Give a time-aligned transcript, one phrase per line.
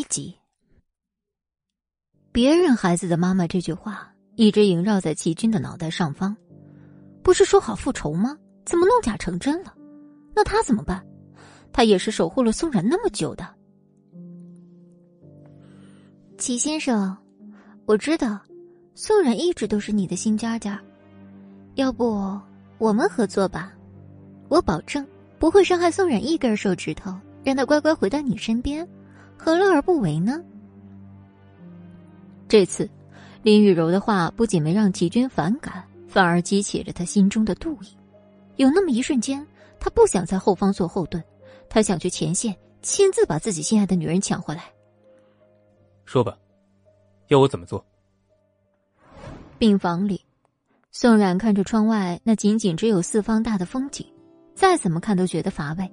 [0.00, 0.34] 一级。
[2.32, 6.34] 别人孩子的妈妈这句话一直萦绕在齐军的脑袋上方。
[7.22, 8.34] 不是说好复仇吗？
[8.64, 9.74] 怎么弄假成真了？
[10.34, 11.04] 那他怎么办？
[11.70, 13.46] 他也是守护了宋冉那么久的。
[16.38, 17.14] 齐先生，
[17.84, 18.40] 我知道，
[18.94, 20.80] 宋冉一直都是你的新家家。
[21.74, 22.40] 要不
[22.78, 23.74] 我们合作吧？
[24.48, 25.06] 我保证
[25.38, 27.14] 不会伤害宋冉一根手指头，
[27.44, 28.88] 让他乖乖回到你身边，
[29.42, 30.38] 何乐而不为呢？
[32.46, 32.90] 这次，
[33.42, 35.82] 林雨柔的话不仅没让齐军反感。
[36.06, 37.96] 反而激起了他心中的妒意，
[38.56, 39.46] 有那么一瞬间，
[39.78, 41.22] 他不想在后方做后盾，
[41.68, 44.64] 他想去前线亲自把自己心爱的女人抢回来。
[46.04, 46.36] 说吧，
[47.28, 47.86] 要我怎么做？
[49.56, 50.20] 病房里，
[50.90, 54.04] 宋冉看着窗外那仅仅只有四方大的风景，
[54.56, 55.88] 再怎么看都觉得乏味。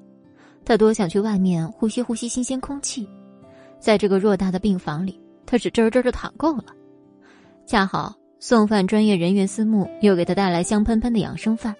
[0.66, 3.08] 他多想去外面呼吸呼吸新鲜空气，
[3.80, 6.76] 在这个偌大的病房里，他是真真的躺够了。
[7.66, 8.16] 恰好。
[8.40, 11.76] 送饭专业人员司慕又给他带来香喷喷的养生饭，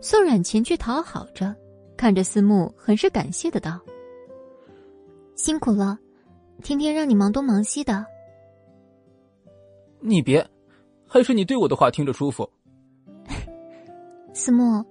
[0.00, 1.54] 宋冉前去讨好着，
[1.94, 3.78] 看着司慕很是感谢的道
[5.36, 5.98] ：“辛苦了，
[6.62, 8.06] 天天让你忙东忙西的。”
[10.00, 10.44] 你别，
[11.06, 12.50] 还是你对我的话听着舒服。
[14.32, 14.82] 思慕，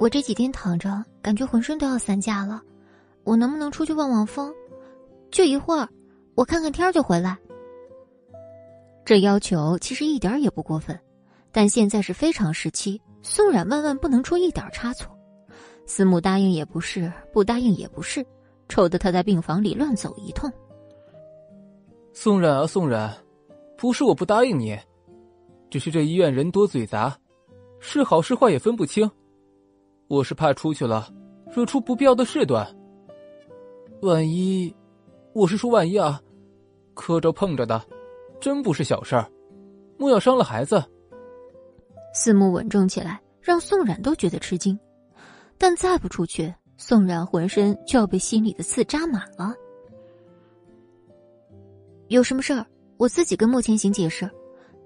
[0.00, 2.60] 我这几天躺着，感觉浑身都要散架了，
[3.22, 4.52] 我能不能出去望望风？
[5.32, 5.88] 就一会儿，
[6.36, 7.36] 我看看天就回来。
[9.04, 10.96] 这要求其实一点也不过分，
[11.50, 15.10] 但现在是非常时期，宋冉万万不能出一点差错。
[15.86, 18.24] 司慕答应也不是，不答应也不是，
[18.68, 20.50] 愁得他在病房里乱走一通。
[22.12, 23.12] 宋冉啊，宋冉，
[23.76, 24.78] 不是我不答应你，
[25.70, 27.16] 只是这医院人多嘴杂，
[27.80, 29.10] 是好是坏也分不清。
[30.08, 31.08] 我是怕出去了，
[31.50, 32.64] 惹出不必要的事端。
[34.02, 34.72] 万一，
[35.34, 36.20] 我是说万一啊，
[36.94, 37.80] 磕着碰着的。
[38.40, 39.30] 真不是小事儿，
[39.96, 40.82] 莫要伤了孩子。
[42.12, 44.78] 四目稳重起来，让宋冉都觉得吃惊。
[45.56, 49.54] 但再不出去，宋冉浑身就要被心里的刺扎满了。
[52.08, 52.66] 有什么事儿，
[52.96, 54.28] 我自己跟莫千行解释。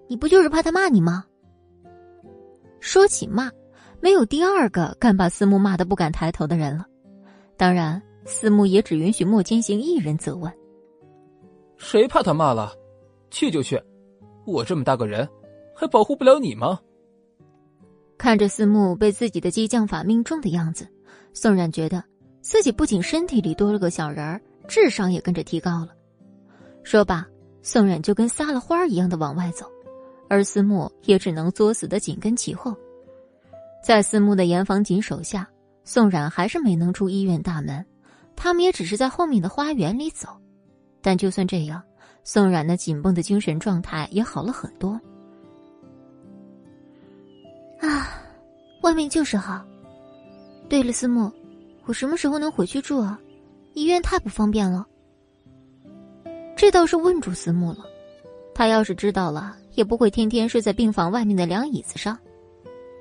[0.06, 1.24] 你不就是怕他骂你吗？
[2.78, 3.50] 说起骂，
[4.00, 6.84] 没有第二个敢把思慕骂得不敢抬头的人了。
[7.56, 10.52] 当然，思慕也只允许莫千行一人责问。
[11.76, 12.72] 谁怕他骂了？
[13.30, 13.80] 去就去，
[14.44, 15.28] 我这么大个人，
[15.74, 16.78] 还保护不了你吗？
[18.18, 20.88] 看着思慕被自己的激将法命中的样子，
[21.32, 22.02] 宋冉觉得
[22.40, 25.88] 自己不仅身体里多了个小人儿，智商也跟着提高了。
[26.82, 27.26] 说罢，
[27.62, 29.66] 宋冉就跟撒了欢一样的往外走，
[30.28, 32.74] 而思慕也只能作死的紧跟其后。
[33.84, 35.46] 在思慕的严防紧守下，
[35.84, 37.84] 宋冉还是没能出医院大门，
[38.36, 40.28] 他们也只是在后面的花园里走。
[41.02, 41.82] 但就算这样。
[42.28, 45.00] 宋冉那紧绷的精神状态也好了很多。
[47.78, 48.20] 啊，
[48.82, 49.64] 外面就是好。
[50.68, 51.30] 对了，思慕，
[51.84, 53.16] 我什么时候能回去住啊？
[53.74, 54.84] 医院太不方便了。
[56.56, 57.86] 这倒是问住思慕了。
[58.52, 62.18] 他要是知道了，也不会天天睡在病房外面的凉椅子上。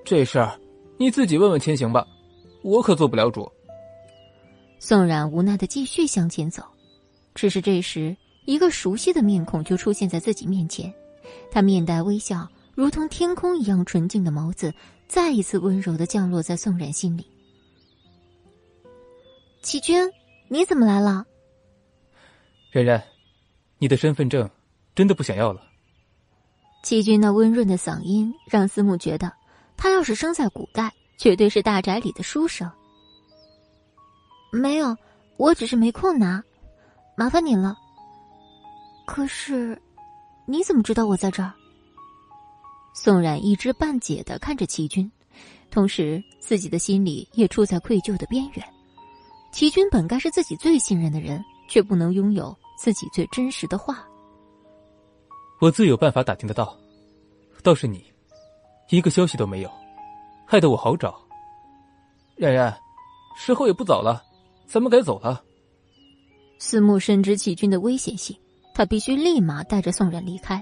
[0.04, 0.56] 这事儿，
[1.00, 2.06] 你自己问问千行吧，
[2.62, 3.52] 我可做不了主。
[4.80, 6.64] 宋冉无奈的继续向前走，
[7.34, 8.16] 只是这时。
[8.46, 10.94] 一个熟悉的面孔就出现在自己面前，
[11.52, 14.72] 他面带微笑，如同天空一样纯净的眸子，
[15.08, 17.26] 再一次温柔的降落在宋冉心里。
[19.64, 20.12] 齐军，
[20.48, 21.26] 你怎么来了？
[22.70, 23.04] 冉冉，
[23.80, 24.48] 你的身份证
[24.94, 25.64] 真的不想要了？
[26.84, 29.34] 齐军那温润的嗓音让思慕觉得，
[29.76, 32.72] 他要是生在古代，绝对是大宅里的书生。
[34.52, 34.96] 没有，
[35.38, 36.44] 我只是没空拿，
[37.18, 37.78] 麻烦你了。
[39.06, 39.80] 可是，
[40.46, 41.54] 你怎么知道我在这儿？
[42.94, 45.12] 宋冉一知半解的看着齐军，
[45.70, 48.66] 同时自己的心里也处在愧疚的边缘。
[49.52, 54.06] 齐军本该是自己最信任的人，却不能拥有自己最真实的话。
[55.60, 56.76] 我自有办法打听得到，
[57.64, 58.06] 倒是你，
[58.90, 59.72] 一个消息都没有，
[60.46, 61.20] 害得我好找。
[62.36, 62.78] 冉冉，
[63.38, 64.24] 时候也不早了，
[64.68, 65.44] 咱们该走了。
[66.58, 68.36] 思慕深知齐军的危险性。
[68.78, 70.62] 他必须立马带着宋冉离开，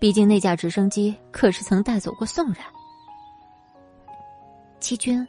[0.00, 2.64] 毕竟那架直升机可是曾带走过宋冉。
[4.80, 5.22] 齐军，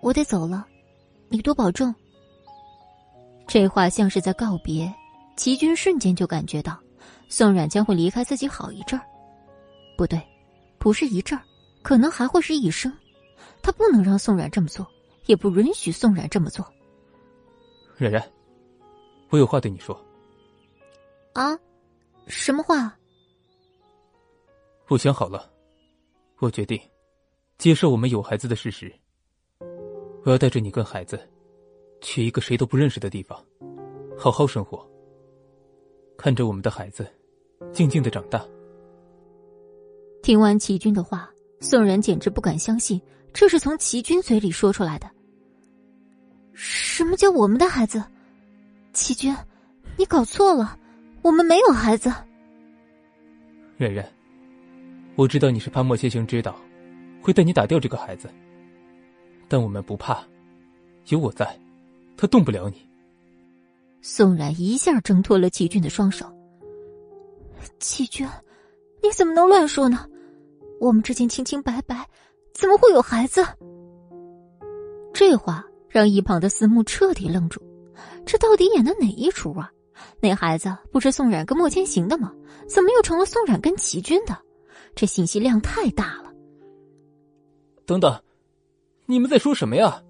[0.00, 0.64] 我得走了，
[1.28, 1.92] 你多保重。
[3.44, 4.88] 这话像是在告别，
[5.36, 6.78] 齐军瞬间就感觉到，
[7.28, 9.04] 宋冉将会离开自己好一阵儿。
[9.96, 10.22] 不对，
[10.78, 11.42] 不是一阵儿，
[11.82, 12.96] 可能还会是一生。
[13.60, 14.86] 他不能让宋冉这么做，
[15.26, 16.64] 也不允许宋冉这么做。
[17.98, 18.22] 冉冉，
[19.30, 20.00] 我有话对你说。
[21.32, 21.58] 啊？
[22.28, 22.96] 什么话？
[24.86, 25.50] 我想好了，
[26.38, 26.80] 我决定
[27.58, 28.92] 接受我们有孩子的事实。
[30.24, 31.18] 我要带着你跟孩子
[32.00, 33.44] 去一个谁都不认识的地方，
[34.16, 34.88] 好好生活，
[36.16, 37.04] 看着我们的孩子
[37.72, 38.46] 静静的长大。
[40.22, 41.28] 听完齐军的话，
[41.60, 43.00] 宋然简直不敢相信，
[43.32, 45.10] 这是从齐军嘴里说出来的。
[46.60, 48.02] 什么叫我们的孩子？
[48.92, 49.32] 齐军，
[49.96, 50.76] 你搞错了，
[51.22, 52.12] 我们没有孩子。
[53.76, 54.04] 冉冉，
[55.14, 56.56] 我知道你是怕莫千行知道，
[57.22, 58.28] 会带你打掉这个孩子，
[59.46, 60.20] 但我们不怕，
[61.06, 61.56] 有我在，
[62.16, 62.84] 他动不了你。
[64.02, 66.26] 宋冉一下挣脱了齐军的双手。
[67.78, 68.26] 齐军，
[69.00, 70.04] 你怎么能乱说呢？
[70.80, 72.04] 我们之间清清白白，
[72.52, 73.46] 怎么会有孩子？
[75.14, 75.64] 这话。
[75.88, 77.60] 让一旁的思慕彻底愣住，
[78.26, 79.70] 这到底演的哪一出啊？
[80.20, 82.32] 那孩子不是宋冉跟莫千行的吗？
[82.68, 84.36] 怎么又成了宋冉跟齐军的？
[84.94, 86.32] 这信息量太大了。
[87.86, 88.20] 等等，
[89.06, 90.02] 你们在说什么呀？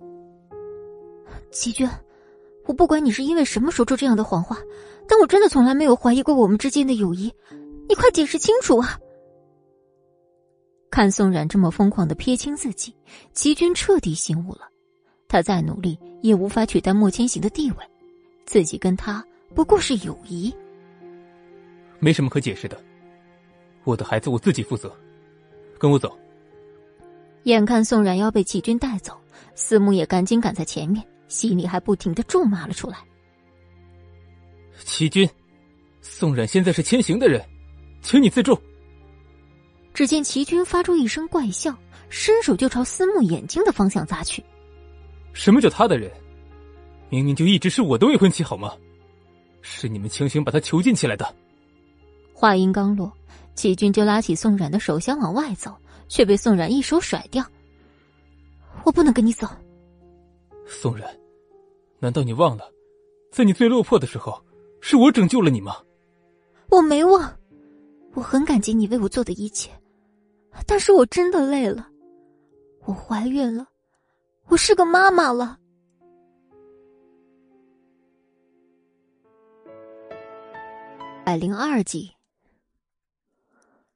[1.51, 1.89] 齐军，
[2.67, 4.59] 我不管你是因为什么说出这样的谎话，
[5.07, 7.33] 但我真的从来没有怀疑过我们之间的友谊。
[7.89, 8.99] 你快解释清楚啊！
[10.91, 12.95] 看宋冉这么疯狂的撇清自己，
[13.33, 14.69] 齐军彻底醒悟了。
[15.29, 17.77] 他再努力也无法取代莫千行的地位，
[18.47, 20.53] 自己跟他不过是友谊，
[21.99, 22.83] 没什么可解释的。
[23.85, 24.91] 我的孩子我自己负责，
[25.79, 26.19] 跟我走。
[27.45, 29.19] 眼看宋冉要被齐军带走，
[29.55, 32.99] 思慕也赶紧赶在前面，心里还不停的咒骂了出来
[34.85, 35.29] ：“齐军，
[36.01, 37.43] 宋冉现在是千行的人，
[38.03, 38.59] 请你自重。”
[39.95, 41.75] 只见齐军发出一声怪笑，
[42.09, 44.45] 伸手就朝司慕眼睛的方向砸去。
[45.39, 46.11] 什么叫他的人？
[47.11, 48.75] 明明就一直是我的未婚妻，好吗？
[49.63, 51.33] 是你们强行把他囚禁起来的。
[52.35, 53.11] 话音刚落，
[53.55, 55.73] 齐军就拉起宋冉的手想往外走，
[56.09, 57.45] 却被宋冉一手甩掉。
[58.83, 59.47] 我不能跟你走。
[60.67, 61.09] 宋冉，
[62.01, 62.69] 难道你忘了，
[63.31, 64.43] 在你最落魄的时候，
[64.81, 65.77] 是我拯救了你吗？
[66.69, 67.33] 我没忘，
[68.13, 69.71] 我很感激你为我做的一切，
[70.67, 71.89] 但是我真的累了，
[72.87, 73.69] 我怀孕了。
[74.49, 75.59] 我是个妈妈了。
[81.23, 82.11] 百零二集，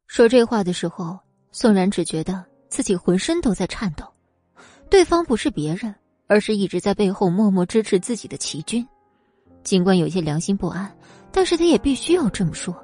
[0.07, 1.19] 说这话的时候，
[1.53, 4.05] 宋然只觉得自己浑身都在颤抖。
[4.91, 5.95] 对方不是别人，
[6.27, 8.87] 而是一直在背后默默支持自己的齐军。
[9.65, 10.95] 尽管有些良心不安，
[11.33, 12.77] 但是他也必须要这么说。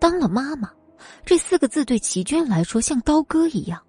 [0.00, 0.68] 当了妈妈，
[1.24, 3.80] 这四个字对齐军来说像刀割一样。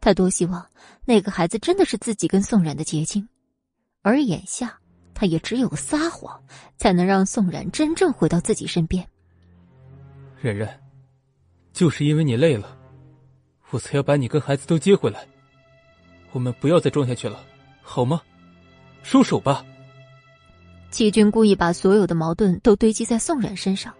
[0.00, 0.66] 他多希望
[1.04, 3.28] 那个孩子真的是自己跟宋冉的结晶，
[4.02, 4.78] 而眼下
[5.14, 6.42] 他也只有撒谎，
[6.78, 9.06] 才能让宋冉真正回到自己身边。
[10.40, 10.80] 冉冉，
[11.72, 12.76] 就是因为你累了，
[13.70, 15.26] 我才要把你跟孩子都接回来。
[16.32, 17.44] 我们不要再装下去了，
[17.82, 18.22] 好吗？
[19.02, 19.64] 收手吧。
[20.90, 23.94] 齐军故意把所有的矛盾都堆积在宋冉身上，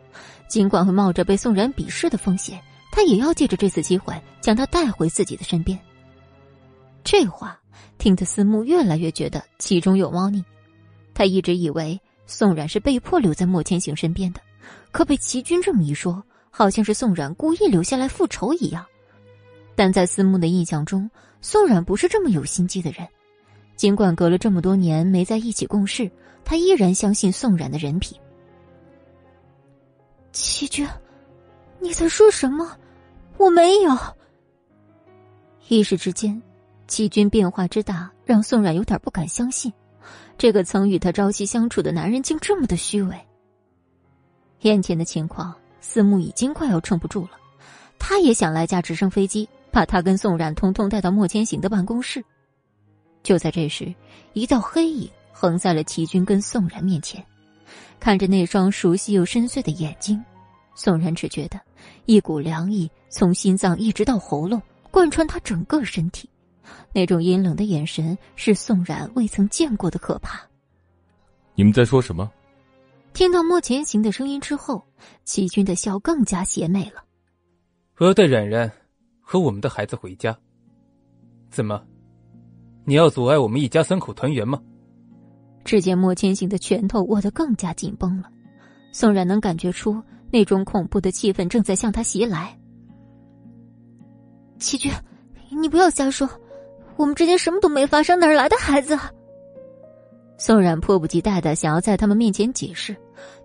[0.49, 2.61] 尽管会冒着被宋冉鄙视的风险，
[2.91, 5.79] 他也要借着这次机会将他带回自己的身边。
[7.03, 7.59] 这话
[7.99, 10.45] 听得思慕越来越觉得其中有猫腻，
[11.15, 14.41] 他一直以为宋冉是被迫留在莫千行身边的，
[14.93, 18.85] 可被齐军这么一说，好像是宋冉故意留下来复仇一样。
[19.75, 21.11] 但在思慕的印象中，
[21.41, 23.07] 宋冉不是这么有心机的人。
[23.77, 26.11] 尽管隔了这么多年没在一起共事，
[26.45, 28.19] 他依然相信宋冉的人品。
[30.33, 30.87] 齐军，
[31.81, 32.77] 你在说什么？
[33.39, 33.97] 我没有。
[35.69, 36.41] 一时之间。
[36.91, 39.73] 齐军变化之大，让宋冉有点不敢相信，
[40.37, 43.17] 这个曾与他朝夕相处的男人竟这么的虚伪。
[44.63, 47.31] 眼前的情况，思慕已经快要撑不住了，
[47.97, 52.25] 他也想来架直升飞机，把他跟宋冉通通带到莫千行的办公室。
[53.23, 53.95] 就在这时，
[54.33, 57.25] 一道黑影横在了齐军跟宋冉面前，
[58.01, 60.21] 看着那双熟悉又深邃的眼睛，
[60.75, 61.61] 宋冉只觉得
[62.07, 66.29] 一股凉意从心脏一直到喉咙，贯穿他整个身体。
[66.93, 70.41] 那种阴冷的眼神是宋冉未曾见过的可怕。
[71.55, 72.31] 你们在说什么？
[73.13, 74.83] 听到莫前行的声音之后，
[75.25, 77.03] 齐军的笑更加邪魅了。
[77.99, 78.71] 我要带冉冉
[79.21, 80.37] 和我们的孩子回家。
[81.51, 81.83] 怎么，
[82.85, 84.63] 你要阻碍我们一家三口团圆吗？
[85.65, 88.31] 只见莫千行的拳头握得更加紧绷了，
[88.93, 92.57] 宋冉能感觉出那种恐怖的气氛正在向他袭来。
[94.59, 94.91] 齐军，
[95.51, 96.29] 你不要瞎说。
[97.01, 98.95] 我们之间什么都没发生，哪来的孩子？
[100.37, 102.95] 宋冉迫不及待的想要在他们面前解释，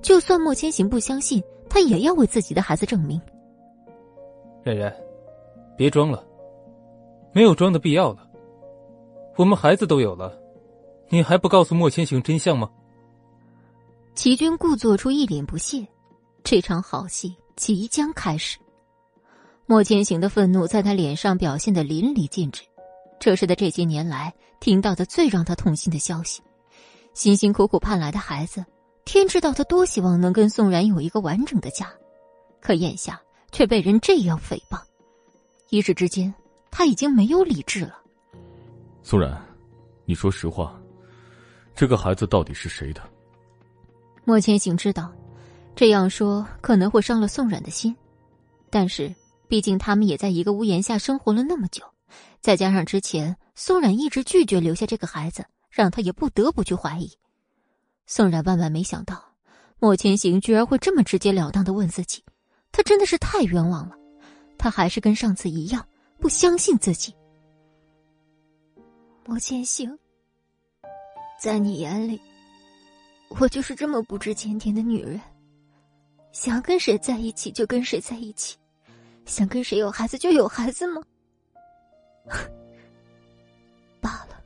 [0.01, 3.19] 就算莫千行不相信，他也要为自己的孩子证明。
[4.61, 4.93] 冉冉，
[5.77, 6.21] 别装了，
[7.31, 8.27] 没有装的必要了。
[9.37, 10.37] 我们孩子都有了，
[11.07, 12.69] 你还不告诉莫千行真相吗？
[14.15, 15.87] 齐军故作出一脸不屑，
[16.43, 18.59] 这场好戏即将开始。
[19.65, 22.61] 莫千行的愤怒在他脸上表现的淋漓尽致，
[23.19, 26.41] 这是他这些年来听到的最让他痛心的消息。
[27.13, 28.65] 辛辛苦苦盼来的孩子，
[29.05, 31.89] 天知道他多希望能跟宋然有一个完整的家，
[32.59, 34.81] 可眼下却被人这样诽谤，
[35.69, 36.33] 一时之间
[36.69, 37.97] 他已经没有理智了。
[39.01, 39.41] 宋然，
[40.03, 40.77] 你说实话，
[41.73, 43.01] 这个孩子到底是谁的？
[44.25, 45.09] 莫千行知道，
[45.75, 47.95] 这样说可能会伤了宋冉的心，
[48.69, 49.13] 但是
[49.47, 51.83] 毕竟他们也在一个屋檐下生活了那么久，
[52.45, 55.43] 再加上之前宋冉一直拒绝留下这个孩子。
[55.75, 57.11] 让他也不得不去怀疑。
[58.05, 59.21] 宋冉万万没想到，
[59.77, 62.23] 莫千行居然会这么直截了当的问自己，
[62.71, 63.97] 他真的是太冤枉了。
[64.57, 65.85] 他还是跟上次一样，
[66.17, 67.13] 不相信自己。
[69.25, 69.99] 莫千行，
[71.41, 72.21] 在你眼里，
[73.27, 75.19] 我就是这么不知检点的女人，
[76.31, 78.55] 想跟谁在一起就跟谁在一起，
[79.25, 81.01] 想跟谁有孩子就有孩子吗？
[84.01, 84.41] 罢了。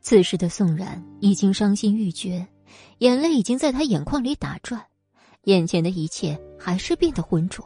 [0.00, 2.46] 此时的宋冉已经伤心欲绝，
[2.98, 4.84] 眼泪已经在他眼眶里打转，
[5.44, 7.64] 眼前的一切还是变得浑浊。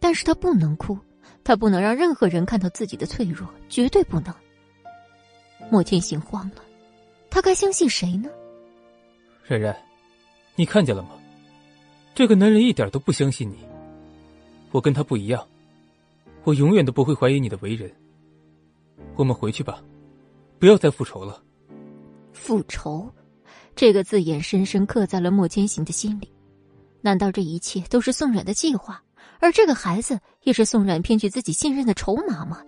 [0.00, 0.98] 但是他不能哭，
[1.42, 4.34] 他不能让任何人看到自己的脆弱，绝对不能。
[5.70, 6.62] 莫天行慌了，
[7.30, 8.30] 他该相信谁呢？
[9.46, 9.76] 冉冉，
[10.54, 11.10] 你看见了吗？
[12.14, 13.58] 这个男人一点都不相信你。
[14.70, 15.46] 我跟他不一样，
[16.48, 17.94] 我永远都不会怀疑你的为人。
[19.16, 19.84] 我们回去吧。
[20.58, 21.42] 不要再复仇了。
[22.32, 23.12] 复仇，
[23.76, 26.32] 这个字眼深深刻在了莫千行的心里。
[27.02, 29.02] 难道这一切都是宋冉的计划？
[29.40, 32.62] 而这个孩子也是宋冉骗取自己信任的筹码吗？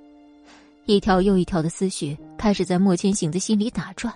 [0.85, 4.15] 一条又一条的思绪开始在莫千行的心里打转，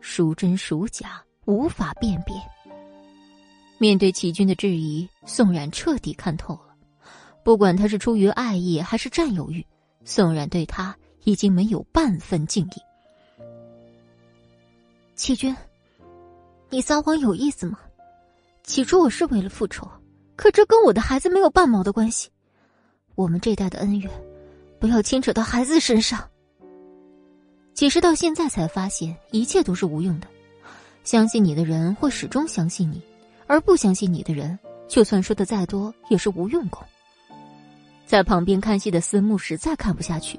[0.00, 2.32] 孰真孰假，无法辨别。
[3.78, 6.73] 面对齐军的质疑，宋冉彻底看透了。
[7.44, 9.64] 不管他是出于爱意还是占有欲，
[10.04, 12.82] 宋冉对他已经没有半分敬意。
[15.14, 15.54] 齐军，
[16.70, 17.78] 你撒谎有意思吗？
[18.64, 19.86] 起初我是为了复仇，
[20.36, 22.30] 可这跟我的孩子没有半毛的关系。
[23.14, 24.10] 我们这代的恩怨，
[24.80, 26.26] 不要牵扯到孩子身上。
[27.74, 30.26] 其实到现在才发现，一切都是无用的。
[31.04, 33.02] 相信你的人会始终相信你，
[33.46, 34.58] 而不相信你的人，
[34.88, 36.82] 就算说的再多也是无用功。
[38.06, 40.38] 在旁边看戏的思慕实在看不下去。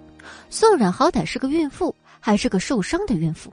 [0.50, 3.52] 宋冉好歹是个孕妇，还是个受伤的孕妇。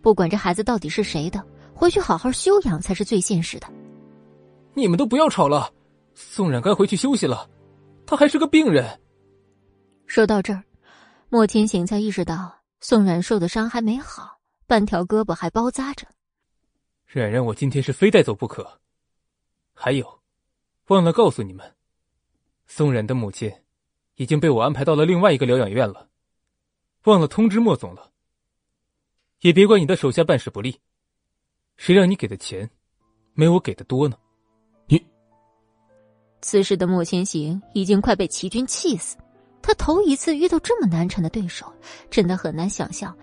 [0.00, 3.66] 不管这孩子到底是谁的，回去好好休养才是最现实的。
[4.74, 5.72] 你们都不要吵了，
[6.14, 7.48] 宋冉该回去休息了，
[8.06, 9.00] 她还是个病人。
[10.06, 10.62] 说到这儿，
[11.28, 16.06] 莫天行才意识到宋冉受的伤还没好，半条胳膊还包扎着。
[17.06, 18.80] 冉冉，我今天是非带走不可。
[19.74, 20.20] 还有，
[20.88, 21.74] 忘了告诉你们，
[22.74, 23.52] 宋冉的母亲
[24.14, 26.08] 已经被我安排到了另外一个疗养院了，
[27.04, 28.10] 忘了通知莫总了。
[29.42, 30.80] 也别怪你的手下办事不力，
[31.76, 32.70] 谁让你给的钱
[33.34, 34.16] 没我给的多呢？
[34.86, 35.04] 你。
[36.40, 39.18] 此时的莫千行已经快被齐军气死，
[39.60, 41.70] 他头一次遇到这么难缠的对手，
[42.08, 43.14] 真的很难想象，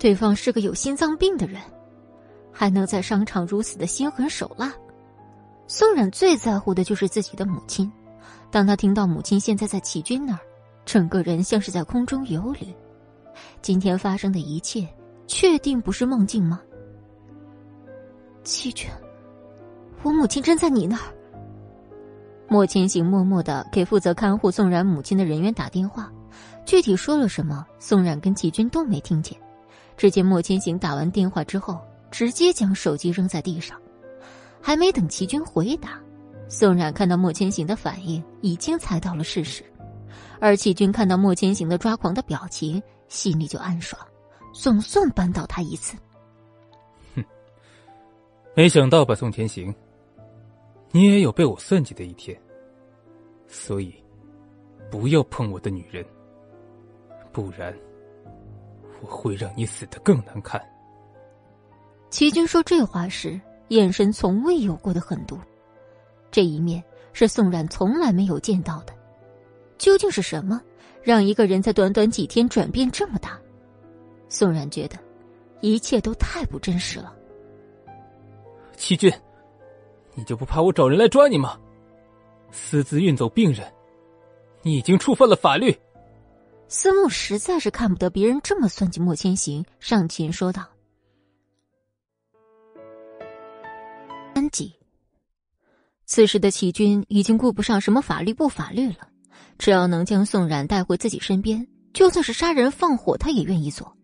[0.00, 1.62] 对方是个有心脏病的人，
[2.50, 4.74] 还能在商场如此的心狠手辣。
[5.68, 7.88] 宋冉最在乎的就是自己的母亲，
[8.54, 10.38] 当他听到母亲现在在齐军那儿，
[10.84, 12.72] 整个人像是在空中游离。
[13.60, 14.88] 今天发生的一切。
[15.26, 16.60] 确定不是梦境吗？
[18.44, 18.88] 齐军，
[20.02, 21.12] 我母亲真在你那儿。
[22.46, 26.12] 莫千行默默的给负责看护宋冉母亲的人员打电话，
[26.66, 29.36] 具体说了什么，宋冉跟齐军都没听见。
[29.96, 31.80] 只见莫千行打完电话之后，
[32.10, 33.80] 直接将手机扔在地上，
[34.60, 35.98] 还没等齐军回答，
[36.48, 39.64] 宋冉看到莫千行的反应，已经猜到了事实。
[40.40, 44.00] 而齐军看到莫千行的抓狂的表情，心里就暗爽。
[44.52, 45.96] 总算扳倒他一次。
[47.16, 47.24] 哼，
[48.54, 49.74] 没想到吧，宋天行，
[50.92, 52.38] 你也有被我算计的一天。
[53.48, 53.92] 所以，
[54.90, 56.04] 不要碰我的女人，
[57.32, 57.74] 不然
[59.00, 60.62] 我会让你死得更难看。
[62.10, 65.36] 齐军说这话时，眼神从未有过的狠毒，
[66.34, 68.92] 这一面是宋冉从来没有见到的。
[69.78, 70.60] 究竟是什么，
[71.00, 73.38] 让一个人在短短几天转变这么大？
[74.28, 74.98] 宋冉觉得，
[75.60, 77.14] 一切都太不真实了。
[78.76, 79.12] 齐俊，
[80.16, 81.56] 你就不怕我找人来抓你吗？
[82.50, 83.72] 私自运走病人，
[84.62, 85.72] 你已经触犯了法律。
[86.66, 90.64] 司慕实在是看不得别人这么算计莫千行，上前说道
[96.14, 99.08] ：“此时的齐军已经顾不上什么法律不法律了，
[99.58, 103.96] 只要能将宋冉带回自己身边，就算是杀人放火，他也愿意做。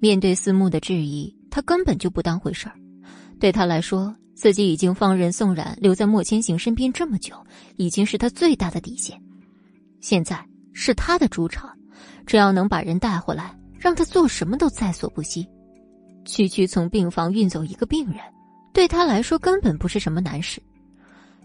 [0.00, 2.74] 面对思慕的质疑，他根本就不当回事儿。
[3.38, 7.36] 对他来说，自己已经放任宋冉留在莫千行身边这么久，
[7.76, 9.16] 已经是他最大的底线。
[10.00, 11.70] 现在是他的主场，
[12.26, 15.46] 只要能把人带回来，让他做什么都在所不惜。
[16.24, 18.16] 区区从病房运走一个病人，
[18.72, 20.60] 对他来说根本不是什么难事。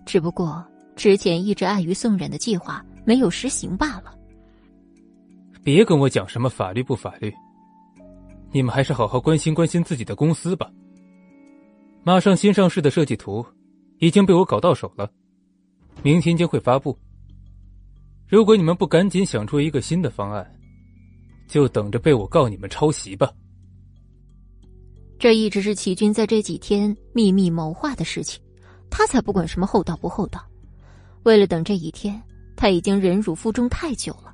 [0.09, 4.17] 只不过之前一直碍于宋冉的计划没有实行罢了。
[5.63, 7.31] 别跟我讲什么法律不法律，
[8.51, 10.67] 你们还是好好关心关心自己的公司吧。
[12.03, 13.45] 马上新上市的设计图
[13.99, 15.07] 已经被我搞到手了，
[16.01, 16.97] 明天将会发布。
[18.27, 20.43] 如果你们不赶紧想出一个新的方案，
[21.47, 23.31] 就等着被我告你们抄袭吧。
[25.19, 28.41] 这一直是齐军在这几天秘密谋划的事情。
[28.89, 30.43] 他才不管什么厚道不厚道，
[31.23, 32.21] 为了等这一天，
[32.55, 34.33] 他已经忍辱负重太久了。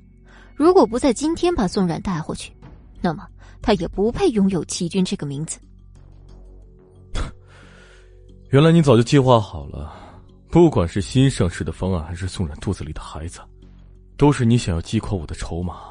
[0.56, 2.54] 如果不在今天把宋冉带回去，
[3.02, 3.28] 那么
[3.62, 5.60] 他也不配拥有齐军这个名字。
[8.50, 9.94] 原来你早就计划好了，
[10.50, 13.42] 不管是新上市的方案，还是宋冉肚子里的孩子，
[14.18, 15.82] 都是你想要击垮我的筹码，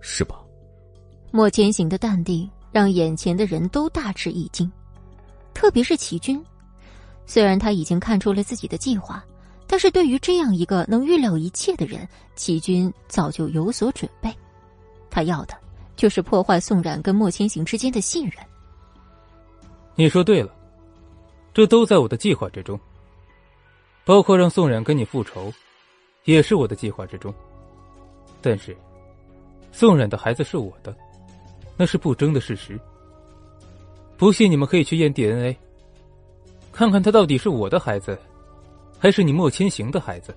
[0.00, 0.36] 是吧？
[1.30, 4.70] 莫千行的淡定让眼前的人都大吃一惊，
[5.54, 6.44] 特别是齐军。
[7.28, 9.22] 虽然他已经看出了自己的计划，
[9.66, 14.34] 但是对于这样一个能预料一切的人，齐军早就有所准备。
[15.10, 15.54] 他要的
[15.94, 18.34] 就是破坏宋冉跟莫千行之间的信任。
[19.94, 20.50] 你说对了，
[21.52, 22.80] 这都在我的计划之中。
[24.06, 25.52] 包括让宋冉跟你复仇，
[26.24, 27.32] 也是我的计划之中。
[28.40, 28.74] 但是，
[29.70, 30.96] 宋冉的孩子是我的，
[31.76, 32.80] 那是不争的事实。
[34.16, 35.54] 不信，你们可以去验 DNA。
[36.78, 38.16] 看看他到底是我的孩子，
[39.00, 40.32] 还是你莫千行的孩子？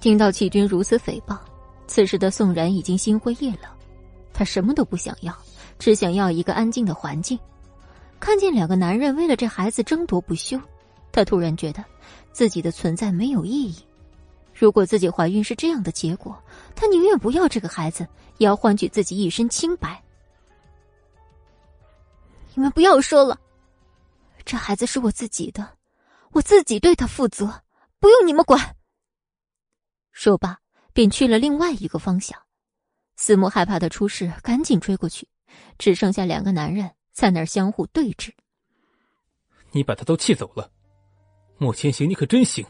[0.00, 1.36] 听到齐军如此诽谤，
[1.86, 3.70] 此时的宋然已经心灰意冷。
[4.32, 5.36] 他什么都不想要，
[5.78, 7.38] 只想要一个安静的环境。
[8.18, 10.58] 看见两个男人为了这孩子争夺不休，
[11.12, 11.84] 他突然觉得
[12.32, 13.76] 自己的存在没有意义。
[14.54, 16.34] 如果自己怀孕是这样的结果，
[16.74, 20.02] 他宁愿不要这个孩子，也要换取自己一身清白。
[22.54, 23.38] 你们不要说了。
[24.46, 25.76] 这孩子是我自己的，
[26.30, 27.64] 我自己对他负责，
[27.98, 28.76] 不用你们管。
[30.12, 30.60] 说罢，
[30.92, 32.40] 便去了另外一个方向。
[33.16, 35.28] 思慕害怕他出事，赶紧追过去，
[35.78, 38.30] 只剩下两个男人在那儿相互对峙。
[39.72, 40.70] 你把他都气走了，
[41.58, 42.64] 莫千行，你可真行！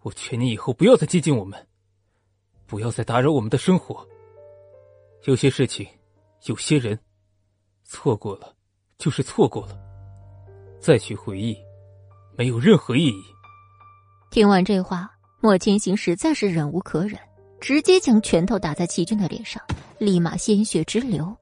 [0.00, 1.64] 我劝你以后不要再接近我们，
[2.66, 4.04] 不要再打扰我们的生活。
[5.26, 5.86] 有些事情，
[6.46, 6.98] 有些人，
[7.84, 8.56] 错过了
[8.98, 9.85] 就是错过了。
[10.86, 11.58] 再去回忆，
[12.38, 13.20] 没有任何意义。
[14.30, 17.18] 听完这话，莫千行实在是忍无可忍，
[17.60, 19.60] 直接将拳头打在齐军的脸上，
[19.98, 21.36] 立马鲜血直流。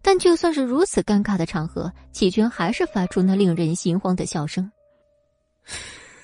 [0.00, 4.72] 但就算是如此尴尬的场合，齐军还是发出那令人心慌的笑声。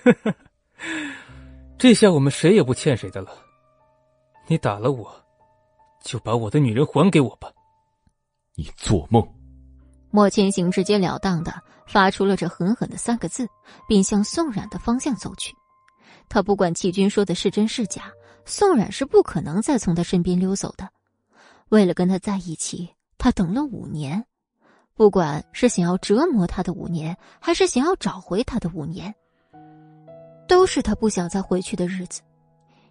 [1.77, 3.31] 这下我们谁也不欠谁的了。
[4.47, 5.15] 你打了我，
[6.03, 7.53] 就把我的女人还给我吧。
[8.55, 9.23] 你做梦！
[10.11, 11.53] 莫千行直截了当的
[11.87, 13.47] 发出了这狠狠的三个字，
[13.89, 15.55] 并向宋冉的方向走去。
[16.29, 18.05] 他不管齐军说的是真是假，
[18.45, 20.89] 宋冉是不可能再从他身边溜走的。
[21.69, 24.25] 为了跟他在一起，他等了五年，
[24.95, 29.15] 不管是想要折磨他的五年，还是想要找回他的五年，
[30.47, 32.23] 都是他不想再回去的日子。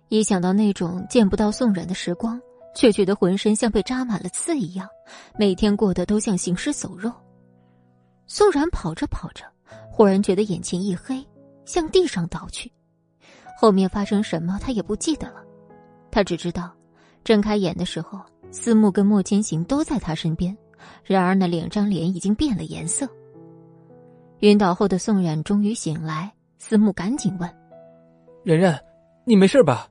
[0.10, 2.39] 一想到那种见不到宋冉的时光，
[2.75, 4.88] 却觉得浑身像被扎满了刺一样，
[5.39, 7.12] 每天过得都像行尸走肉。
[8.25, 9.43] 宋然跑着跑着，
[9.91, 11.25] 忽然觉得眼前一黑，
[11.65, 12.71] 向地上倒去。
[13.57, 15.43] 后面发生什么，他也不记得了。
[16.12, 16.71] 他只知道，
[17.23, 18.19] 睁开眼的时候，
[18.51, 20.55] 思慕跟莫千行都在他身边。
[21.03, 23.07] 然而那两张脸已经变了颜色。
[24.39, 27.49] 晕倒后的宋冉终于醒来，思慕赶紧问
[28.43, 28.77] ：“冉冉，
[29.23, 29.88] 你没事吧？”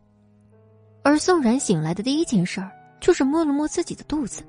[1.02, 4.42] 而宋冉醒来的第一件事儿，就是摸了摸自己的肚子，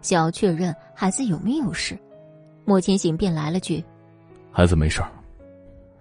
[0.00, 1.98] 想要确认孩子有没有事。
[2.64, 3.84] 莫千行便来了句
[4.52, 5.10] ：“孩子没事儿。”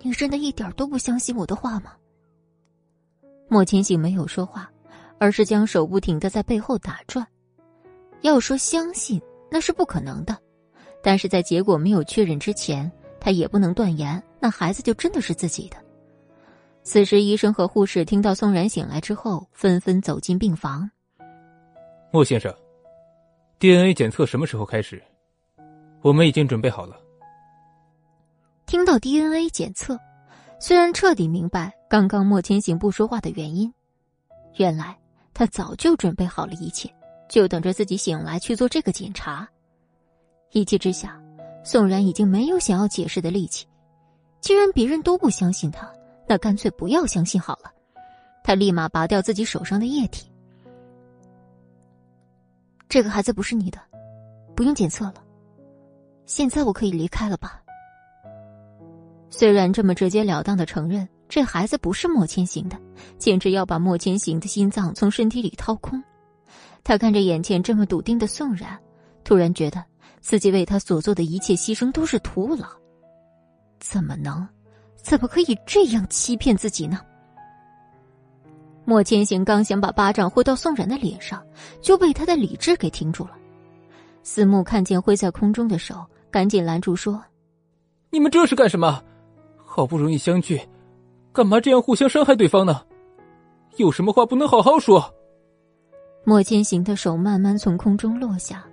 [0.01, 1.93] 你真的一点都不相信我的话吗？
[3.47, 4.71] 莫千行没有说话，
[5.17, 7.25] 而是将手不停的在背后打转。
[8.21, 10.37] 要说相信，那是不可能的，
[11.01, 15.77] 但是在结果没有确认之前，他也不能断言那孩子就真的是自己的。
[16.83, 20.89] 此时，医生和护士听到宋然醒来之后，纷纷走进病房。
[22.11, 22.53] 莫先生
[23.59, 25.01] ，DNA 检测什么时候开始？
[26.01, 26.97] 我们已经准备好了。
[28.65, 29.99] 听到 DNA 检测，
[30.59, 33.73] 虽然彻底明白刚刚莫千行不说话的原因，
[34.57, 34.97] 原来
[35.33, 36.93] 他早就准备好了一切，
[37.27, 39.47] 就等着自己醒来去做这个检查。
[40.51, 41.19] 一气之下，
[41.63, 43.65] 宋然已经没有想要解释的力气。
[44.39, 45.91] 既然别人都不相信他，
[46.27, 47.71] 那干脆不要相信好了。
[48.43, 50.31] 他立马拔掉自己手上的液体。
[52.87, 53.79] 这个孩子不是你的，
[54.55, 55.23] 不用检测了。
[56.29, 57.59] 现在我可以离开了吧？
[59.31, 62.77] 虽然这么直截了当的承认这孩子不是莫千行的，
[63.17, 66.03] 简直要把莫千行的心脏从身体里掏空。
[66.83, 68.77] 他看着眼前这么笃定的宋然，
[69.23, 69.83] 突然觉得。
[70.21, 72.67] 自己为他所做的一切牺牲都是徒劳，
[73.79, 74.47] 怎么能，
[74.97, 76.99] 怎么可以这样欺骗自己呢？
[78.85, 81.41] 莫千行刚想把巴掌挥到宋然的脸上，
[81.81, 83.31] 就被他的理智给停住了。
[84.21, 87.23] 思慕看见挥在空中的手，赶紧拦住说
[88.11, 89.03] ：“你们这是干什么？
[89.57, 90.61] 好不容易相聚，
[91.31, 92.81] 干嘛这样互相伤害对方呢？
[93.77, 95.13] 有什么话不能好好说？”
[96.25, 98.65] 莫千行的手慢慢从空中落下。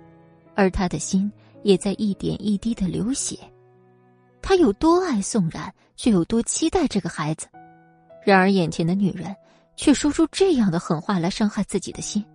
[0.59, 3.37] 而他的心也在一点一滴的流血，
[4.41, 7.45] 他有多爱宋然，却有多期待这个孩子。
[8.25, 9.35] 然而眼前的女人
[9.75, 12.25] 却说出这样的狠话来伤害自己的心，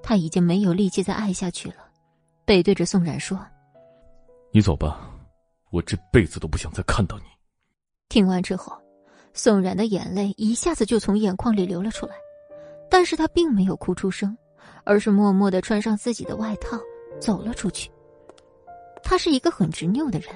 [0.00, 1.78] 他已经没有力气再爱下去了，
[2.44, 3.36] 背对着宋冉说
[4.52, 5.10] ：“你走吧，
[5.70, 7.24] 我这辈子都不想再看到你。”
[8.08, 8.76] 听完之后，
[9.32, 12.14] 宋然的眼泪一下子就从眼眶里流了出来，
[12.90, 14.36] 但是他并没有哭出声，
[14.84, 16.78] 而是默默的穿上自己的外套。
[17.18, 17.90] 走了出去。
[19.02, 20.34] 他是一个很执拗的人，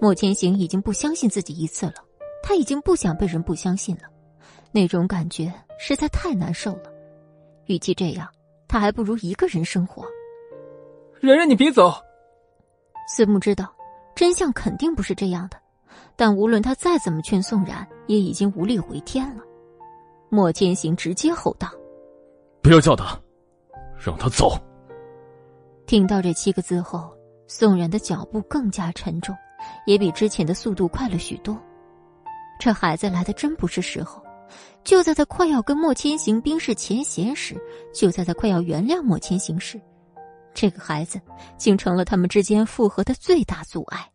[0.00, 1.94] 莫千行已经不相信自己一次了，
[2.40, 4.02] 他已经不想被人不相信了，
[4.70, 6.92] 那种感觉实在太难受了。
[7.66, 8.28] 与其这样，
[8.68, 10.06] 他还不如一个人生活。
[11.20, 11.92] 然然，你别走。
[13.06, 13.72] 思慕知道
[14.14, 15.56] 真相肯定不是这样的，
[16.16, 19.42] 但无论他再怎么劝宋然，也已经无力回天了。
[20.30, 21.68] 莫千行直接吼道
[22.62, 23.18] ：“不要叫他，
[23.98, 24.58] 让他走。”
[25.86, 27.12] 听到这七个字后，
[27.46, 29.36] 宋然的脚步更加沉重，
[29.86, 31.56] 也比之前的速度快了许多。
[32.58, 34.22] 这孩子来的真不是时候，
[34.82, 37.54] 就在他快要跟莫千行冰释前嫌时，
[37.92, 39.78] 就在他快要原谅莫千行时，
[40.54, 41.20] 这个孩子
[41.58, 44.08] 竟成了他们之间复合的最大阻碍。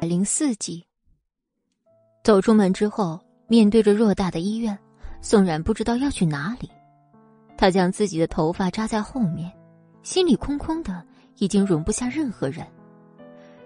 [0.00, 0.84] 零四集，
[2.24, 4.76] 走出门之后，面对着偌大的医院，
[5.20, 6.70] 宋冉不知道要去哪里。
[7.56, 9.52] 他将自己的头发扎在后面，
[10.02, 11.04] 心里空空的，
[11.36, 12.64] 已经容不下任何人。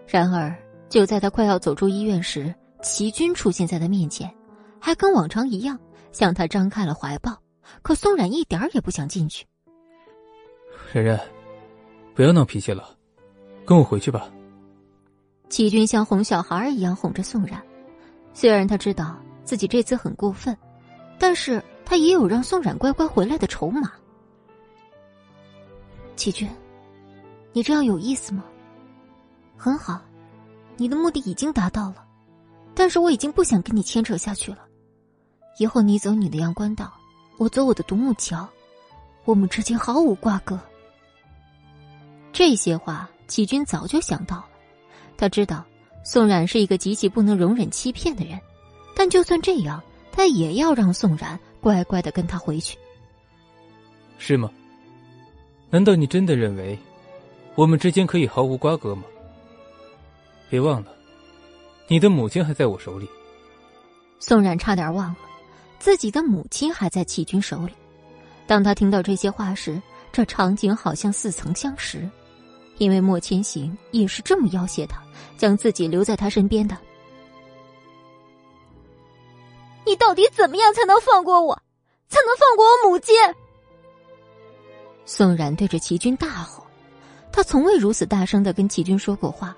[0.06, 0.56] 然而，
[0.88, 4.34] 就在他快要走出医院时，齐军出现在他面前，
[4.80, 5.78] 还跟往常一样
[6.10, 7.38] 向他张开了怀抱。
[7.80, 9.46] 可宋冉一点儿也不想进去。
[10.92, 11.18] 然然，
[12.14, 12.96] 不要闹脾气了，
[13.64, 14.30] 跟我回去吧。
[15.48, 17.62] 齐军像哄小孩一样哄着宋冉，
[18.34, 20.56] 虽然他知道自己这次很过分，
[21.18, 21.62] 但是。
[21.84, 23.92] 他也有让宋冉乖乖回来的筹码。
[26.16, 26.48] 齐军，
[27.52, 28.44] 你这样有意思吗？
[29.58, 30.00] 很好，
[30.78, 32.06] 你的目的已经达到了，
[32.72, 34.60] 但是我已经不想跟你牵扯下去了。
[35.58, 36.90] 以后你走你的阳关道，
[37.38, 38.48] 我走我的独木桥，
[39.24, 40.58] 我们之间毫无瓜葛。
[42.32, 44.48] 这些话，启军早就想到了。
[45.16, 45.64] 他知道
[46.04, 48.40] 宋冉是一个极其不能容忍欺骗的人，
[48.94, 51.38] 但就算这样，他也要让宋冉。
[51.60, 52.76] 乖乖的跟他回去，
[54.18, 54.50] 是吗？
[55.70, 56.76] 难道你真的认为
[57.54, 59.04] 我们之间可以毫无瓜葛吗？
[60.50, 60.92] 别忘了，
[61.86, 63.08] 你的母亲还在我手里。
[64.18, 65.16] 宋冉差点忘了，
[65.82, 67.72] 自己的母亲还在齐军手里。
[68.46, 72.08] 当他听到这些话时，这场景好像似曾相识，
[72.78, 75.02] 因为莫千行也是这么要挟他，
[75.36, 76.78] 将自己留在他身边的。
[79.84, 81.60] 你到底怎么样才能放过我，
[82.08, 83.16] 才能放过我母亲？
[85.04, 86.64] 宋冉对着齐军大吼，
[87.32, 89.52] 他从未如此大声的跟齐军说过话，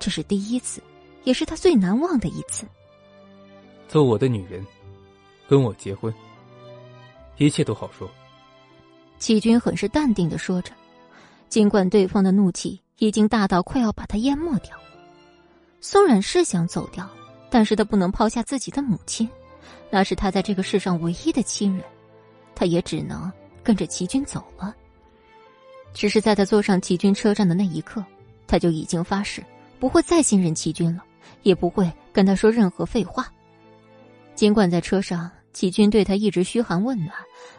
[0.00, 0.82] 这是第一次，
[1.22, 2.66] 也是他最难忘的一次。
[3.86, 4.66] 做我的女人，
[5.52, 6.10] 跟我结婚，
[7.36, 8.10] 一切都好说。
[9.18, 10.72] 齐军很是淡定的说着，
[11.50, 14.74] 尽管对方的怒气已经大到快要把他淹没掉。
[15.82, 17.06] 宋冉是想走掉，
[17.50, 19.28] 但是他不能抛下自己的母亲。
[19.90, 21.84] 那是他在这个世上唯一的亲人，
[22.54, 23.30] 他也只能
[23.62, 24.74] 跟着齐军走了。
[25.92, 28.02] 只是在他坐上齐军车站的那一刻，
[28.46, 29.44] 他就已经发誓
[29.78, 31.04] 不会再信任齐军了，
[31.42, 33.30] 也不会跟他说任何废话。
[34.34, 37.14] 尽管在车上，齐军对他一直嘘寒问暖，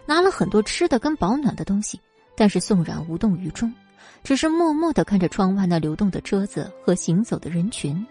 [0.05, 1.99] 拿了很多吃的跟保暖的东西，
[2.35, 3.73] 但是宋冉无动于衷，
[4.23, 8.05] 只是默默的看着窗外那流动的车子和行走的人群。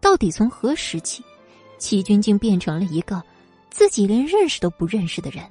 [0.00, 1.22] 到底从何时起，
[1.78, 3.22] 齐军竟变成了一个
[3.70, 5.44] 自己连认识都不认识的人，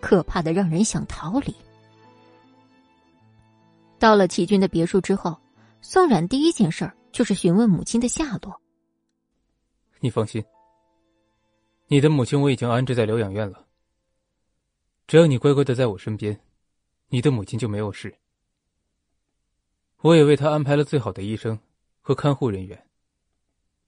[0.00, 1.54] 可怕的让人想逃离。
[3.98, 5.36] 到了齐军的别墅之后，
[5.82, 8.60] 宋冉第一件事就是询问母亲的下落。
[10.00, 10.42] 你放心，
[11.92, 13.66] 你的母亲我已经安置在疗养院了。
[15.08, 16.40] 只要你乖乖的在我身边，
[17.08, 18.16] 你的母亲就没有事。
[20.02, 21.58] 我也为她安排了最好的医生
[22.00, 22.86] 和看护人员，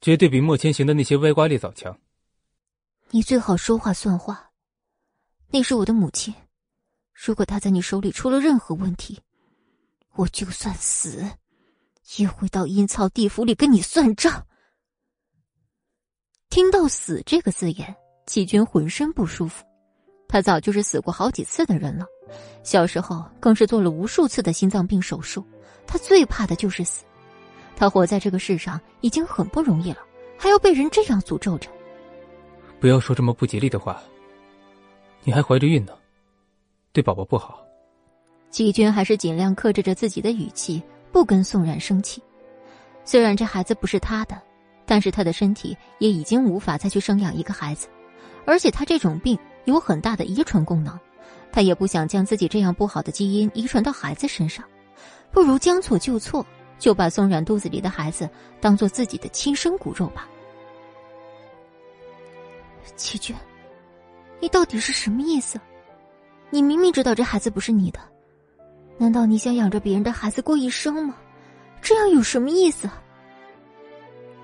[0.00, 1.96] 绝对比莫千行的那些歪瓜裂枣强。
[3.10, 4.50] 你最好说话算话。
[5.52, 6.34] 那是我的母亲，
[7.14, 9.20] 如果她在你手里出了任何问题。
[10.14, 11.24] 我就算死，
[12.16, 14.44] 也会到阴曹地府里跟你算账。
[16.52, 19.64] 听到“死”这个字眼，季军浑身不舒服。
[20.28, 22.04] 他早就是死过好几次的人了，
[22.62, 25.42] 小时候更是做了无数次的心脏病手术。
[25.86, 27.06] 他最怕的就是死。
[27.74, 30.00] 他活在这个世上已经很不容易了，
[30.36, 31.70] 还要被人这样诅咒着。
[32.78, 34.02] 不要说这么不吉利的话。
[35.22, 35.94] 你还怀着孕呢，
[36.92, 37.64] 对宝宝不好。
[38.50, 42.22] 季军还是尽量克制着自己的语气，不跟宋冉生气。
[43.06, 44.38] 虽然这孩子不是他的，
[44.84, 47.88] 但是他的身体也已经无法再去生养一个孩子，
[48.44, 50.98] 而且他这种病有很大的遗传功能，
[51.50, 54.64] 他也不想将自己这样不好的基因遗传到孩子身上，
[55.30, 56.44] 不如将错就错，
[56.78, 58.28] 就把宋冉肚子里的孩子
[58.60, 60.28] 当做自己的亲生骨肉吧。
[62.96, 63.34] 齐军，
[64.40, 65.60] 你到底是什么意思？
[66.50, 68.00] 你明明知道这孩子不是你的。
[68.98, 71.16] 难道你想养着别人的孩子过一生吗？
[71.80, 72.88] 这样有什么意思？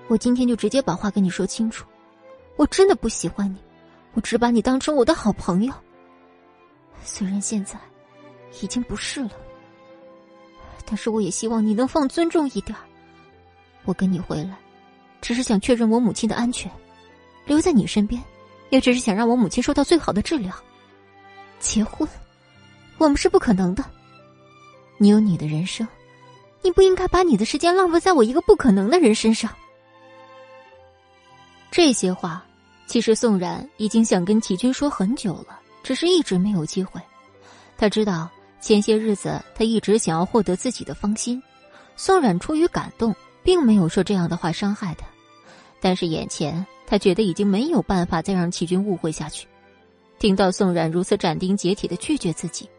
[0.09, 1.85] 我今天就直接把话跟你说清楚，
[2.55, 3.57] 我真的不喜欢你，
[4.13, 5.73] 我只把你当成我的好朋友。
[7.03, 7.79] 虽然现在
[8.59, 9.31] 已经不是了，
[10.83, 12.75] 但是我也希望你能放尊重一点。
[13.85, 14.57] 我跟你回来，
[15.21, 16.71] 只是想确认我母亲的安全，
[17.45, 18.19] 留在你身边，
[18.71, 20.51] 也只是想让我母亲受到最好的治疗。
[21.59, 22.09] 结婚，
[22.97, 23.85] 我们是不可能的。
[24.97, 25.87] 你有你的人生，
[26.63, 29.53] 你不应该把你的时间浪费在我一个不可能的人身上。
[31.71, 32.43] 这些话，
[32.87, 36.99] 其实宋冉已经想跟齐军说很久了，只是一直没有机会。
[37.77, 38.29] 他知道
[38.59, 41.41] 前些日子他一直想要获得自己的芳心，
[41.95, 45.05] 宋冉出于感动，并没有说这样的话伤害他。
[45.79, 49.47] 但是眼前，他觉得已经没有办法再让齐军误会下去。
[50.19, 52.69] 听到宋冉如此斩钉截铁的拒绝自己，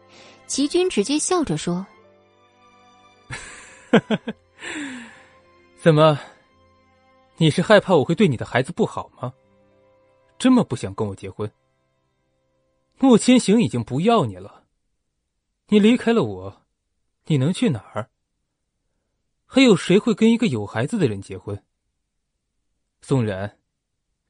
[0.45, 1.83] 齐军直接笑着说。
[5.81, 6.19] 怎么？
[7.41, 9.33] 你是害怕我会对你的孩子不好吗？
[10.37, 11.51] 这么不想跟我结婚？
[12.99, 14.63] 莫千行已经不要你了，
[15.69, 16.61] 你离开了我，
[17.25, 18.11] 你能去哪儿？
[19.47, 21.59] 还有谁会跟一个有孩子的人结婚？
[23.01, 23.57] 宋然，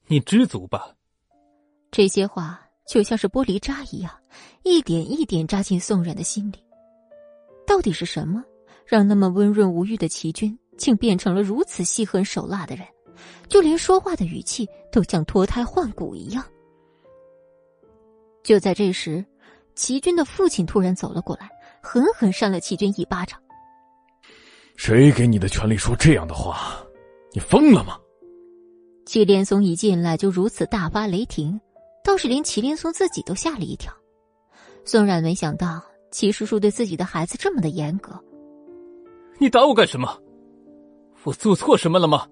[0.06, 0.96] 你知足吧。
[1.90, 4.10] 这些话就像是玻璃渣一样，
[4.62, 6.64] 一点一点扎进宋冉的心里。
[7.66, 8.42] 到底是什么？
[8.86, 12.86] 让那么温润无欲的齐军，竟变成了如此心狠手辣的人，
[13.52, 16.42] 就连说话的语气都像脱胎换骨一样。
[18.42, 19.22] 就在这时，
[19.74, 21.50] 齐军的父亲突然走了过来，
[21.82, 23.38] 狠狠扇了齐军一巴掌。
[24.74, 26.82] 谁给你的权利说这样的话？
[27.34, 27.98] 你疯了吗？
[29.04, 31.60] 祁连松一进来就如此大发雷霆，
[32.02, 33.92] 倒是连祁连松自己都吓了一跳。
[34.82, 38.18] 宋冉没想到齐叔叔对自己的孩子这么的严格。
[39.38, 40.18] 你打我干什么？
[41.24, 42.26] 我做错什么了吗？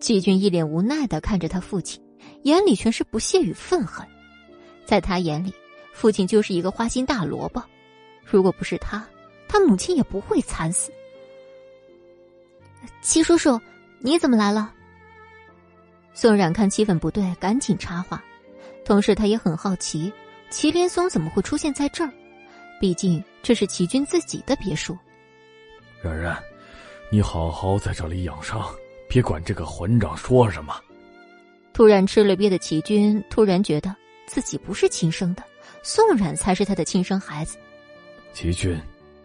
[0.00, 2.02] 季军一脸无奈的看着他父亲，
[2.42, 4.04] 眼里全是不屑与愤恨。
[4.84, 5.52] 在他眼里，
[5.92, 7.62] 父亲就是一个花心大萝卜。
[8.24, 9.06] 如果不是他，
[9.46, 10.90] 他母亲也不会惨死。
[13.02, 13.60] 齐叔叔，
[13.98, 14.72] 你怎么来了？
[16.14, 18.22] 宋冉看气氛不对，赶紧插话。
[18.84, 20.12] 同时，他也很好奇，
[20.48, 22.10] 齐连松怎么会出现在这儿？
[22.80, 24.96] 毕竟这是齐军自己的别墅。
[26.02, 26.42] 冉冉，
[27.12, 28.66] 你好好在这里养伤，
[29.10, 30.72] 别管这个混账说什么。
[31.72, 33.94] 突然吃了瘪的齐军突然觉得
[34.26, 35.42] 自己不是亲生的，
[35.82, 37.58] 宋冉才是他的亲生孩子。
[38.32, 38.80] 齐军，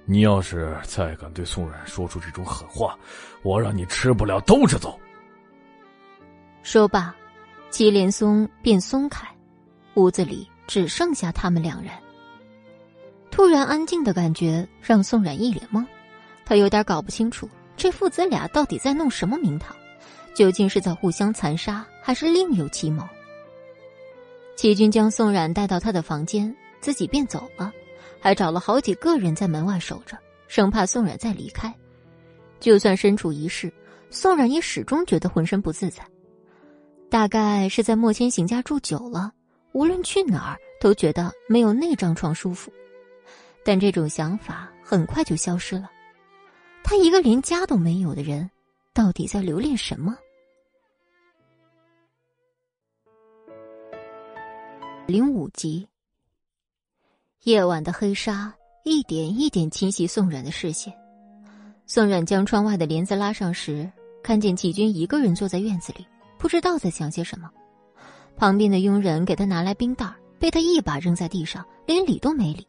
[0.06, 2.98] 你要是再敢对宋冉说出这种狠话，
[3.44, 5.00] 我让你吃不了兜着走。
[6.64, 7.16] 说罢，
[7.70, 9.28] 祁连松便松开，
[9.94, 11.92] 屋子里只剩下他们两人。
[13.30, 15.86] 突然安静的感觉让宋冉一脸懵，
[16.44, 19.76] 他有点搞不清楚这父子俩到底在弄什么名堂，
[20.34, 23.04] 究竟是在互相残杀，还是另有其谋？
[24.56, 27.74] 齐军将宋冉带到他的房间，自己便走了，
[28.20, 31.74] 还找了好几个人在门外守着，生怕宋冉再离开。
[32.60, 33.72] 就算身处一室，
[34.10, 36.02] 宋冉也始终觉得浑身不自在。
[37.10, 39.32] 大概是在莫千行家住久了，
[39.74, 42.72] 无论去哪儿都觉得没有那张床舒服。
[43.64, 45.90] 但这种想法很快就消失了。
[46.88, 48.48] 他一个连家都没有的人，
[48.94, 50.16] 到底在留恋什么？
[55.08, 55.88] 零五集，
[57.42, 60.94] 夜晚的黑纱一点一点侵袭宋冉的视线。
[61.88, 66.06] 宋冉将窗外的帘子拉上时，看见齐军一个人坐在院子里，
[66.38, 67.50] 不知道在想些什么。
[68.38, 70.06] 旁边的佣人给他拿来冰袋，
[70.38, 72.68] 被他一把扔在地上，连理都没理。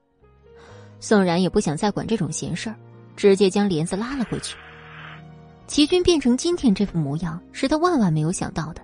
[1.00, 2.78] 宋冉也不想再管这种闲事儿，
[3.16, 4.56] 直接将帘子拉了回去。
[5.66, 8.82] 齐军变成今天这副模样，是他万万没有想到的。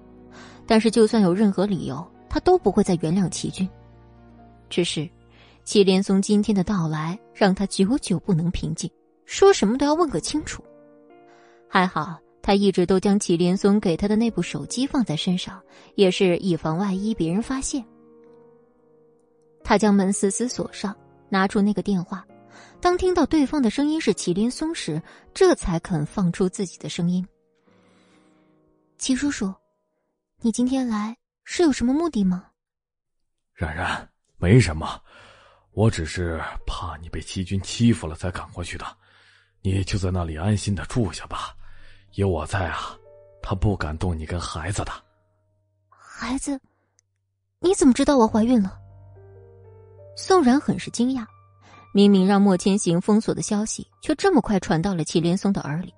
[0.66, 3.68] 但是，就算有任何理由，他都不会再原谅齐军。
[4.70, 5.08] 只是，
[5.64, 8.90] 祁连松今天的到来，让他久久不能平静。
[9.26, 10.62] 说什么都要问个清楚。
[11.68, 15.60] 还好他一直都将祁连松给他的那部手机放在身上，
[15.94, 17.84] 也是以防万一别人发现。
[19.62, 20.94] 他将门死死锁上，
[21.28, 22.26] 拿出那个电话。
[22.82, 25.00] 当听到对方的声音是麒麟松时，
[25.32, 27.24] 这才肯放出自己的声音
[28.98, 29.54] ：“齐叔叔，
[30.40, 32.48] 你今天来是有什么目的吗
[33.54, 35.00] ？”“冉冉，没什么，
[35.70, 38.84] 我只是怕你被齐军欺负了才赶过去的。”
[39.62, 41.54] 你就在那里安心的住下吧，
[42.14, 42.98] 有我在啊，
[43.40, 44.90] 他不敢动你跟孩子的。
[45.88, 46.60] 孩子，
[47.60, 48.76] 你怎么知道我怀孕了？
[50.16, 51.24] 宋然很是惊讶，
[51.92, 55.92] 明明让莫千行封锁的消息，却这么快传到了祁连松的耳里，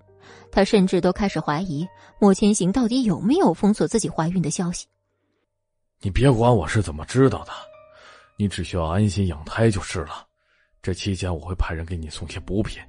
[0.51, 1.87] 他甚至都开始怀疑
[2.21, 4.87] 莫千行到底有没有封锁自己怀孕的消息。
[6.01, 7.53] 你别管我是怎么知道的，
[8.37, 10.27] 你只需要安心养胎就是了。
[10.83, 12.83] 这期间我会派人给你送些补品。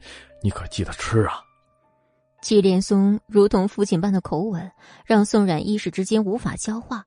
[0.44, 1.40] 你可记得吃啊！
[2.42, 4.70] 祁连松如同父亲般的口吻，
[5.06, 7.06] 让宋冉一时之间无法消化。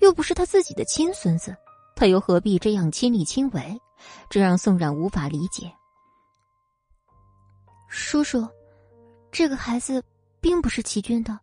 [0.00, 1.56] 又不是他自己的亲孙子，
[1.98, 3.76] 他又何必这样亲力亲为？
[4.30, 5.68] 这让宋冉无法理解。
[7.88, 8.46] 叔叔，
[9.32, 10.00] 这个孩子
[10.40, 11.36] 并不是齐军的，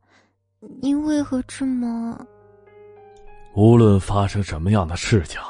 [0.81, 2.17] 你为何这么……
[3.53, 5.41] 无论发生什么样的事情，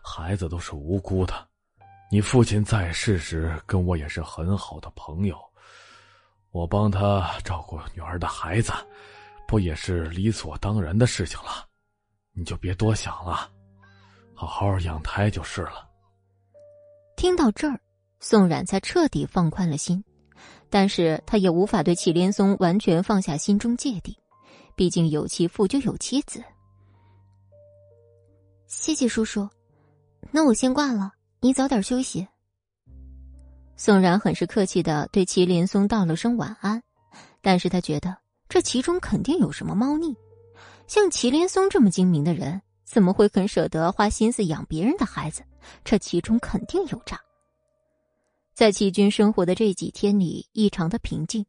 [0.00, 1.34] 孩子都是无辜的。
[2.08, 5.36] 你父亲在世时跟我也是很好的朋友，
[6.52, 8.72] 我帮他照顾女儿的孩子，
[9.48, 11.66] 不也是理所当然的事情了？
[12.32, 13.50] 你就别多想了，
[14.34, 15.88] 好好养胎就是了。
[17.16, 17.80] 听到这儿，
[18.20, 20.02] 宋冉才彻底放宽了心，
[20.68, 24.16] 但是他也无法对祁连松完全放下心中芥蒂，
[24.74, 26.42] 毕竟有其父就有妻子。
[28.66, 29.48] 谢谢叔叔，
[30.30, 31.12] 那我先挂了。
[31.40, 32.26] 你早点休息。
[33.76, 36.82] 宋然很是客气的对祁连松道了声晚安，
[37.40, 38.16] 但是他觉得
[38.48, 40.16] 这其中肯定有什么猫腻。
[40.86, 42.60] 像祁连松这么精明的人，
[42.92, 45.42] 怎么会肯舍得花心思养别人的孩子？
[45.82, 47.18] 这其中肯定有诈。
[48.52, 51.46] 在齐军生活的这几天里，异常的平静。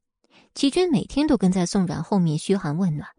[0.56, 3.10] 齐军每天都跟在宋然后面嘘寒问暖，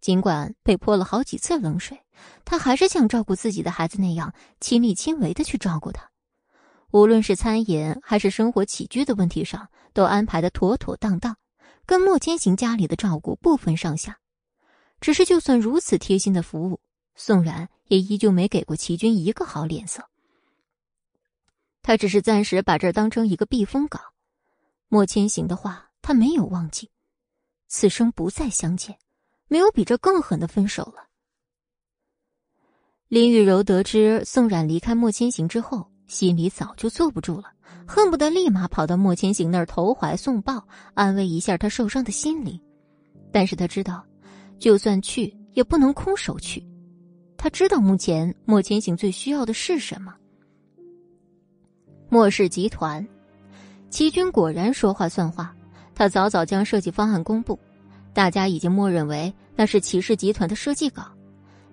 [0.00, 2.00] 尽管被泼了好几次冷水。
[2.46, 6.08] 他还是像照顾自己的孩子那样亲力亲为的去照顾他，
[6.92, 11.36] 无论是餐饮还是生活起居的问题上，都安排的妥妥当当，
[11.84, 14.16] 跟莫千行家里的照顾不分上下。
[14.98, 16.80] 只是就算如此贴心的服务，
[17.22, 20.02] 宋然也依旧没给过齐军一个好脸色。
[21.82, 24.00] 他只是暂时把这当成一个避风港。
[24.88, 26.88] 莫千行的话，他没有忘记，
[27.68, 28.96] 此生不再相见，
[29.48, 31.08] 没有比这更狠的分手了。
[33.08, 37.52] 林雨柔得知宋冉离开莫千行之后，心里早就坐不住了，
[37.86, 42.58] 恨不得立马跑到莫千行那儿投怀送抱，安慰一下他受伤的心灵。
[43.30, 44.02] 但是他知道，
[44.58, 46.66] 就算去也不能空手去。
[47.42, 50.14] 他知道目前莫千行最需要的是什么。
[52.10, 53.08] 莫氏集团，
[53.88, 55.56] 齐军果然说话算话，
[55.94, 57.58] 他早早将设计方案公布，
[58.12, 61.10] 大家已经默认为那是齐氏集团的设计稿。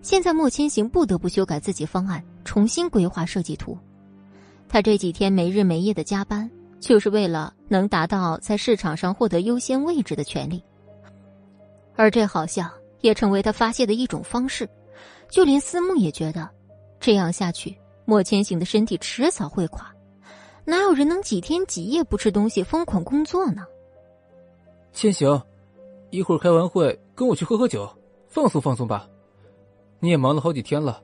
[0.01, 3.77] 现在莫千行不得不修改自己方案，重新规划设计图。
[4.69, 6.49] 他这几天没日没夜的加班，
[6.79, 10.63] 就是为了能达到在市场上获得优先位置的权利。
[11.97, 14.65] 而这好像也成为他发泄的一种方式。
[15.29, 16.49] 就连思慕也觉得，
[16.99, 19.93] 这样下去，莫千行的身体迟早会垮。
[20.65, 23.65] 哪有人能几天几夜不吃东西疯狂工作呢？
[24.91, 25.41] 千行，
[26.09, 27.87] 一会儿开完会跟我去喝喝酒，
[28.27, 29.07] 放松放松吧。
[29.99, 31.01] 你也忙了好几天了，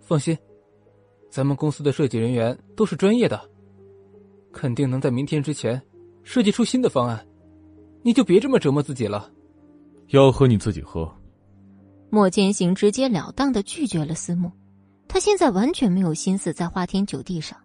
[0.00, 0.36] 放心，
[1.30, 3.40] 咱们公司的设计人员都是专业的，
[4.52, 5.80] 肯定能在明天之前
[6.22, 7.26] 设计出新的方案。
[8.02, 9.30] 你就别这么折磨自己了。
[10.10, 11.12] 要喝你自己喝。
[12.08, 14.50] 莫千行直截了当的拒绝了思慕，
[15.08, 17.58] 他现在完全没有心思在花天酒地上，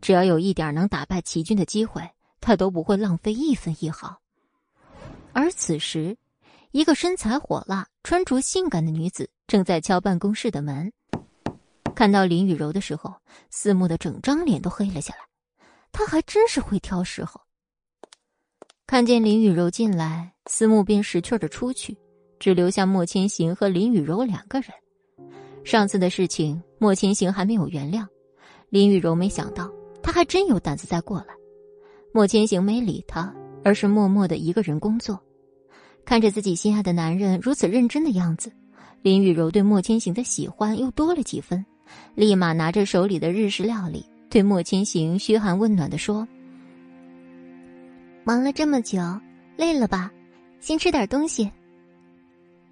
[0.00, 2.08] 只要有一点能打败齐军的机会，
[2.40, 4.20] 他都不会浪费一分一毫。
[5.32, 6.16] 而此时，
[6.70, 10.92] 一个身材火辣、穿着性感的女子正在敲办公室的门。
[11.94, 13.14] 看到林雨柔的时候，
[13.50, 15.20] 思慕的整张脸都黑了下来。
[15.90, 17.40] 他还真是会挑时候。
[18.86, 21.96] 看见林雨柔进来，思慕便识趣的出去。
[22.42, 24.70] 只留下莫千行和林雨柔两个人。
[25.62, 28.04] 上次的事情，莫千行还没有原谅，
[28.68, 29.70] 林雨柔没想到
[30.02, 31.26] 他还真有胆子再过来。
[32.12, 33.32] 莫千行没理他，
[33.62, 35.22] 而是默默的一个人工作。
[36.04, 38.50] 看着自己心爱的男人如此认真的样子，
[39.02, 41.64] 林雨柔对莫千行的喜欢又多了几分，
[42.16, 46.26] 立马拿着手里的日式料理，对莫千行嘘寒问暖的说
[48.26, 48.98] ：“忙了这么久，
[49.56, 50.10] 累了吧？
[50.58, 51.48] 先吃点东西。”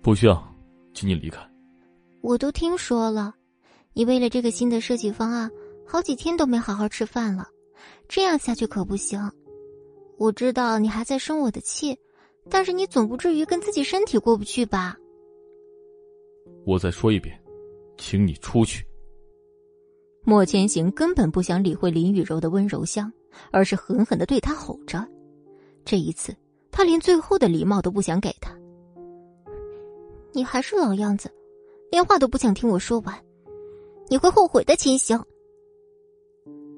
[0.03, 0.43] 不需要，
[0.95, 1.39] 请你离开。
[2.23, 3.35] 我都听说了，
[3.93, 5.51] 你为了这个新的设计方案，
[5.87, 7.49] 好几天都没好好吃饭了，
[8.09, 9.21] 这样下去可不行。
[10.19, 11.99] 我知道你还在生我的气，
[12.49, 14.97] 但是你总不至于跟自己身体过不去吧？
[16.67, 17.39] 我再说一遍，
[17.97, 18.85] 请你出去。
[20.23, 23.11] 莫千行根本不想理会林雨柔的温柔乡，
[23.51, 25.03] 而是狠狠的对他吼着。
[25.85, 26.37] 这一次，
[26.71, 28.55] 他连最后的礼貌都不想给他。
[30.33, 31.31] 你还是老样子，
[31.91, 33.15] 连话都不想听我说完，
[34.09, 35.21] 你会后悔的，千行。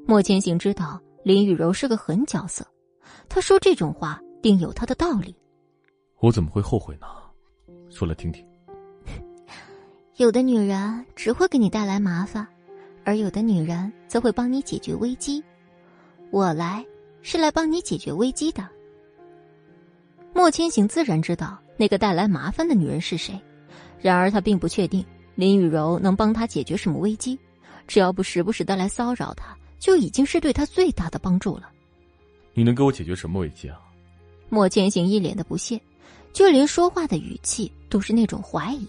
[0.07, 2.66] 莫千行知道林雨柔是个狠角色，
[3.28, 5.34] 他说这种话定有他的道理。
[6.20, 7.07] 我怎么会后悔呢？
[7.90, 8.46] 说来听听。
[10.16, 12.46] 有的女人只会给你带来麻烦，
[13.05, 15.42] 而有的女人则会帮你解决危机。
[16.30, 16.84] 我来
[17.20, 18.66] 是来帮你解决危机的。
[20.32, 21.59] 莫千行自然知道。
[21.77, 23.39] 那个带来麻烦的女人是谁？
[24.01, 25.05] 然而他并不确定
[25.35, 27.39] 林雨柔能帮他解决什么危机，
[27.87, 31.70] 只要不时不时的来骚扰他，就已经是对他最大的帮助了。
[32.55, 33.81] 你能给我解决什么危机啊？
[34.49, 35.81] 莫千行一脸的不屑，
[36.33, 38.87] 就连说话的语气都是那种怀疑。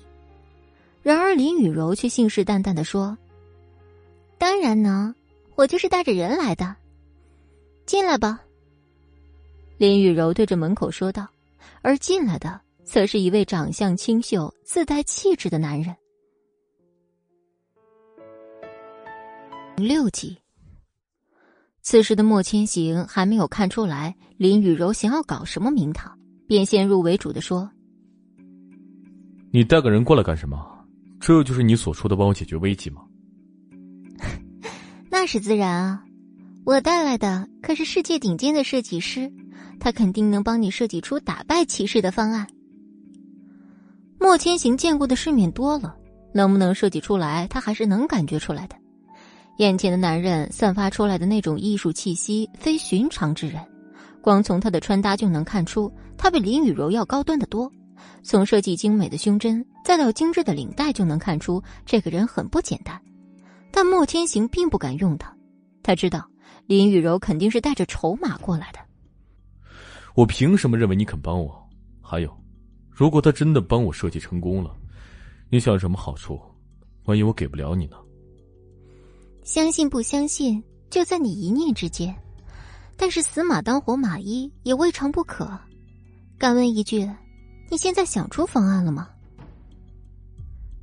[1.02, 3.18] 然而林雨柔却信誓旦旦的说
[4.38, 5.14] ：“当然能，
[5.56, 6.76] 我就是带着人来的。
[7.86, 8.42] 进来吧。”
[9.78, 11.28] 林雨柔对着门口说道，
[11.82, 12.60] 而进来的。
[12.94, 15.96] 则是一位长相清秀、自带气质的男人。
[19.76, 20.38] 六集，
[21.82, 26.16] 此时的莫千行还没有看出来林雨柔想要搞什么名堂，
[26.48, 27.68] 便先入为主的说
[29.52, 30.64] ：“你带个人过来干什么？
[31.20, 33.02] 这就是你所说的帮我解决危机吗？”
[35.10, 36.06] 那是自然啊，
[36.64, 39.34] 我带来的可是世界顶尖的设计师，
[39.80, 42.48] 他肯定能帮你设计出打败骑士的方案。
[44.24, 45.94] 莫千行见过的世面多了，
[46.34, 48.76] 能不能设计出来，他还是能感觉出来的。
[49.58, 53.62] 眼前的男人散发出来的那种艺术气息，非寻常之人。
[54.22, 57.70] 光从他的穿搭就能看出，他比林雨柔要高端的多。
[58.24, 62.98] 从设计精美的胸针，再到精致的领带，就能看出这个人很不简单。
[63.74, 65.36] 但莫千行并不敢用他，
[65.84, 66.26] 他知道
[66.66, 68.80] 林雨柔肯定是带着筹码过来的。
[70.16, 71.62] 我凭什么认为你肯帮我？
[72.02, 72.34] 还有。
[72.94, 74.76] 如果他真的帮我设计成功了，
[75.50, 76.40] 你想什么好处？
[77.06, 77.98] 万一我给不了你呢？
[79.44, 82.16] 相信不相信，就在你一念之间。
[82.96, 85.50] 但是死马当活马医也未尝不可。
[86.38, 87.10] 敢问一句，
[87.70, 89.10] 你现在想出方案了吗？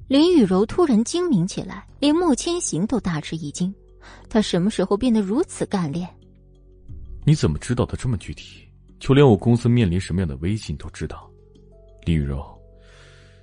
[0.09, 3.73] 林雨柔突然精明起来，连莫千行都大吃一惊。
[4.29, 6.09] 他什么时候变得如此干练？
[7.25, 8.69] 你怎么知道的这么具体？
[8.99, 11.30] 就连我公司面临什么样的危机，你都知道？
[12.05, 12.45] 林雨柔，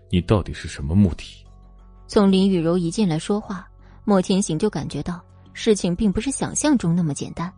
[0.10, 1.45] 你到底是什么目的？
[2.08, 3.68] 从林雨柔一进来说话，
[4.03, 5.22] 莫千行就感觉到
[5.53, 7.51] 事情并不是想象中那么简单。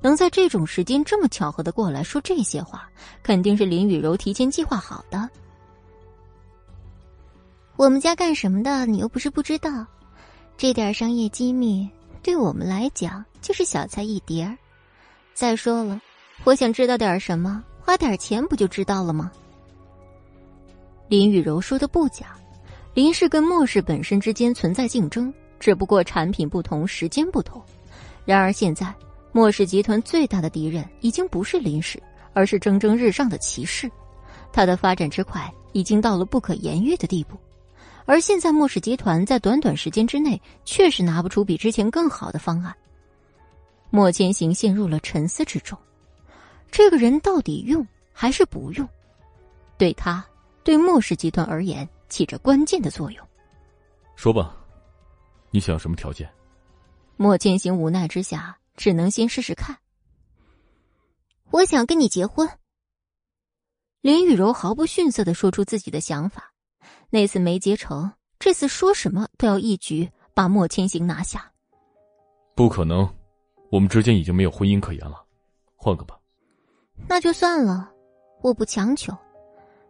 [0.00, 2.88] 能在这种时间这么巧合的过来说这些话，
[3.22, 5.28] 肯定是林雨柔提前计划好的。
[7.76, 9.86] 我们家干什么的，你又不是不知道，
[10.56, 11.88] 这点商业机密
[12.22, 14.56] 对我们来讲就是小菜一碟。
[15.34, 16.00] 再说了，
[16.44, 19.32] 我想知道点什么，花点钱不就知道了吗？
[21.08, 22.36] 林雨柔说的不假，
[22.92, 27.62] 林氏跟莫氏本身之间存在竞争，只不过产品不同，时间不同。
[28.24, 28.92] 然而现在，
[29.30, 32.02] 莫氏集团最大的敌人已经不是林氏，
[32.32, 33.88] 而是蒸蒸日上的骑士。
[34.52, 37.38] 他的发展之快已经到了不可言喻的地步。
[38.04, 42.74] 而现在，莫氏集团在短短时间之内确实拿不出比之前更好的方案。
[43.90, 45.78] 莫千行陷入了沉思之中，
[46.70, 48.88] 这个人到底用还是不用？
[49.78, 50.24] 对他，
[50.66, 53.24] 对莫氏集团而言起着关键的作用。
[54.16, 54.56] 说吧，
[55.52, 56.28] 你想要什么条件？
[57.16, 59.78] 莫千行无奈之下，只能先试试看。
[61.52, 62.50] 我想跟你结婚。
[64.00, 66.52] 林雨柔毫不逊色的说出自己的想法。
[67.10, 71.48] 那次没结成，这次说什么都要一举把莫千行拿下。
[72.56, 73.08] 不可能，
[73.70, 75.24] 我们之间已经没有婚姻可言了，
[75.76, 76.18] 换个吧。
[77.06, 77.88] 那就算了，
[78.42, 79.16] 我不强求。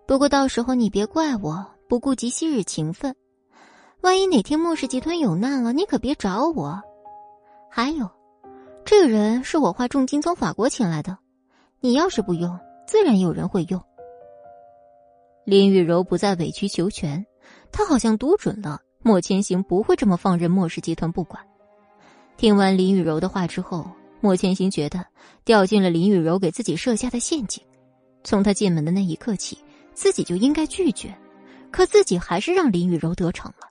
[0.07, 3.17] 不过到时候你别怪我不顾及昔日情分，
[4.03, 6.81] 万一哪天莫氏集团有难了，你可别找我。
[7.69, 8.09] 还有，
[8.85, 11.19] 这个人是我花重金从法国请来的，
[11.81, 13.83] 你要是不用，自然有人会用。
[15.45, 17.27] 林雨柔不再委曲求全，
[17.73, 21.45] 她好像读准了莫千行不会这么放任莫氏集团不管。
[22.37, 23.91] 听完林雨柔的话之后，
[24.21, 25.05] 莫千行觉得
[25.45, 27.65] 掉进了林雨柔给自己设下的陷阱。
[28.25, 29.57] 从他进门的那一刻起，
[29.97, 31.12] 自己就应该拒绝，
[31.72, 33.66] 可自己还是让林雨柔得逞了。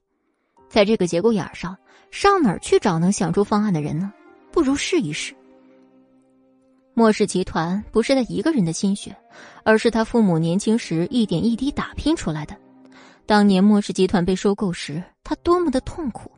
[0.67, 1.77] 在这个节骨眼上，
[2.09, 4.11] 上哪儿去找能想出方案的人呢？
[4.51, 5.35] 不如试一试。
[6.95, 9.15] 莫氏集团不是他一个人的心血，
[9.63, 12.57] 而是他父母年轻时一点一滴打拼出来的。
[13.27, 16.31] 当年莫氏集团被收购时，他多么的痛苦！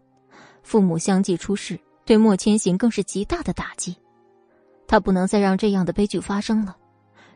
[0.63, 3.95] 父母相继出事，对莫千行更是极大的打击。
[4.88, 6.75] 他不能再让这样的悲剧发生了。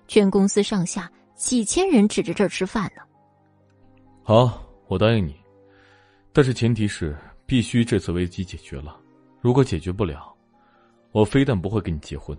[0.07, 3.01] 全公司上下几千人指着这儿吃饭呢。
[4.23, 5.36] 好，我答应你，
[6.32, 8.97] 但是前提是必须这次危机解决了。
[9.39, 10.34] 如果解决不了，
[11.11, 12.38] 我非但不会跟你结婚。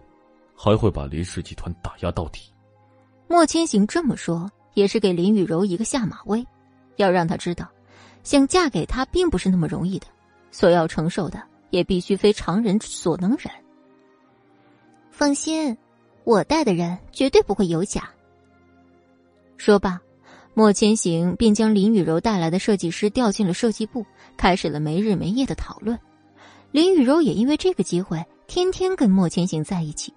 [0.55, 2.53] 还会把林氏集团打压到底。
[3.27, 6.47] 莫千行这么说，也是给林雨柔一个下马威，
[6.97, 7.69] 要让她知道，
[8.23, 10.07] 想嫁给他并不是那么容易的，
[10.53, 13.51] 所要承受的也必须非常人所能忍。
[15.11, 15.77] 放心，
[16.23, 18.09] 我带的人绝对不会有假。
[19.65, 20.01] 说罢，
[20.55, 24.05] 莫千行便将林雨柔带来的设计师调进了设计部，
[24.37, 25.97] 开始了没日没夜的讨论。
[26.73, 30.13] 林雨柔也因为这个机会，天天跟莫千行在一起。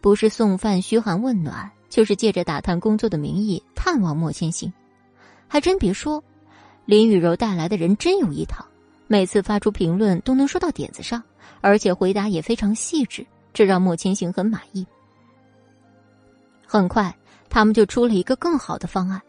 [0.00, 4.72] 不是送饭嘘寒问暖，就是借着打探工作的名义探望莫千行。
[5.48, 6.22] 还真别说，
[6.84, 8.64] 林雨柔带来的人真有一套，
[9.08, 11.20] 每次发出评论都能说到点子上，
[11.60, 14.86] 而且回答也非常细致，这让莫千行很满意。
[16.64, 17.12] 很快，
[17.48, 19.20] 他们就出了一个更好的方案，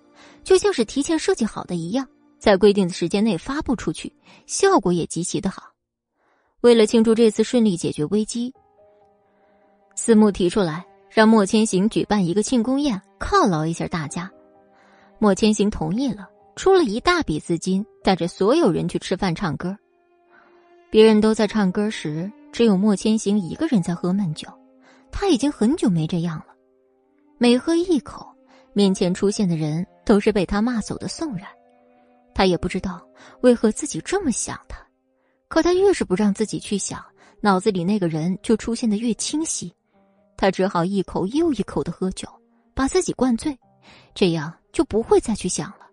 [0.44, 2.08] 就像是提前设计好的一样，
[2.40, 4.14] 在规定的时间内发布出去，
[4.46, 5.64] 效果也极其的好。
[6.62, 8.54] 为了庆祝这次顺利解决危机。
[9.96, 14.32] 司慕提出来让莫千行举办一个庆功宴，犒劳一下大家。
[15.20, 19.76] 莫千行同意了，出了一大笔资金，带着所有人去吃饭唱歌。
[20.90, 24.48] 别人都在唱歌时，只有莫千行一个人在喝闷酒。
[25.12, 26.48] 他已经很久没这样了，
[27.40, 28.28] 每喝一口，
[28.74, 31.48] 面前出现的人都是被他骂走的宋冉。
[32.34, 33.00] 他也不知道
[33.42, 34.80] 为何自己这么想他，
[35.48, 37.04] 可他越是不让自己去想，
[37.40, 39.72] 脑子里那个人就出现的越清晰。
[40.36, 42.28] 他只好一口又一口的喝酒，
[42.74, 43.56] 把自己灌醉，
[44.16, 45.88] 这样就不会再去想了。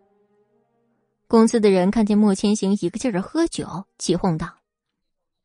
[1.29, 4.49] 公司的人看见莫千行一个劲儿的喝酒，起哄道：“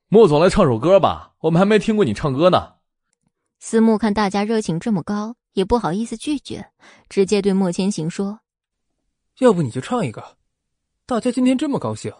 [0.07, 2.75] 莫总，来唱首歌吧，我们还没听过你唱歌呢。”
[3.59, 6.71] 思慕看大家热情这么高，也不好意思拒绝，
[7.09, 8.39] 直接对莫千行说
[9.39, 10.37] ：“要不你就唱一个，
[11.05, 12.13] 大家今天这么高兴。”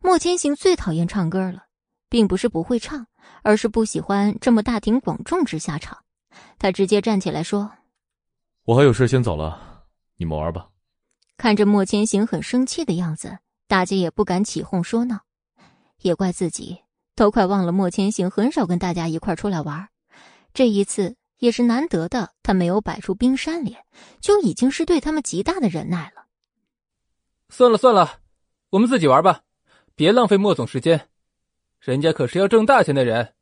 [0.00, 1.64] 莫千行最讨厌唱歌了。
[2.08, 3.04] 并不是不会唱，
[3.42, 5.98] 而是不喜欢这么大庭广众之下唱。
[6.56, 7.68] 他直接站起来说
[8.64, 9.84] ：“我还有事先走了，
[10.16, 10.68] 你们玩吧。”
[11.36, 15.18] 看着莫千行很生气的样子，大家也不敢起哄说闹。
[16.02, 16.78] 也怪自己，
[17.16, 19.88] 都快忘了莫千行很少跟大家一块出来玩。
[20.56, 23.84] 这一次也是难得的，他没有摆出冰山脸，
[24.22, 26.24] 就已经是对他们极大的忍耐了。
[27.50, 28.20] 算了算了，
[28.70, 29.42] 我们自己玩吧，
[29.94, 31.10] 别浪费莫总时间。
[31.78, 33.34] 人家可是要挣大钱的人，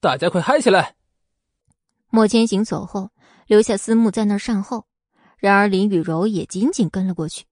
[0.00, 0.96] 大家快嗨起来！
[2.10, 3.12] 莫千行走后，
[3.46, 4.84] 留下思慕在那儿善后。
[5.36, 7.44] 然而林雨柔也紧紧跟了过去。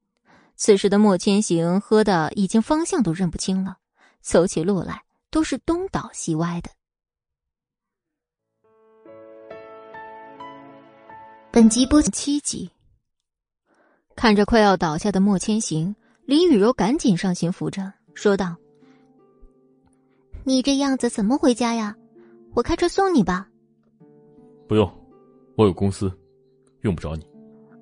[0.57, 3.77] 此时的莫千行喝的已经方向都认不清了，
[4.21, 6.71] 走起路来都是东倒西歪的。
[11.57, 12.71] 本集播七集。
[14.15, 15.97] 看着快要倒下的莫千行，
[16.27, 18.55] 林雨柔赶紧上前扶着，说道。
[20.45, 21.97] 你这样子怎么回家呀？
[22.53, 23.49] 我开车送你吧。
[24.69, 24.87] 不用，
[25.57, 26.13] 我有公司，
[26.83, 27.27] 用不着你。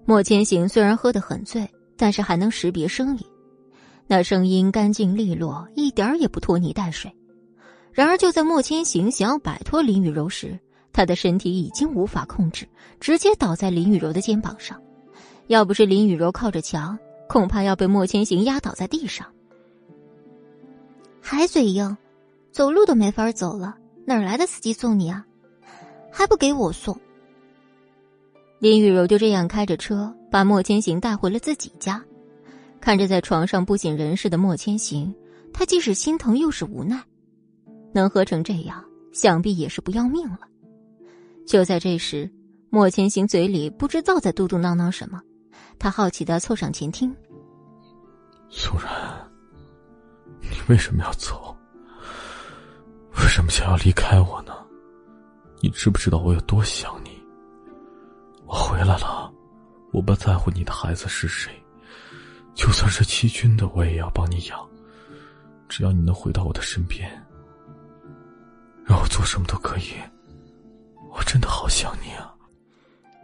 [0.07, 3.27] 莫千行虽然喝得很醉，但是还能识别声音，
[4.07, 7.13] 那声音干净利落，一点也不拖泥带水。
[7.91, 10.57] 然而，就在莫千行想要摆脱林雨柔时，
[10.95, 12.67] 他的身体已经无法控制，
[13.01, 14.81] 直接倒在林雨柔的肩膀上。
[15.49, 16.97] 要不是林雨柔靠着墙，
[17.29, 19.27] 恐怕要被莫千行压倒在地上。
[21.21, 21.97] 还嘴硬，
[22.53, 23.77] 走路都没法走了，
[24.07, 25.27] 哪来的司机送你啊？
[26.13, 26.99] 还不给我送？
[28.61, 32.03] 林雨柔就这样开着车，把莫千行带回了自己家。
[32.81, 35.13] 看着在床上不省人事的莫千行，
[35.53, 37.03] 他既是心疼又是无奈。
[37.93, 40.41] 能喝成这样，想必也是不要命了。
[41.47, 42.31] 就在这时，
[42.71, 45.21] 莫千行嘴里不知道在嘟嘟囔囔什么，
[45.79, 47.15] 他好奇的凑上前听。
[48.49, 49.31] 苏然，
[50.41, 51.57] 你为什么要走？
[53.17, 54.53] 为什么想要离开我呢？
[55.61, 57.11] 你知不知道我有多想你？
[58.47, 59.33] 我回来了，
[59.93, 61.53] 我不在乎你的孩子是谁，
[62.55, 64.59] 就算是欺君的，我也要帮你养。
[65.69, 67.11] 只要你能回到我的身边，
[68.85, 69.95] 让我做什么都可以。
[71.35, 72.33] 真的好想你啊！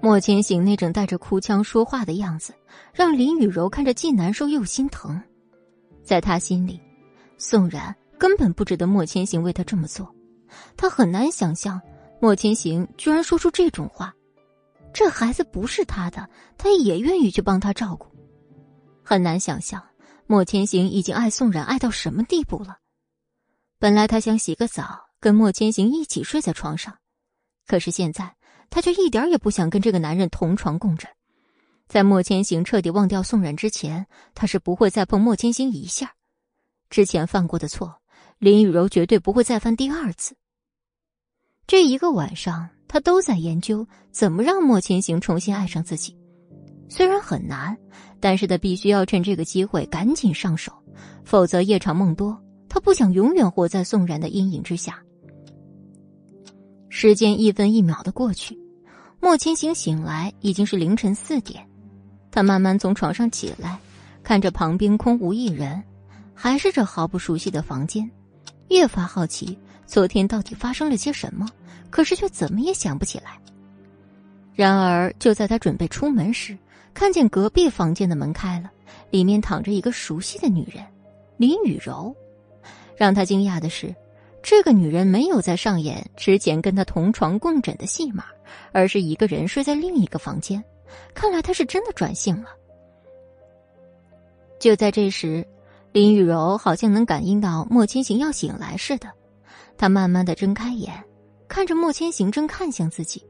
[0.03, 2.53] 莫千行那种带着哭腔说话的样子，
[2.93, 5.23] 让林雨柔看着既难受又心疼。
[6.03, 6.81] 在他心里，
[7.39, 10.13] 宋然根本不值得莫千行为他这么做，
[10.77, 11.81] 他很难想象。
[12.21, 14.13] 莫千行居然说出这种话，
[14.93, 18.09] 这孩子不是他的，他也愿意去帮他照顾。
[19.05, 19.81] 很难想象，
[20.27, 22.79] 莫千行已经爱宋冉爱到什么地步了。
[23.79, 26.97] 本来他想洗个澡，跟莫千行一起睡在床上，
[27.71, 28.35] 可是现在
[28.69, 31.09] 他却一点也不想跟这个男人同床共枕。
[31.87, 34.05] 在莫千行彻底忘掉宋冉之前，
[34.35, 36.13] 他是不会再碰莫千行一下。
[36.89, 37.95] 之前犯过的错，
[38.39, 40.35] 林雨柔绝对不会再犯第二次。
[41.69, 46.19] 这一个晚上，他都在研究怎么让莫千行重新爱上自己。
[46.89, 47.79] 虽然很难，
[48.19, 50.73] 但是他必须要趁这个机会赶紧上手，
[51.25, 52.37] 否则夜长梦多。
[52.69, 55.01] 他不想永远活在宋然的阴影之下。
[56.91, 58.59] 时间一分一秒的过去，
[59.21, 61.65] 莫千行醒来已经是凌晨四点。
[62.31, 63.79] 他慢慢从床上起来，
[64.23, 65.83] 看着旁边空无一人，
[66.35, 68.11] 还是这毫不熟悉的房间，
[68.69, 71.49] 越发好奇昨天到底发生了些什么。
[71.91, 73.39] 可是却怎么也想不起来。
[74.55, 76.57] 然而，就在他准备出门时，
[76.93, 78.71] 看见隔壁房间的门开了，
[79.11, 80.85] 里面躺着一个熟悉的女人，
[81.37, 82.15] 林雨柔。
[82.97, 83.93] 让他惊讶的是，
[84.43, 88.25] 这个女人没有在上演之前跟他同床共枕的戏码，
[88.73, 90.63] 而是一个人睡在另一个房间。
[91.15, 92.49] 看来她是真的转性了。
[94.59, 95.47] 就在这时，
[95.93, 99.09] 林雨柔好像能感应到莫千行要醒来似的，
[99.77, 100.93] 她慢慢的睁开眼。
[101.47, 103.25] 看着莫千行正看向自己，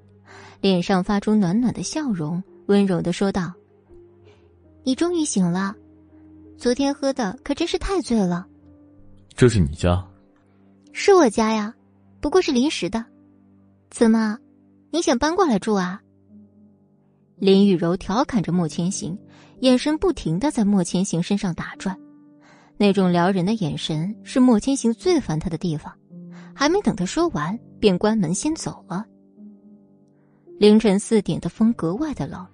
[0.60, 3.52] 脸上发出暖暖的笑容，温柔的说道
[4.84, 5.74] ：“你终于醒了，
[6.58, 8.46] 昨天喝的可真是太醉了。”
[9.34, 10.06] 这是你家？
[10.92, 11.74] 是我家呀，
[12.20, 13.04] 不过是临时的。
[13.90, 14.38] 怎么，
[14.90, 16.00] 你想搬过来住啊？
[17.36, 19.18] 林雨柔调侃着莫千行，
[19.60, 21.98] 眼神不停的在莫千行身上打转，
[22.76, 25.92] 那种撩人的眼神是莫千行最烦他的地方。
[26.54, 29.06] 还没等他说完，便关门先走了。
[30.58, 32.46] 凌晨四点的风格外的冷，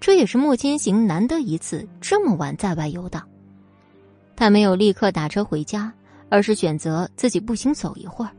[0.00, 3.28] 这也是莫千行难得一次这么晚在外游荡。
[4.34, 5.92] 他没有立刻打车回家，
[6.32, 8.30] 而是选择自己步行走一会儿。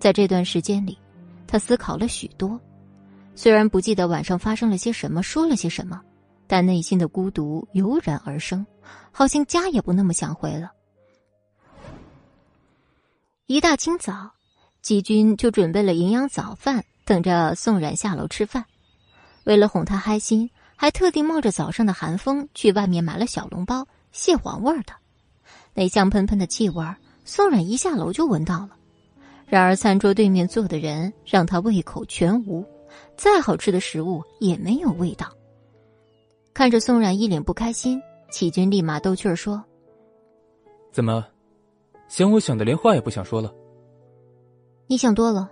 [0.00, 0.98] 在这段时间里，
[1.46, 2.60] 他思考了许多。
[3.36, 6.02] 虽然不记得晚上发生了些什么，说了些什么，
[6.48, 8.66] 但内心的孤独油然而生，
[9.12, 10.72] 好像家也不那么想回了。
[13.46, 14.32] 一大清早，
[14.82, 18.64] 季军就准备了营养早饭，等着宋冉下楼吃饭。
[19.44, 24.92] 为了哄她开心，还特地冒着早上的寒风去外面买了小笼包，蟹黄味的，
[25.74, 26.84] 那香喷喷的气味，
[27.24, 28.70] 宋冉一下楼就闻到了。
[29.46, 32.64] 然而餐桌对面坐的人让他胃口全无，
[33.16, 35.28] 再好吃的食物也没有味道。
[36.52, 39.64] 看着宋冉一脸不开心，齐军立马逗趣儿说
[40.92, 41.24] ：“怎么？”
[42.08, 43.54] 想我想的连话也不想说了，
[44.86, 45.50] 你想多了。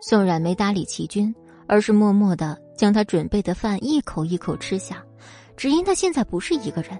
[0.00, 1.34] 宋冉没搭理齐军，
[1.66, 5.04] 而是默默的将他准备的饭一口一口吃下，
[5.56, 6.98] 只因他现在不是一个人。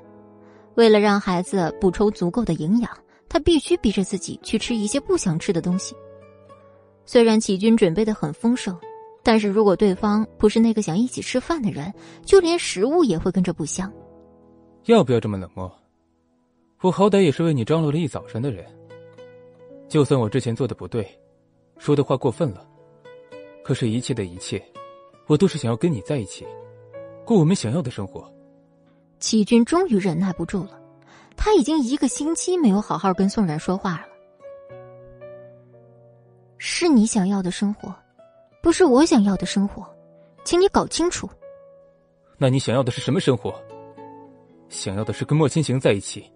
[0.79, 2.89] 为了让孩子补充足够的营养，
[3.29, 5.93] 他必须逼着自己去吃一些不想吃的东西。
[7.05, 8.79] 虽然齐军准备的很丰盛，
[9.25, 11.93] 但是如果对方不是那个想一起吃饭的人，
[12.25, 13.93] 就连食物也会跟着不香。
[14.85, 15.69] 要不要这么冷漠？
[16.81, 18.65] 我好歹也是为你张罗了一早上的人，
[19.89, 21.05] 就算我之前做的不对，
[21.77, 22.65] 说的话过分了。
[23.65, 24.65] 可是，一切的一切，
[25.27, 26.47] 我都是想要跟你在一起，
[27.25, 28.33] 过我们想要的生活。
[29.21, 30.81] 齐军终于忍耐不住了，
[31.37, 34.03] 他已经一个星期没有好好跟宋冉说话了。
[36.59, 37.95] 是你想要的生活，
[38.63, 39.87] 不是我想要的生活，
[40.45, 41.29] 请你搞清楚。
[42.37, 43.55] 那你想要的是什么生活？
[44.69, 46.31] 想要的是跟莫千行在一起，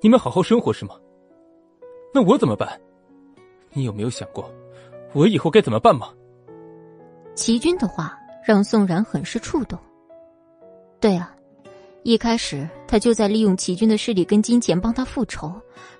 [0.00, 0.96] 你们好好生活是吗？
[2.12, 2.80] 那我怎么办？
[3.72, 4.48] 你有没有想过，
[5.12, 6.12] 我以后该怎么办吗？
[7.34, 9.78] 齐军的话让宋然很是触动。
[11.00, 11.34] 对啊，
[12.04, 15.52] 一开始他就在利用齐军的势力跟金钱帮他复仇，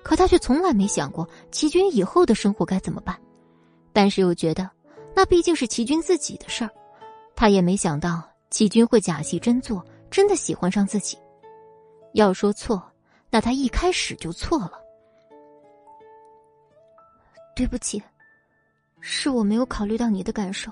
[0.03, 3.19] 可他却从来没想过齐军以后的生活该怎么办。
[3.91, 4.69] 但是又觉得，
[5.15, 6.69] 那毕竟是齐军自己的事儿，
[7.35, 11.17] 他也没想到齐军会假戏真做，真的喜欢上自己。
[12.13, 12.81] 要说错，
[13.31, 14.73] 那他一开始就错了。
[17.55, 18.03] 对不起，
[18.99, 20.71] 是我没有考虑到你的感受。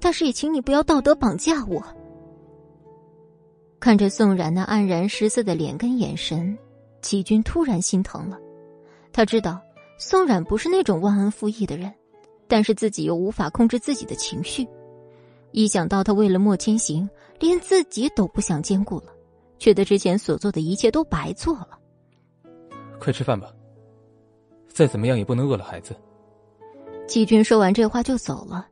[0.00, 1.82] 但是也请你不要道德绑架我。
[3.80, 6.56] 看着宋冉那黯然失色的脸跟眼神，
[7.00, 8.38] 齐军突然心疼了。
[9.12, 9.60] 他知道
[9.98, 11.92] 宋冉不是那种忘恩负义的人，
[12.46, 14.66] 但是自己又无法控制自己的情绪。
[15.52, 17.08] 一想到他为了莫千行，
[17.38, 19.12] 连自己都不想兼顾了，
[19.58, 21.78] 觉得之前所做的一切都白做了。
[22.98, 23.52] 快吃饭吧，
[24.68, 25.96] 再怎么样也不能饿了孩子。
[27.06, 28.66] 齐军说完这话就走了。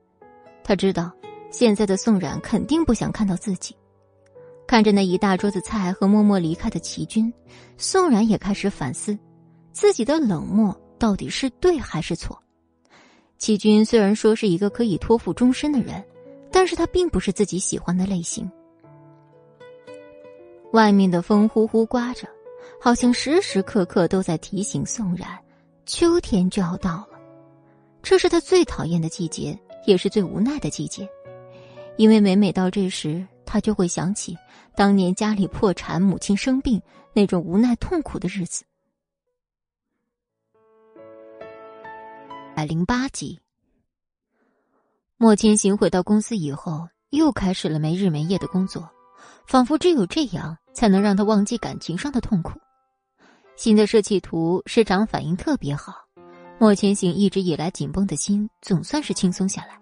[0.62, 1.10] 他知道，
[1.50, 3.74] 现在的宋冉肯定不想看到自己。
[4.66, 7.32] 看着那一大桌子菜和默默离开的齐军，
[7.76, 9.16] 宋冉也开始反思，
[9.72, 12.36] 自己的冷漠到底是对还是错。
[13.38, 16.04] 齐军虽然说是一个可以托付终身的人，
[16.50, 18.50] 但是他并不是自己喜欢的类型。
[20.72, 22.28] 外面的风呼呼刮着，
[22.80, 25.28] 好像时时刻刻都在提醒宋冉，
[25.84, 27.18] 秋天就要到了，
[28.02, 29.58] 这是他最讨厌的季节。
[29.86, 31.08] 也是最无奈的季节，
[31.96, 34.36] 因为每每到这时，他就会想起
[34.76, 36.82] 当年家里破产、母亲生病
[37.14, 38.62] 那种无奈痛苦的日子。
[42.54, 43.40] 百零八集，
[45.16, 48.86] 莫千行回到公司以后，又开始了没日没夜的工作，
[49.46, 52.60] 仿佛只有这样才能让他忘记感情上的痛苦。
[53.56, 55.94] 新的设计图市长反应特别好。
[56.58, 59.80] 莫千行一直以来紧绷的心总算是轻松下来，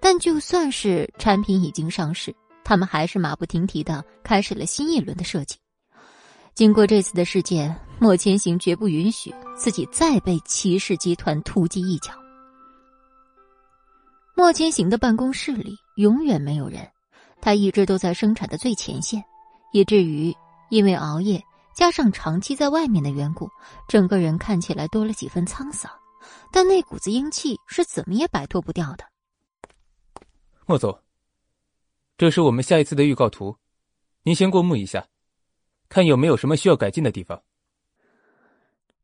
[0.00, 2.34] 但就算是产品已经上市，
[2.64, 5.56] 他们还是马不停蹄的开始了新一轮的设计。
[6.54, 12.12] 经过这次的事件，莫千行绝不允许自己再被骑士集团突击一脚。
[14.36, 16.88] 莫千行的办公室里永远没有人，
[17.40, 19.22] 他一直都在生产的最前线，
[19.72, 20.34] 以至于
[20.70, 21.42] 因为熬夜。
[21.74, 23.50] 加上长期在外面的缘故，
[23.88, 25.90] 整个人看起来多了几分沧桑，
[26.52, 29.04] 但那股子英气是怎么也摆脱不掉的。
[30.66, 30.96] 莫总，
[32.16, 33.56] 这是我们下一次的预告图，
[34.22, 35.06] 您先过目一下，
[35.88, 37.42] 看有没有什么需要改进的地方。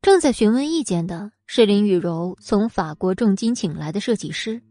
[0.00, 4.62] 正在询问意见的是林雨柔从法国重金请来的设计师，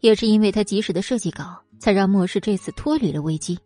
[0.00, 3.58] 也是因为他及时的设计稿，才让莫氏这次脱离了危机。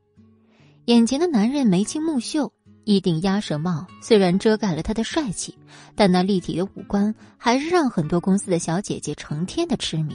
[0.87, 2.53] 眼前的男人眉清目秀。
[2.89, 5.53] 一顶鸭舌帽虽然遮盖了他的帅气，
[5.97, 10.15] 但那立体的五官还是让很多公司的小姐姐成天的痴迷。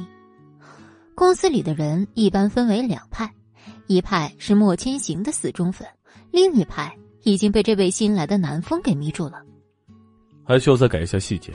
[1.13, 3.29] 公司里的人一般分为两派，
[3.93, 5.87] 一派是莫千行的死忠粉，
[6.31, 9.43] 另一派已经被这位新来的南风给迷住了。
[10.43, 11.53] 还需要再改一下细节，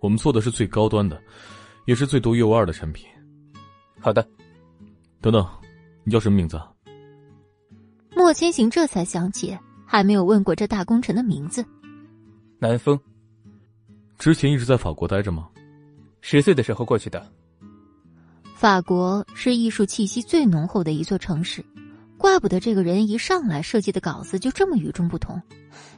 [0.00, 1.20] 我们做的是最高端的，
[1.86, 3.06] 也是最独一无二的产品。
[4.00, 4.26] 好的。
[5.20, 5.46] 等等，
[6.04, 6.60] 你叫什么名字？
[8.16, 9.56] 莫千行这才想起。
[9.92, 11.66] 还没有问过这大功臣的名字。
[12.60, 12.96] 南风，
[14.20, 15.48] 之前一直在法国待着吗？
[16.20, 17.26] 十岁的时候过去的。
[18.54, 21.60] 法国是艺术气息最浓厚的一座城市，
[22.20, 25.40] 怪不得这个人一上来设计的稿子就这么与众不同。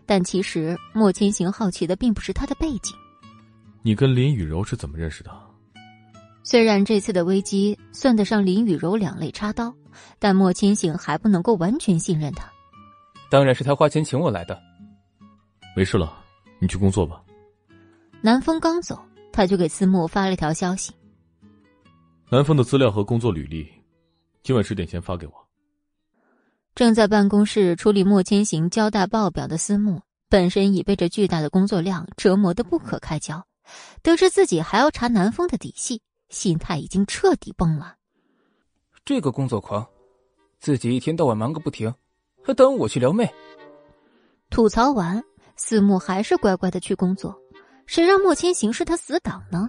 [0.07, 2.97] 但其实莫千行好奇的并不是他的背景。
[3.83, 5.33] 你跟林雨柔是怎么认识的？
[6.45, 9.75] 虽然这次的危机算得上林雨柔两肋插刀，
[10.21, 12.49] 但莫千行还不能够完全信任他。
[13.29, 14.57] 当然是他花钱请我来的。
[15.75, 16.23] 没事了，
[16.61, 17.21] 你去工作吧。
[18.21, 18.97] 南风刚走，
[19.33, 20.93] 他就给思慕发了条消息
[22.31, 23.69] ：“南风的资料和工作履历，
[24.45, 25.33] 今晚十点前发给我。”
[26.75, 33.47] 正在办公室处理莫千行交代报表的思慕，本身已被这巨大的工作量折磨得不可开交，
[34.03, 36.01] 得知自己还要查南风的底细，
[36.31, 37.97] 心态已经彻底崩了。
[39.05, 39.87] 这个工作狂，
[40.61, 41.93] 自己一天到晚忙个不停。
[42.45, 43.33] 还耽误我去撩妹。
[44.51, 45.23] 吐槽完，
[45.55, 47.39] 思慕还是乖乖的去工作。
[47.87, 49.69] 谁让莫千行是他死党呢？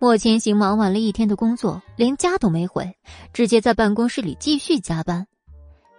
[0.00, 2.96] 莫千行忙完了一天的工作，连家都没回，
[3.32, 5.26] 直接在办公室里继续加班。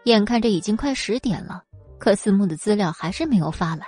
[0.05, 1.63] 眼看着已经快十点了，
[1.97, 3.87] 可思慕的资料还是没有发来。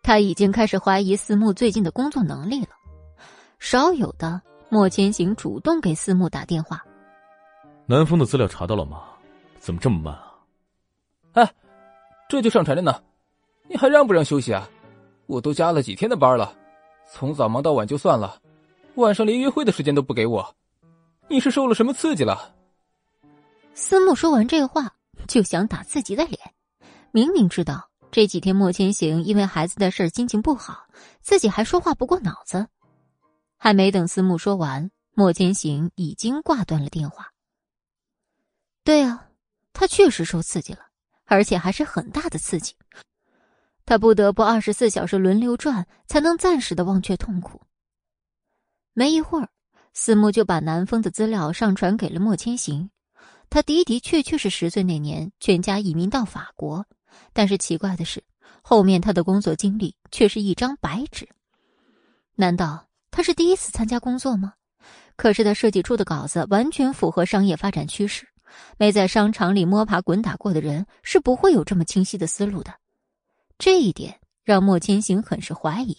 [0.00, 2.68] 他已经开始怀疑思慕最近的工作能力了。
[3.58, 6.84] 少有的，莫千行主动给思慕打电话。
[7.86, 9.02] 南风的资料查到了吗？
[9.58, 10.34] 怎么这么慢啊？
[11.32, 11.52] 哎，
[12.28, 13.02] 这就上传着呢，
[13.68, 14.68] 你还让不让休息啊？
[15.26, 16.54] 我都加了几天的班了，
[17.10, 18.40] 从早忙到晚就算了。
[18.94, 20.54] 晚上连约会的时间都不给我，
[21.28, 22.54] 你是受了什么刺激了？
[23.74, 24.94] 思慕说完这话，
[25.26, 26.38] 就想打自己的脸。
[27.10, 30.86] 明明知道这几天莫千行因为孩子的事心情不好，
[31.20, 32.68] 自己还说话不过脑子。
[33.56, 37.32] 还没等思慕说完，莫千行已经挂断了电话。
[38.84, 39.28] 对啊，
[39.72, 40.80] 他确实受刺激了，
[41.24, 42.74] 而且还是很大的刺激。
[43.86, 47.62] 他不得不二十四小时轮流转，才能暂时的忘却痛苦。
[48.92, 49.48] 没一会儿，
[49.94, 52.90] 思慕就把南风的资料上传给了莫千行。
[53.52, 56.86] 他的的确确是十岁那年全家移民到法国，
[57.34, 58.24] 但是奇怪的是，
[58.62, 61.28] 后面他的工作经历却是一张白纸。
[62.34, 64.54] 难道他是第一次参加工作吗？
[65.16, 68.26] 可是他设计出的稿子完全符合商业发展趋势，
[68.78, 72.72] 没在商场里摸爬滚打过的人是不会有这么清晰的思路的。
[73.58, 75.98] 这一点让莫千行很是怀疑，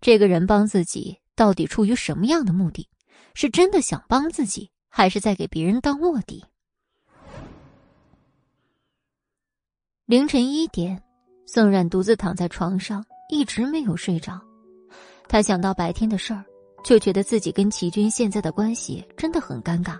[0.00, 1.20] 这个人帮自己。
[1.36, 2.88] 到底出于什么样的目的？
[3.34, 6.44] 是真的想帮自己，还是在给别人当卧底？
[10.06, 11.00] 凌晨一点，
[11.46, 14.38] 宋冉独自躺在床上，一直没有睡着。
[15.26, 16.44] 他想到白天的事儿，
[16.84, 19.98] 就觉得自己跟齐军现在的关系真的很尴尬。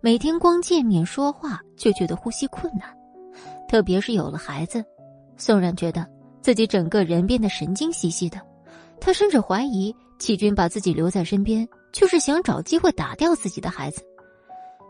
[0.00, 2.88] 每天光见面说话就觉得呼吸困难，
[3.68, 4.84] 特别是有了孩子，
[5.36, 6.06] 宋冉觉得
[6.40, 8.40] 自己整个人变得神经兮兮的。
[9.00, 9.94] 他甚至怀疑。
[10.16, 14.00] 齐军把自己留在身边，就是想找机会打掉自己的孩子。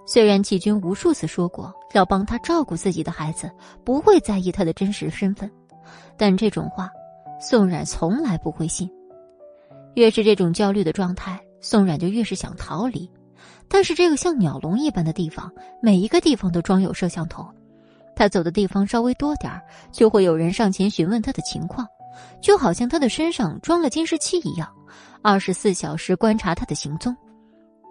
[0.06, 3.50] 虽然齐军无数次说过要帮他照顾自己的孩子，
[3.84, 5.50] 不会在意他的真实身份，
[6.16, 6.90] 但这种话，
[7.40, 8.90] 宋冉从来不会信。
[9.94, 13.10] 越是这种焦虑的状态，宋冉就越是想逃离。
[13.68, 15.50] 但是这个像鸟笼一般的地方，
[15.80, 17.46] 每一个地方都装有摄像头，
[18.14, 19.52] 他走的地方稍微多点
[19.90, 21.86] 就会有人上前询问他的情况，
[22.42, 24.68] 就好像他的身上装了监视器一样。
[25.22, 27.16] 二十四小时观察他的行踪，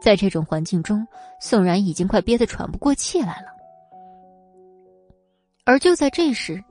[0.04, 1.08] 在这种环境中，
[1.40, 3.48] 宋然已经快憋得喘不过气来了。
[5.64, 6.62] 而就在这时，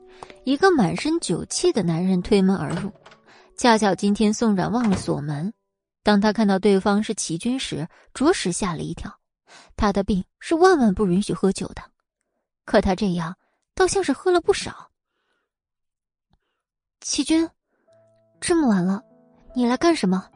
[0.45, 2.93] 一个满身酒气的男人推门而入。
[3.57, 5.51] 恰巧今天宋冉忘了锁门，
[6.03, 9.11] 当他看到对方是齐军时，着实吓了一跳。
[9.77, 11.83] 他的病是万万不允许喝酒的，
[12.67, 13.35] 可他这样
[13.75, 14.91] 倒像是喝了不少。
[17.01, 17.49] 齐军，
[18.43, 19.03] 这么晚了，
[19.55, 20.29] 你来干什么？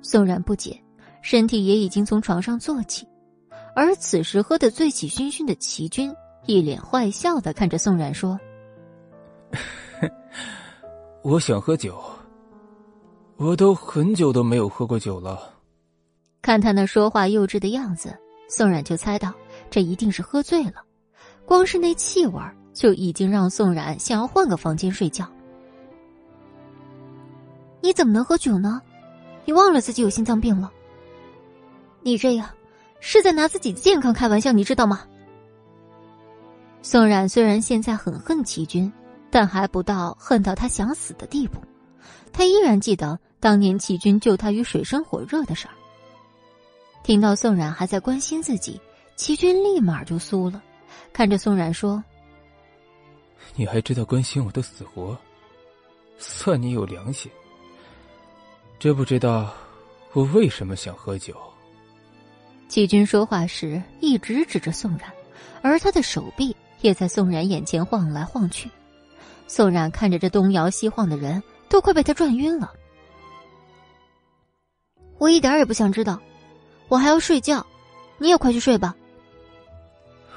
[0.00, 0.82] 宋然不解，
[1.30, 3.06] 身体也已经从床上坐起，
[3.76, 6.10] 而此时喝得醉气醺醺的齐军
[6.46, 8.40] 一脸坏笑的看着宋冉说
[11.22, 12.00] ：“我想喝酒，
[13.36, 15.52] 我都很久都没有喝过酒了。”
[16.40, 18.18] 看他那说话幼稚的样子，
[18.48, 19.30] 宋冉就猜到
[19.68, 20.82] 这一定是喝醉了，
[21.44, 22.40] 光是那气味
[22.72, 25.30] 就已经让宋冉想要换个房间睡觉。
[27.82, 28.80] 你怎么能喝酒呢？
[29.44, 30.72] 你忘了自己有心脏病了？
[32.02, 32.48] 你这样
[33.00, 35.06] 是在拿自己的健康开玩笑，你知道吗？
[36.82, 38.90] 宋冉虽然现在很恨齐军，
[39.30, 41.60] 但还不到恨到他想死的地步。
[42.32, 45.74] 他依然记得当年齐军救他于水深火热的事儿。
[47.02, 48.80] 听到宋冉还在关心自己，
[49.16, 50.62] 齐军立马就酥了，
[51.12, 52.02] 看着宋冉说
[53.56, 55.16] ：“你还知道关心我的死活，
[56.18, 57.30] 算你有良心。”
[58.78, 59.52] 知不知道
[60.12, 61.34] 我为什么想喝酒？
[62.68, 65.10] 齐军说话时一直指着宋冉，
[65.62, 68.70] 而他的手臂也在宋冉眼前晃来晃去。
[69.46, 72.70] 宋冉看着这东摇西晃的人，都快被他转晕了。
[75.16, 76.20] 我一点也不想知道，
[76.88, 77.66] 我还要睡觉，
[78.18, 78.94] 你也快去睡吧。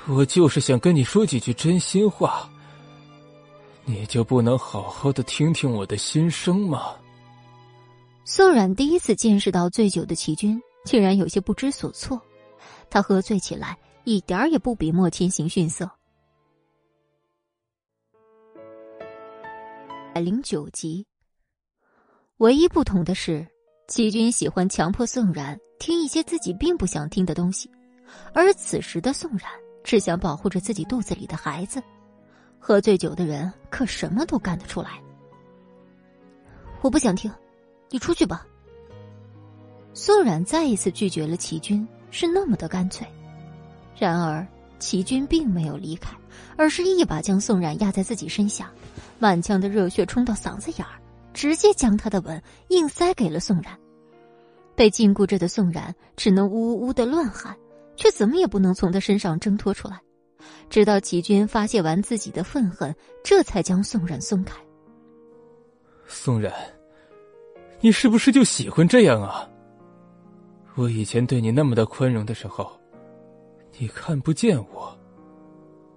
[0.07, 2.49] 我就是想跟你说几句真心话，
[3.85, 6.95] 你就不能好好的听听我的心声吗？
[8.23, 12.21] 宋冉第一次见识到醉酒的齐军，竟然有些不知所措。
[12.89, 15.89] 他喝醉起来一点儿也不比莫千行逊色。
[20.13, 21.05] 百零九集，
[22.37, 23.47] 唯一不同的是，
[23.87, 27.71] 齐军喜欢强迫宋然听一些自己并不想听的东西，
[28.33, 29.49] 而此时的宋然
[29.83, 31.81] 只想保护着自己肚子里的孩子。
[32.59, 35.01] 喝醉酒的人可什么都干得出来。
[36.81, 37.31] 我不想听。
[37.89, 38.47] 你出去吧。
[39.93, 43.05] 宋冉再一次拒绝了齐军，是那么的干脆。
[43.97, 44.45] 然而
[44.79, 46.15] 齐军并没有离开，
[46.57, 48.71] 而是一把将宋冉压在自己身下，
[49.19, 50.99] 满腔的热血冲到嗓子眼儿，
[51.33, 53.77] 直接将他的吻硬塞给了宋冉。
[54.73, 57.55] 被禁锢着的宋冉只能呜呜呜的乱喊，
[57.95, 59.99] 却怎么也不能从他身上挣脱出来。
[60.69, 64.55] 直到齐军发泄完自己的愤恨，这才将宋冉松开。
[66.07, 66.51] 宋冉，
[67.81, 69.47] 你是不是就喜欢这样啊？
[70.75, 72.71] 我以前对你那么的宽容的时候，
[73.77, 74.97] 你看不见我。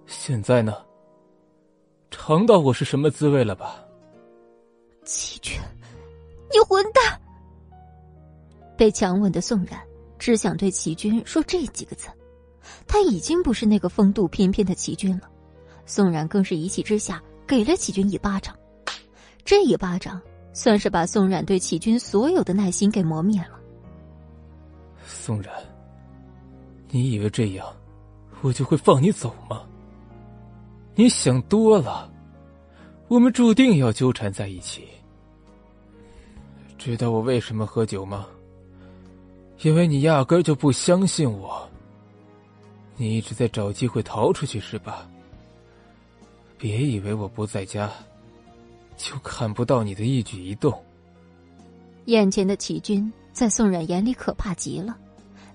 [0.05, 0.73] 现在呢，
[2.11, 3.83] 尝到我是什么滋味了吧？
[5.05, 5.57] 齐军，
[6.51, 7.19] 你混蛋！
[8.77, 9.79] 被强吻的宋冉
[10.19, 12.09] 只想对齐军说这几个字。
[12.85, 15.29] 他已经不是那个风度翩翩的齐军了。
[15.85, 18.55] 宋冉更是一气之下给了齐军一巴掌。
[19.45, 20.21] 这一巴掌
[20.51, 23.54] 算是把宋冉对齐军所有的耐心给磨灭了。
[25.05, 25.53] 宋然，
[26.89, 27.65] 你以为这样
[28.41, 29.63] 我就会放你走吗？
[30.95, 32.11] 你想多了，
[33.07, 34.87] 我们注定要纠缠在一起。
[36.77, 38.27] 知道我为什么喝酒吗？
[39.61, 41.67] 因为你压根就不相信我。
[42.97, 45.09] 你一直在找机会逃出去是吧？
[46.57, 47.89] 别以为我不在家，
[48.95, 50.73] 就看不到你的一举一动。
[52.05, 54.97] 眼前的齐军在宋冉眼里可怕极了，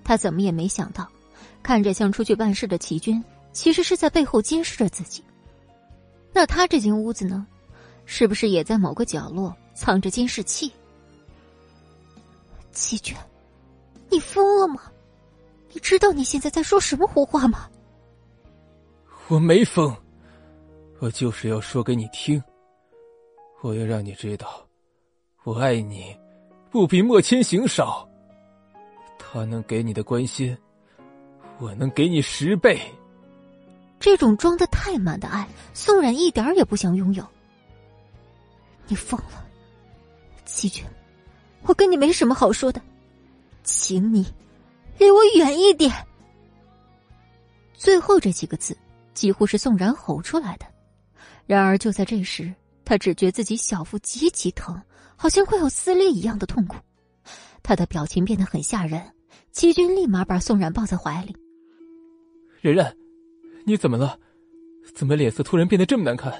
[0.03, 1.09] 他怎么也没想到，
[1.63, 3.21] 看着像出去办事的齐军，
[3.51, 5.23] 其实是在背后监视着自己。
[6.31, 7.47] 那他这间屋子呢？
[8.05, 10.71] 是不是也在某个角落藏着监视器？
[12.71, 13.15] 齐军，
[14.09, 14.83] 你疯了吗？
[15.73, 17.67] 你知道你现在在说什么胡话吗？
[19.27, 19.95] 我没疯，
[20.99, 22.39] 我就是要说给你听。
[23.61, 24.67] 我要让你知道，
[25.43, 26.15] 我爱你，
[26.71, 28.07] 不比莫千行少。
[29.19, 30.57] 他能给你的关心，
[31.59, 32.79] 我能给你十倍。
[33.99, 37.23] 这种装的太满的爱，宋冉一点也不想拥有。
[38.87, 39.45] 你疯了，
[40.45, 40.83] 齐军，
[41.63, 42.81] 我跟你没什么好说的，
[43.63, 44.25] 请你
[44.97, 45.93] 离我远一点。
[47.73, 48.75] 最后这几个字
[49.13, 50.65] 几乎是宋冉吼出来的。
[51.45, 52.53] 然而就在这时，
[52.83, 54.81] 他只觉自己小腹极其疼，
[55.21, 56.77] 好像快要撕裂一样的痛苦。
[57.61, 58.99] 他的表情变得很吓人。
[59.51, 61.35] 齐军立马把宋冉抱在怀里。
[62.59, 62.91] 冉冉。
[63.63, 64.17] 你怎么了？
[64.95, 66.33] 怎么脸色突然变得这么难看？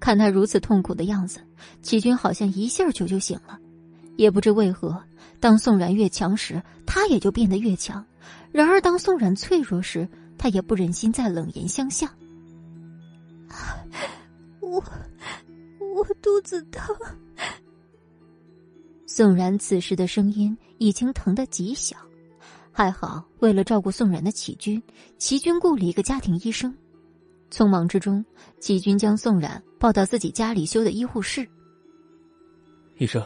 [0.00, 1.38] 看他如此痛苦的样子，
[1.82, 3.56] 齐军好像一下就就醒了。
[4.16, 5.00] 也不知为何，
[5.38, 8.04] 当宋冉越强时，他也就变得越强；
[8.50, 12.10] 然而当宋冉脆弱时，他也不忍心再冷言相向。
[14.60, 14.82] 我
[15.92, 16.96] 我肚子疼。
[19.06, 21.96] 宋然此时的声音已经疼得极小。
[22.72, 24.82] 还好，为了照顾宋然的起居，
[25.18, 26.74] 齐军雇了一个家庭医生。
[27.50, 28.24] 匆忙之中，
[28.58, 31.46] 齐军将宋冉抱到自己家里修的医护室。
[32.96, 33.22] 医生，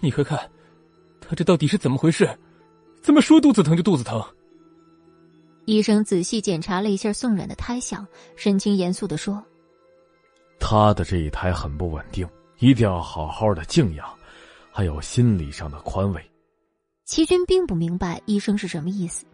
[0.00, 0.38] 你快看，
[1.18, 2.28] 他这到底是怎么回事？
[3.00, 4.22] 怎么说肚子疼就肚子疼？
[5.64, 9.42] 医生仔细检查了一下宋冉的胎相，神情严肃的说
[10.66, 12.26] ：“他的这一胎很不稳定，
[12.58, 14.08] 一定要好好的静养，
[14.72, 16.30] 还有心理上的宽慰。”
[17.04, 19.26] 齐军并不明白医生是什么意思，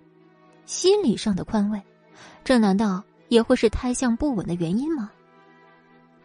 [0.67, 1.81] 心理上的宽慰，
[2.43, 5.09] 这难道也会是胎相不稳的原因吗？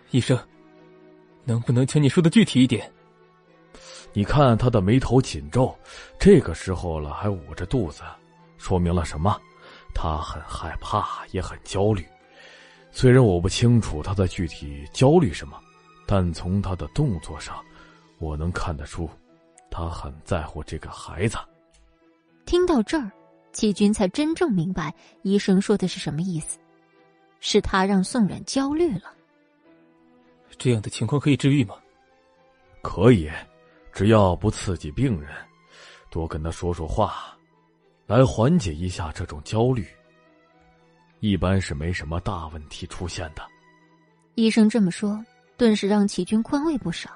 [0.09, 0.35] 医生，
[1.43, 2.91] 能不能请你说的具体一点？
[4.11, 5.77] 你看他的眉头紧皱，
[6.17, 8.01] 这个时候了还捂着肚子，
[8.57, 9.39] 说明了什么？
[9.93, 12.03] 他很害怕，也很焦虑。
[12.97, 15.61] 虽然我不清楚他在具体焦虑什么，
[16.07, 17.61] 但从他的动作上，
[18.19, 19.09] 我能看得出。
[19.69, 21.37] 他很在乎这个孩子。
[22.45, 23.11] 听到这儿，
[23.51, 26.57] 齐军才真正明白医生说的是什么意思，
[27.41, 29.13] 是他让宋冉焦虑了。
[30.57, 31.75] 这样的情况可以治愈吗？
[32.81, 33.29] 可以，
[33.91, 35.35] 只要不刺激病人，
[36.09, 37.37] 多跟他说说话，
[38.07, 39.85] 来缓解一下这种焦虑，
[41.19, 43.41] 一般是没什么大问题出现的。
[44.35, 45.23] 医生这么说，
[45.57, 47.09] 顿时让齐军宽慰不少。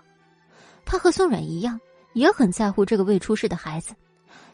[0.86, 1.80] 他和宋冉一样。
[2.14, 3.94] 也很在乎这个未出世的孩子，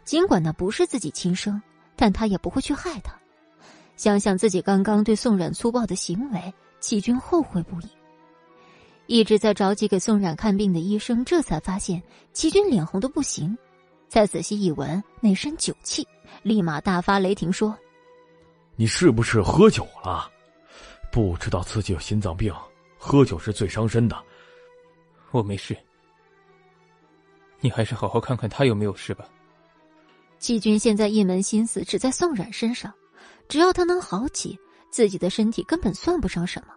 [0.04, 1.60] 尽管那不是自己亲生，
[1.96, 3.18] 但他也不会去害他。
[3.96, 7.88] 想想自己刚刚对宋冉粗暴的行为，齐军后悔不已。
[9.08, 13.58] 一直在着急给宋冉看病的医生，这才发现齐军脸红的不行。
[14.10, 16.06] 再仔细一闻，那身酒气，
[16.44, 17.76] 立马大发雷霆说
[18.76, 20.30] ：“你是不是喝酒了？
[21.12, 22.54] 不知道自己有心脏病，
[22.98, 24.22] 喝酒是最伤身的。”
[25.32, 25.76] 我没事。
[27.62, 29.26] 你还是好好看看他有没有事吧。
[30.38, 32.94] 季军现在一门心思只在宋冉身上，
[33.48, 34.60] 只要他能好起，
[34.92, 36.74] 自己的身体根本算不上什么。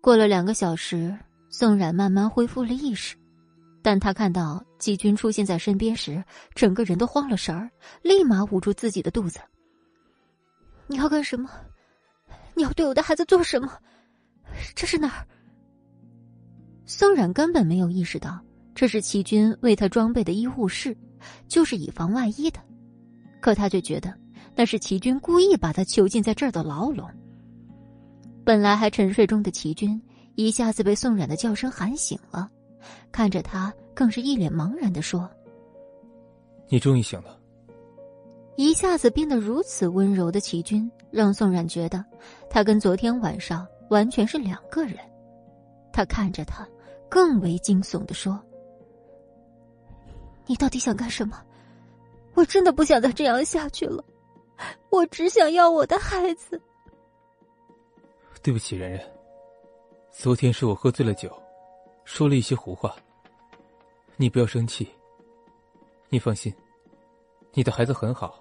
[0.00, 1.16] 过了两个小时，
[1.50, 3.16] 宋冉慢慢恢复了意识，
[3.82, 6.22] 但他看到季军出现在身边时，
[6.54, 7.70] 整个人都慌了神儿，
[8.02, 9.40] 立马捂住自己的肚子。
[10.88, 11.48] 你要干什么？
[12.54, 13.70] 你要对我的孩子做什么？
[14.74, 15.26] 这是哪儿？
[16.86, 18.40] 宋冉根本没有意识到
[18.74, 20.96] 这是齐军为他装备的医护室，
[21.46, 22.58] 就是以防万一的。
[23.40, 24.12] 可他却觉得
[24.56, 27.08] 那是齐军故意把他囚禁在这儿的牢笼。
[28.44, 30.00] 本来还沉睡中的齐军
[30.34, 32.50] 一下子被宋冉的叫声喊醒了，
[33.12, 35.30] 看着他更是一脸茫然的说
[36.68, 37.37] ：“你终于醒了。”
[38.58, 42.04] 一下子变得如此温柔的齐军，让宋冉觉得
[42.50, 44.98] 他跟昨天晚上完全是两个人。
[45.92, 46.66] 他看着他。
[47.10, 48.38] 更为惊悚的说
[50.44, 51.42] ：“你到底想干什么？
[52.34, 54.04] 我真的不想再这样下去了，
[54.90, 56.60] 我只想要我的孩子。”
[58.44, 59.00] 对不起，然然，
[60.12, 61.32] 昨天是我喝醉了酒，
[62.04, 62.94] 说了一些胡话。
[64.16, 64.86] 你不要生气。
[66.10, 66.52] 你放心，
[67.54, 68.38] 你的孩子很好，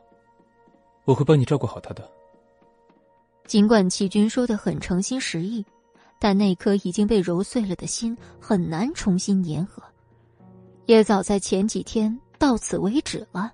[1.08, 2.08] 我会帮你照顾好他的。
[3.48, 5.66] 尽管齐军说的很诚心实意。
[6.20, 9.84] 但那颗已经被揉碎了的心很难重新粘合，
[10.88, 13.54] 也早在前几天到此为止了。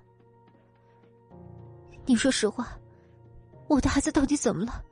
[2.06, 2.78] 你说实话，
[3.68, 4.82] 我的孩子到底怎么了？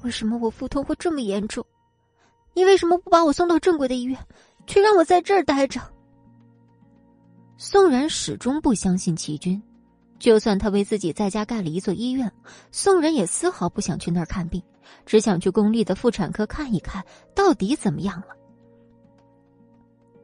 [0.00, 1.62] 为什么我腹痛会这么严重？
[2.54, 4.18] 你为什么不把我送到正规的医院，
[4.66, 5.78] 却让我在这儿待着？
[7.58, 9.62] 宋然始终不相信齐军，
[10.18, 12.32] 就算他为自己在家盖了一座医院，
[12.70, 14.62] 宋人也丝毫不想去那儿看病。
[15.06, 17.02] 只想去公立的妇产科看一看
[17.34, 18.28] 到底怎么样了。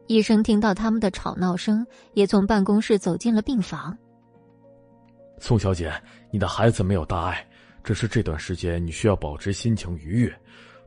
[0.06, 3.96] 医生听到他们的吵闹声，也从办公室走进了病房。
[5.38, 5.92] 宋小姐，
[6.30, 7.46] 你的孩子没有大碍，
[7.82, 10.40] 只是这段时间你需要保持心情愉悦，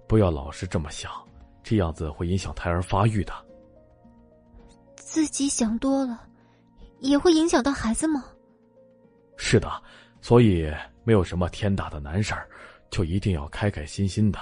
[0.08, 1.12] 不要老是这么想，
[1.64, 3.34] 这样子会影响胎儿发育的。
[4.96, 6.28] 自己想多了，
[7.00, 8.26] 也会影响到孩子吗？
[9.38, 9.70] 是的，
[10.22, 10.72] 所以
[11.04, 12.48] 没有什么天大的难事儿。
[12.90, 14.40] 就一定要开开心心的。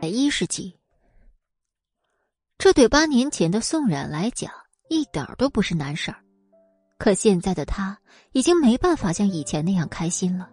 [0.00, 0.74] 一世纪，
[2.56, 4.50] 这对八年前的宋冉来讲
[4.88, 6.16] 一点都不是难事儿，
[6.96, 7.98] 可现在的他
[8.32, 10.48] 已经没办法像以前那样开心了。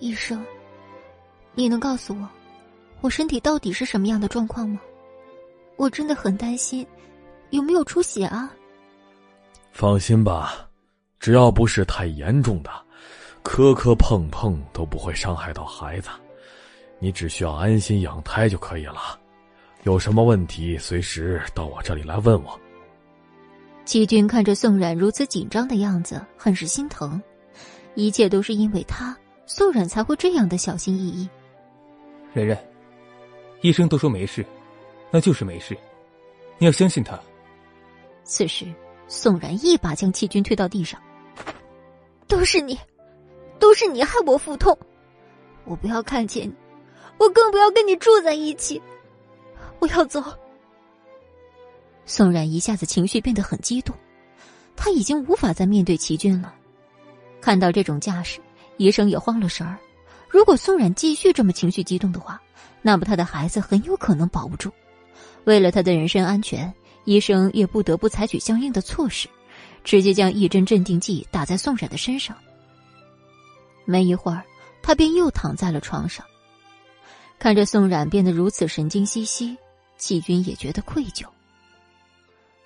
[0.00, 0.44] 医生，
[1.54, 2.28] 你能告诉我，
[3.00, 4.78] 我身体到底是什么样的状况吗？
[5.78, 6.86] 我真的很担心，
[7.50, 8.52] 有没有出血啊？
[9.72, 10.68] 放心吧，
[11.20, 12.70] 只要不是太严重的，
[13.42, 16.10] 磕磕碰碰都不会伤害到孩子。
[16.98, 19.18] 你只需要安心养胎就可以了。
[19.84, 22.58] 有什么问题，随时到我这里来问我。
[23.84, 27.22] 齐军看着宋冉如此紧张的样子，很是心疼。
[27.94, 29.16] 一切都是因为他，
[29.46, 31.28] 宋冉才会这样的小心翼翼。
[32.34, 32.58] 然然，
[33.60, 34.44] 医生都说没事，
[35.10, 35.76] 那就是没事，
[36.58, 37.18] 你要相信他。
[38.24, 38.66] 此时。
[39.10, 41.00] 宋然一把将齐军推到地上。
[42.26, 42.78] 都是你，
[43.58, 44.78] 都是你害我腹痛，
[45.64, 46.54] 我不要看见你，
[47.16, 48.82] 我更不要跟你住在一起，
[49.78, 50.22] 我要走。
[52.04, 53.96] 宋然一下子情绪变得很激动，
[54.76, 56.54] 他已经无法再面对齐军了。
[57.40, 58.40] 看到这种架势，
[58.76, 59.78] 医生也慌了神儿。
[60.28, 62.38] 如果宋冉继续这么情绪激动的话，
[62.82, 64.70] 那么他的孩子很有可能保不住。
[65.48, 66.72] 为了他的人身安全。
[67.04, 69.30] 医生也不得不采取相应的措施，
[69.82, 72.36] 直接将一针镇定剂打在宋冉的身上。
[73.86, 74.44] 没一会儿，
[74.82, 76.22] 他便又躺在了床上。
[77.38, 79.56] 看着宋冉变得如此神经兮兮，
[79.96, 81.24] 季军也觉得愧疚。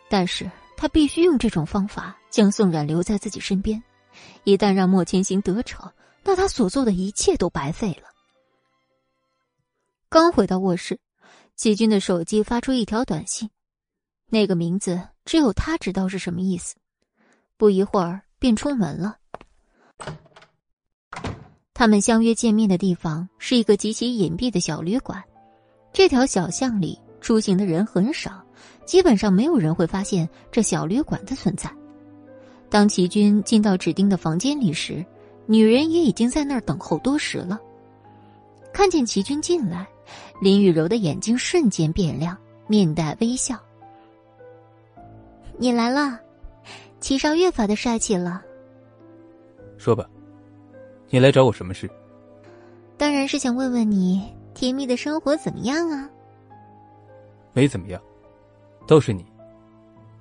[0.09, 3.81] 但是他必须用这种方法将宋冉留在自己身边，
[4.43, 5.89] 一旦让莫千行得逞，
[6.25, 8.09] 那他所做的一切都白费了。
[10.09, 10.99] 刚回到卧室，
[11.57, 13.51] 齐军的手机发出一条短信。
[14.29, 16.77] 那个名字只有他知道是什么意思，
[17.57, 19.19] 不一会儿便出门了。
[21.75, 25.23] 他们相约见面的地方是一个极其隐蔽的小旅馆，
[25.93, 28.43] 这条小巷里出行的人很少，
[28.87, 31.71] 基本上没有人会发现这小旅馆的存在。
[32.71, 35.05] 当齐军进到指定的房间里时，
[35.47, 37.61] 女人也已经在那儿等候多时了。
[38.73, 39.87] 看见齐军进来，
[40.41, 43.57] 林雨柔的眼睛瞬间变亮，面带微笑。
[45.59, 46.19] 你来了，
[47.01, 48.43] 齐少越发的帅气了。
[49.77, 50.09] 说吧，
[51.09, 51.89] 你来找我什么事？
[52.97, 56.09] 当然是想问问你甜蜜的生活怎么样啊。
[57.53, 58.01] 没怎么样，
[58.87, 59.25] 倒是你，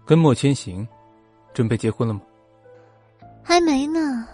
[0.05, 0.87] 跟莫千行，
[1.53, 2.21] 准备结婚了吗？
[3.43, 4.27] 还没呢，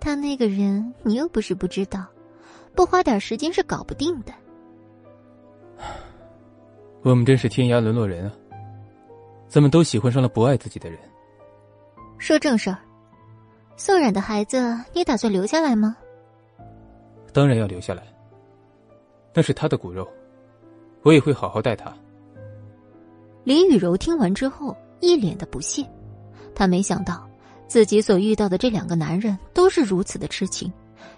[0.00, 2.06] 他那个人你又不是不知道，
[2.74, 4.32] 不花点时间是搞不定的。
[7.02, 8.32] 我们真是天涯沦落人啊！
[9.48, 10.98] 怎么都喜欢上了不爱自己的人？
[12.18, 12.78] 说正事儿，
[13.76, 15.96] 宋冉的孩子，你打算留下来吗？
[17.32, 18.02] 当然要留下来，
[19.34, 20.06] 那是他的骨肉，
[21.02, 21.92] 我也会好好待他。
[23.42, 25.84] 林雨柔听完之后，一脸的不屑，
[26.54, 27.28] 她没想到
[27.66, 30.72] 自己所遇到的这两个男人都是如此的痴情。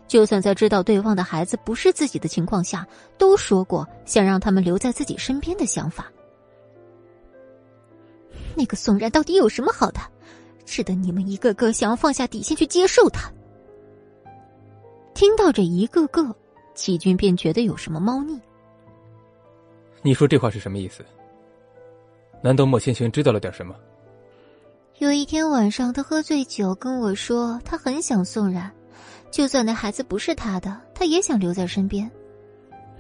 [0.06, 2.86] 就算在知道对方的孩子不是自己的情况下，
[3.19, 6.11] 都说过想让他们留在自己身边的想法。
[8.55, 10.01] 那个宋然到底有什么好的，
[10.65, 13.32] 值得你们一个个想要放下底线去接受他？
[15.15, 16.35] 听到这一个个，
[16.74, 18.40] 齐军便觉得有什么猫腻。
[20.02, 21.05] 你说这话是什么意思？
[22.43, 23.74] 难道莫千行知道了点什么？
[24.98, 28.70] 有一天晚上，他喝醉酒跟我说，他很想宋然。
[29.35, 32.09] 就算那孩子不是他的，他也想留在身边。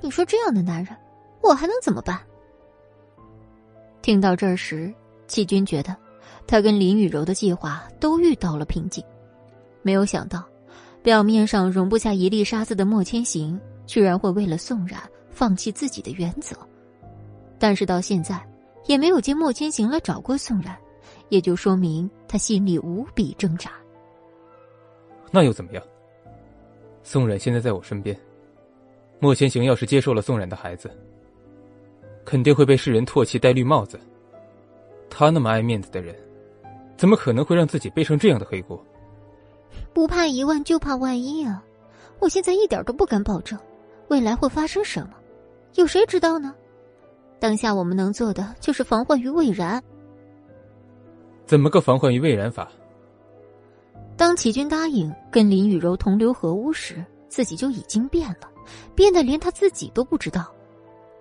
[0.00, 0.92] 你说这样的男人，
[1.40, 2.20] 我还能怎么办？
[4.02, 4.92] 听到这时，
[5.28, 5.94] 季军觉得
[6.44, 9.00] 他跟林雨柔的计划都遇到了瓶颈。
[9.82, 10.44] 没有想到，
[11.04, 13.56] 表面上容不下一粒沙子的莫千行，
[13.86, 15.00] 居然会为了宋冉
[15.30, 16.56] 放弃自己的原则。
[17.60, 18.44] 但是到现在，
[18.86, 20.76] 也没有见莫千行来找过宋冉，
[21.28, 23.70] 也就说明他心里无比挣扎。
[25.30, 25.82] 那又怎么样？
[27.04, 28.18] 宋冉现在在我身边，
[29.20, 30.90] 莫千行要是接受了宋冉的孩子，
[32.24, 34.00] 肯定会被世人唾弃戴绿帽子。
[35.10, 36.16] 他那么爱面子的人，
[36.96, 38.82] 怎么可能会让自己背上这样的黑锅？
[39.92, 41.62] 不怕一万就怕万一啊！
[42.20, 43.58] 我现在一点都不敢保证
[44.08, 45.10] 未来会发生什么，
[45.74, 46.54] 有谁知道呢？
[47.38, 49.82] 当下我们能做的就是防患于未然。
[51.44, 52.72] 怎么个防患于未然法？
[54.16, 58.48] 当齐军答应跟林雨柔同流合污时，自己就已经变了，
[58.94, 60.52] 变得连他自己都不知道。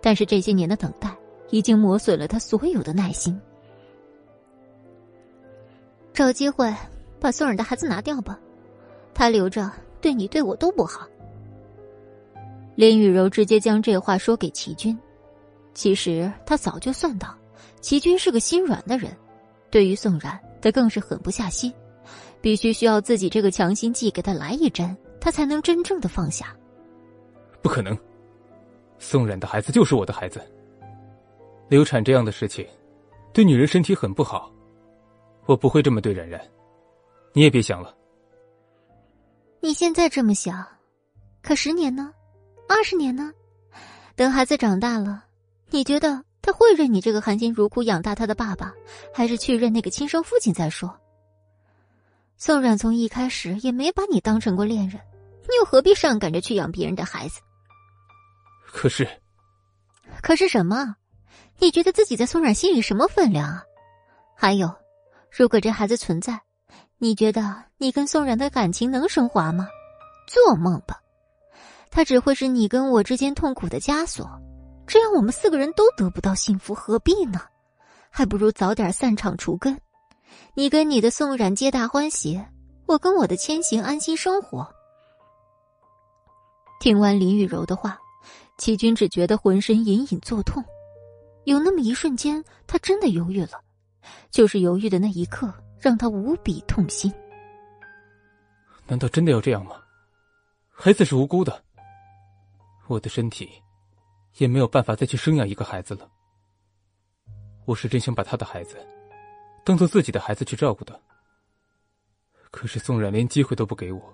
[0.01, 1.09] 但是这些年的等待
[1.49, 3.39] 已经磨损了他所有的耐心。
[6.13, 6.71] 找机会
[7.19, 8.39] 把宋冉的孩子拿掉吧，
[9.13, 11.07] 他留着对你对我都不好。
[12.75, 14.97] 林雨柔直接将这话说给齐军。
[15.73, 17.35] 其实他早就算到，
[17.81, 19.11] 齐军是个心软的人，
[19.71, 21.73] 对于宋冉，他更是狠不下心。
[22.43, 26.53] 必须需要自己这个强心剂给他来一针，他才能真正的放下。
[27.61, 27.97] 不可能，
[28.99, 30.41] 宋冉的孩子就是我的孩子。
[31.69, 32.67] 流产这样的事情，
[33.31, 34.51] 对女人身体很不好，
[35.45, 36.37] 我不会这么对冉冉。
[37.31, 37.95] 你也别想了。
[39.61, 40.67] 你现在这么想，
[41.41, 42.11] 可十年呢？
[42.67, 43.31] 二十年呢？
[44.17, 45.23] 等孩子长大了，
[45.69, 48.73] 你觉得他会认你这个含辛茹苦养大他的爸爸，
[49.13, 50.93] 还是去认那个亲生父亲再说？
[52.45, 54.99] 宋冉从一开始也没把你当成过恋人，
[55.43, 57.39] 你又何必上赶着去养别人的孩子？
[58.65, 59.07] 可是，
[60.21, 60.93] 可是什么？
[61.59, 63.63] 你觉得自己在宋冉心里什么分量啊？
[64.35, 64.69] 还有，
[65.31, 66.37] 如果这孩子存在，
[66.97, 69.65] 你觉得你跟宋冉的感情能升华吗？
[70.27, 71.01] 做梦吧！
[71.89, 74.29] 他只会是你跟我之间痛苦的枷锁，
[74.85, 77.39] 这样我们四个人都得不到幸福，何必呢？
[78.09, 79.79] 还不如早点散场除根。
[80.55, 82.39] 你跟你的宋冉皆大欢喜，
[82.85, 84.67] 我跟我的千行安心生活。
[86.79, 87.99] 听完林雨柔的话，
[88.57, 90.63] 齐军只觉得浑身隐隐作痛，
[91.45, 93.61] 有那么一瞬间，他真的犹豫了，
[94.29, 97.11] 就是犹豫的那一刻，让他无比痛心。
[98.85, 99.77] 难道真的要这样吗？
[100.69, 101.63] 孩子是无辜的，
[102.87, 103.49] 我的身体
[104.37, 106.09] 也没有办法再去生养一个孩子了。
[107.65, 108.75] 我是真想把他的孩子。
[109.63, 110.99] 当做自己的孩子去照顾的，
[112.51, 114.13] 可是宋冉连机会都不给我，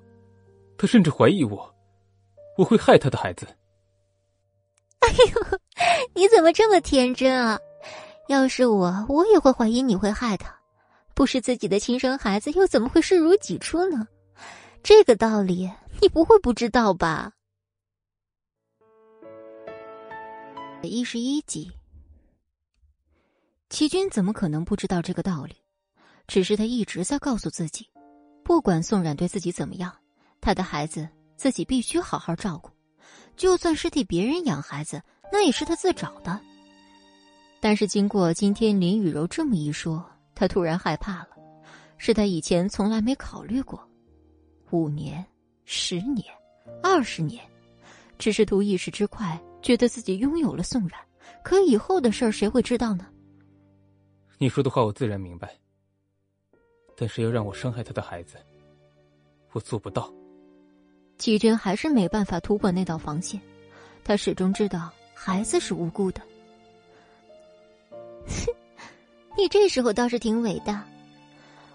[0.77, 1.75] 他甚至怀疑我，
[2.57, 3.47] 我会害他的孩子。
[4.99, 5.59] 哎呦，
[6.13, 7.59] 你怎么这么天真啊？
[8.27, 10.55] 要是我，我也会怀疑你会害他，
[11.15, 14.07] 不是自己的亲生孩子，又怎么会视如己出呢？
[14.83, 15.69] 这个道理
[15.99, 17.33] 你不会不知道吧？
[20.83, 21.71] 一十一集。
[23.69, 25.55] 齐军怎么可能不知道这个道理？
[26.27, 27.87] 只是他一直在告诉自己，
[28.43, 29.95] 不管宋冉对自己怎么样，
[30.41, 32.71] 他的孩子自己必须好好照顾。
[33.37, 35.01] 就算是替别人养孩子，
[35.31, 36.39] 那也是他自找的。
[37.59, 41.29] 但是经过今天林雨柔这么一说，他突然害怕了。
[41.97, 43.87] 是他以前从来没考虑过，
[44.71, 45.23] 五年、
[45.65, 46.25] 十年、
[46.81, 47.43] 二十年，
[48.17, 50.99] 只是图一时之快，觉得自己拥有了宋冉。
[51.43, 53.05] 可以后的事儿谁会知道呢？
[54.41, 55.53] 你说的话我自然明白，
[56.95, 58.37] 但是要让我伤害他的孩子，
[59.51, 60.09] 我做不到。
[61.17, 63.37] 齐军还是没办法突破那道防线，
[64.01, 66.21] 他始终知道孩子是无辜的。
[69.37, 70.87] 你这时候倒是挺伟大，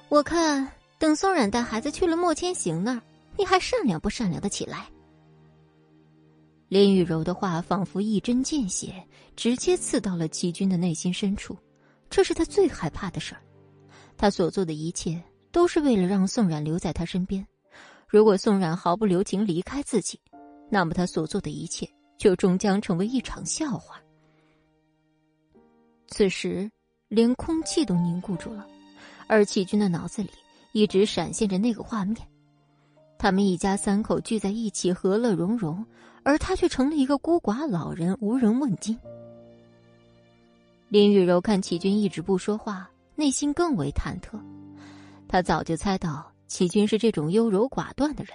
[0.08, 0.66] 我看
[0.98, 3.02] 等宋冉带孩子去了莫千行那儿，
[3.36, 4.88] 你还善良不善良的起来？
[6.68, 11.54] 林雨柔的话仿佛一针见血，直接刺到了齐军的内心深处。
[12.14, 13.40] 这是他最害怕的事儿。
[14.16, 15.20] 他所做的一切
[15.50, 17.44] 都是为了让宋冉留在他身边。
[18.06, 20.20] 如果宋冉毫不留情离开自己，
[20.70, 21.84] 那么他所做的一切
[22.16, 24.00] 就终将成为一场笑话。
[26.06, 26.70] 此时，
[27.08, 28.64] 连空气都凝固住了，
[29.26, 30.30] 而齐军的脑子里
[30.70, 32.16] 一直闪现着那个画面：
[33.18, 35.84] 他们一家三口聚在一起，和乐融融。
[36.22, 38.96] 而他却成了一个孤寡老人，无人问津。
[40.94, 44.40] 林雨柔看齐军一直不说话，内心更为忐忑。
[45.26, 48.32] 他早就猜到齐军是这种优柔寡断的人，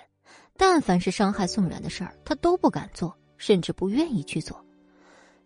[0.57, 4.61] 但凡是伤害宋冉的事儿，他都不敢做，甚至不愿意去做。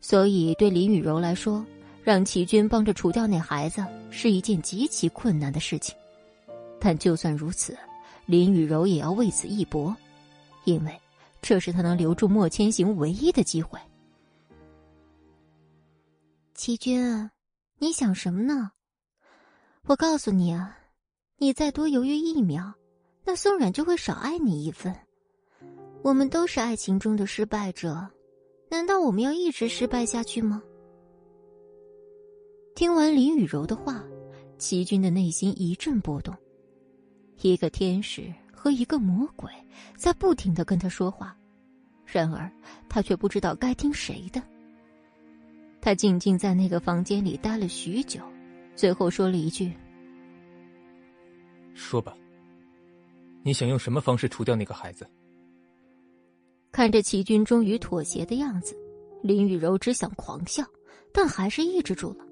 [0.01, 1.63] 所以，对林雨柔来说，
[2.01, 5.95] 让齐军帮着除掉那孩子是一件极其困难的事情。
[6.79, 7.77] 但就算如此，
[8.25, 9.95] 林雨柔也要为此一搏，
[10.63, 10.91] 因为。
[11.43, 13.77] 这是他能留住莫千行唯一的机会。
[16.55, 17.29] 齐军，
[17.79, 18.71] 你想什么呢？
[19.85, 20.77] 我告诉你啊，
[21.37, 22.73] 你再多犹豫一秒，
[23.25, 24.95] 那宋冉就会少爱你一分。
[26.03, 28.07] 我们都是爱情中的失败者，
[28.69, 30.61] 难道我们要一直失败下去吗？
[32.75, 34.03] 听完林雨柔的话，
[34.57, 36.35] 齐军的内心一阵波动。
[37.41, 38.33] 一个天使。
[38.55, 39.51] 和一个魔鬼
[39.97, 41.37] 在不停的跟他说话，
[42.05, 42.49] 然而
[42.87, 44.41] 他却不知道该听谁的。
[45.83, 48.21] 他静静在那个房间里待了许久，
[48.73, 49.69] 最后说了一句
[51.75, 52.15] ：“说吧，
[53.43, 55.05] 你想用什么方式除掉那个孩子？”
[56.71, 58.73] 看着齐军终于妥协的样子，
[59.21, 60.63] 林雨柔只想狂笑，
[61.11, 62.25] 但还是抑制住了。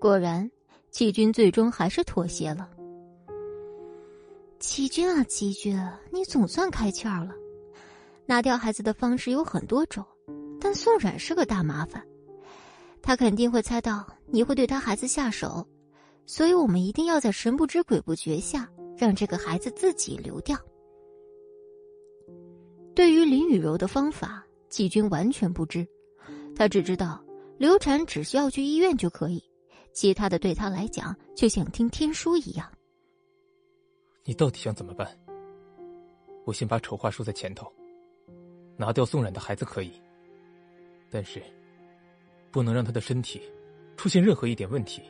[0.00, 0.50] 果然，
[0.90, 2.68] 齐军最终还是妥协了。
[4.58, 7.32] 齐军啊，齐军，你总算开窍了。
[8.26, 10.04] 拿掉孩子的方式有很多种，
[10.60, 12.04] 但宋冉是个大麻烦，
[13.02, 15.66] 他肯定会猜到你会对他孩子下手，
[16.26, 20.56] 所以我们一定要在神不知鬼不觉下让这个孩子自己流掉。
[22.94, 25.86] 对于林雨柔的方法，季军完全不知，
[26.54, 27.24] 他只知道
[27.56, 29.42] 流产只需要去医院就可以，
[29.92, 32.70] 其他的对他来讲就像听天书一样。
[34.24, 35.18] 你到底想怎么办？
[36.44, 37.72] 我先把丑话说在前头，
[38.76, 39.92] 拿掉宋冉的孩子可以，
[41.10, 41.42] 但是
[42.50, 43.40] 不能让他的身体
[43.96, 45.02] 出现任何一点问题。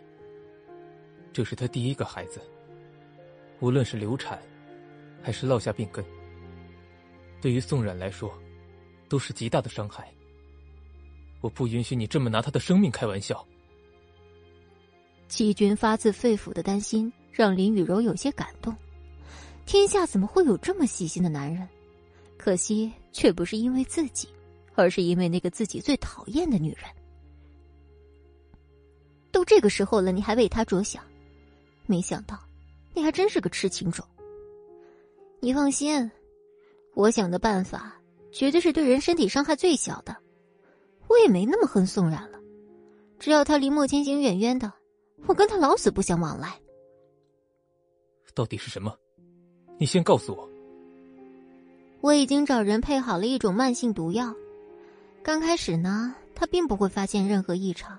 [1.32, 2.40] 这是他第一个孩子，
[3.60, 4.40] 无论是流产
[5.22, 6.04] 还是落下病根，
[7.40, 8.32] 对于宋冉来说
[9.08, 10.12] 都是极大的伤害。
[11.40, 13.46] 我不允许你这么拿他的生命开玩笑。
[15.28, 18.74] 季军发自肺腑的担心，让林雨柔有些感动。
[19.64, 21.66] 天下怎么会有这么细心的男人？
[22.36, 24.28] 可惜却不是因为自己，
[24.74, 26.84] 而是因为那个自己最讨厌的女人。
[29.32, 31.02] 都这个时候了，你还为他着想，
[31.86, 32.38] 没想到
[32.94, 34.04] 你还真是个痴情种。
[35.40, 36.10] 你放心，
[36.94, 37.94] 我想的办法
[38.32, 40.16] 绝对是对人身体伤害最小的。
[41.08, 42.38] 我也没那么恨宋冉了，
[43.18, 44.72] 只要他离莫千行远远的，
[45.26, 46.60] 我跟他老死不相往来。
[48.34, 48.96] 到底是什么？
[49.78, 50.48] 你先告诉我，
[52.00, 54.34] 我已经找人配好了一种慢性毒药。
[55.22, 57.98] 刚开始呢，他并不会发现任何异常，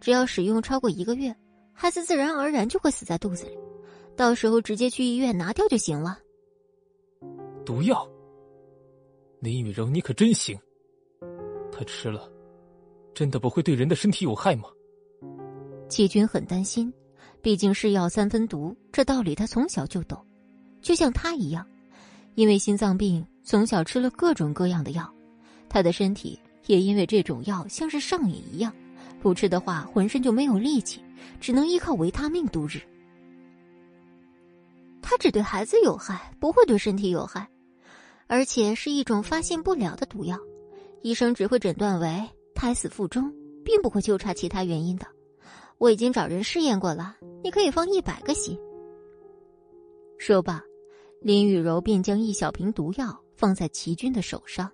[0.00, 1.34] 只要使用超过一个月，
[1.72, 3.58] 孩子自然而然就会死在肚子里，
[4.16, 6.18] 到时候直接去医院拿掉就行了。
[7.64, 8.08] 毒药，
[9.40, 10.58] 林雨柔，你可真行！
[11.70, 12.30] 他吃了，
[13.14, 14.68] 真的不会对人的身体有害吗？
[15.88, 16.92] 季军很担心，
[17.40, 20.18] 毕竟是药三分毒，这道理他从小就懂。
[20.80, 21.66] 就像他一样，
[22.34, 25.12] 因为心脏病，从小吃了各种各样的药，
[25.68, 28.74] 他的身体也因为这种药像是上瘾一样，
[29.20, 31.00] 不吃的话浑身就没有力气，
[31.40, 32.80] 只能依靠维他命度日。
[35.02, 37.48] 他只对孩子有害，不会对身体有害，
[38.26, 40.38] 而且是一种发现不了的毒药，
[41.02, 42.22] 医生只会诊断为
[42.54, 43.32] 胎死腹中，
[43.64, 45.06] 并不会纠查其他原因的。
[45.78, 48.58] 我已经找人试验过了，你可以放一百个心。
[50.18, 50.62] 说罢。
[51.20, 54.70] 林雨柔便将一小瓶毒药放在齐军的手上，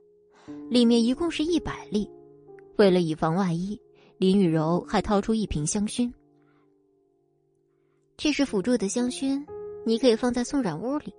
[0.68, 2.06] 里面一共是一百粒。
[2.76, 3.80] 为了以防万一，
[4.18, 6.12] 林雨柔还掏出一瓶香薰。
[8.16, 9.44] 这是辅助的香薰，
[9.84, 11.12] 你可以放在宋冉屋里，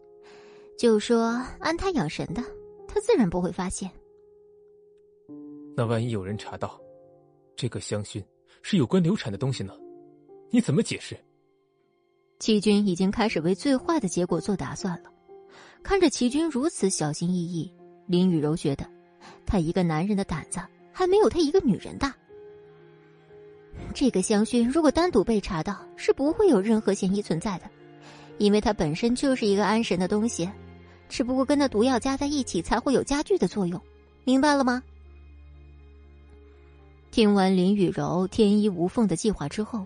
[0.78, 2.42] 就说安胎养神的，
[2.88, 3.92] 他自然不会发现。
[5.76, 6.80] 那万一有人查到，
[7.56, 8.24] 这个香薰
[8.62, 9.74] 是有关流产的东西呢？
[10.50, 11.18] 你怎么解释？
[12.40, 15.12] 齐军已经开始为最坏的结果做打算了。
[15.84, 17.72] 看着齐军如此小心翼翼，
[18.08, 18.90] 林雨柔觉得，
[19.46, 20.60] 他一个男人的胆子
[20.94, 22.16] 还没有他一个女人大。
[23.94, 27.66] 这个香薰如果单独被查到，是不会有任何嫌疑存在的，
[28.38, 30.50] 因为它本身就是一个安神的东西，
[31.08, 33.82] 只不过跟那毒药加在一起才会有加剧的作用，
[34.24, 34.84] 明白了吗？
[37.12, 39.86] 听完林雨柔天衣无缝的计划之后，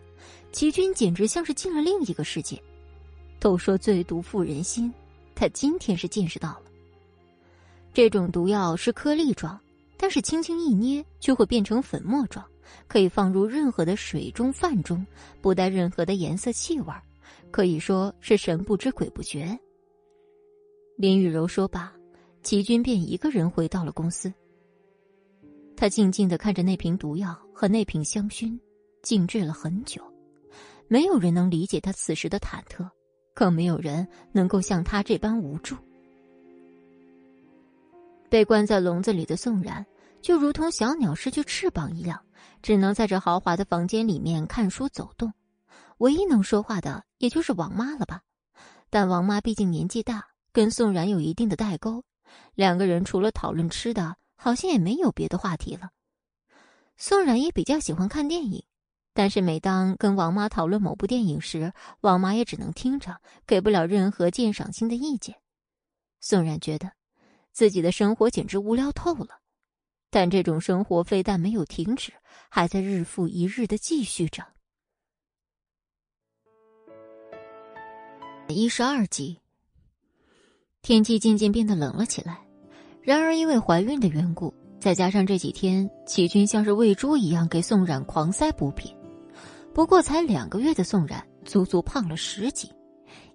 [0.52, 2.60] 齐军简直像是进了另一个世界。
[3.40, 4.92] 都说最毒妇人心，
[5.36, 6.64] 他今天是见识到了。
[7.94, 9.58] 这种毒药是颗粒状，
[9.96, 12.46] 但是轻轻一捏就会变成粉末状，
[12.88, 15.06] 可以放入任何的水中、饭中，
[15.42, 16.94] 不带任何的颜色、气味，
[17.52, 19.58] 可以说是神不知鬼不觉。
[20.98, 21.94] 林雨柔说罢，
[22.44, 24.34] 齐军便一个人回到了公司。
[25.76, 28.60] 他静静的看着那瓶毒药和那瓶香薰，
[29.02, 30.02] 静置了很久。
[30.90, 32.90] 没有人能理解他此时的忐忑，
[33.34, 35.76] 更没有人能够像他这般无助。
[38.28, 39.86] 被关在笼子里的宋然，
[40.22, 42.24] 就如同小鸟失去翅膀一样，
[42.62, 45.34] 只能在这豪华的房间里面看书走动。
[45.98, 48.22] 唯一能说话的，也就是王妈了吧？
[48.90, 52.04] 但王妈毕竟年纪大，跟宋然有一定的代沟，
[52.56, 54.16] 两个人除了讨论吃的。
[54.42, 55.90] 好像也没有别的话题了。
[56.96, 58.64] 宋冉也比较喜欢看电影，
[59.14, 65.36] 但是每当跟王妈讨论某部电影时，王妈也只能听着，给不了任何鉴赏性的意见。
[66.22, 66.90] 宋冉觉得
[67.52, 69.42] 自己的生活简直无聊透了，
[70.10, 72.12] 但这种生活非但没有停止，
[72.50, 74.44] 还在日复一日的继续着。
[78.48, 79.40] 一十二集，
[80.82, 82.40] 天气渐渐变得冷了起来。
[83.04, 88.92] 然而，因为怀孕的缘故，再加上这几天齐军像是喂猪一样给宋冉狂塞补品，
[89.74, 92.70] 不过才两个月的宋冉足足胖了十斤，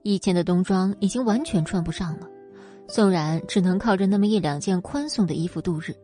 [0.03, 2.29] 以前的冬装已经完全穿不上了。
[2.89, 5.95] 宋冉只能靠着那么一两件宽松的衣服度日，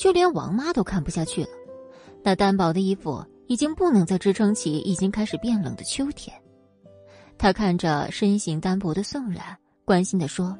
[0.00, 1.50] 就连王妈都看不下去了。
[2.22, 6.34] 那单薄的衣服已经不能再支撑起已经开始变冷的秋天。
[7.36, 9.44] 他看着身形单薄的宋冉，
[9.84, 10.56] 关心的说：“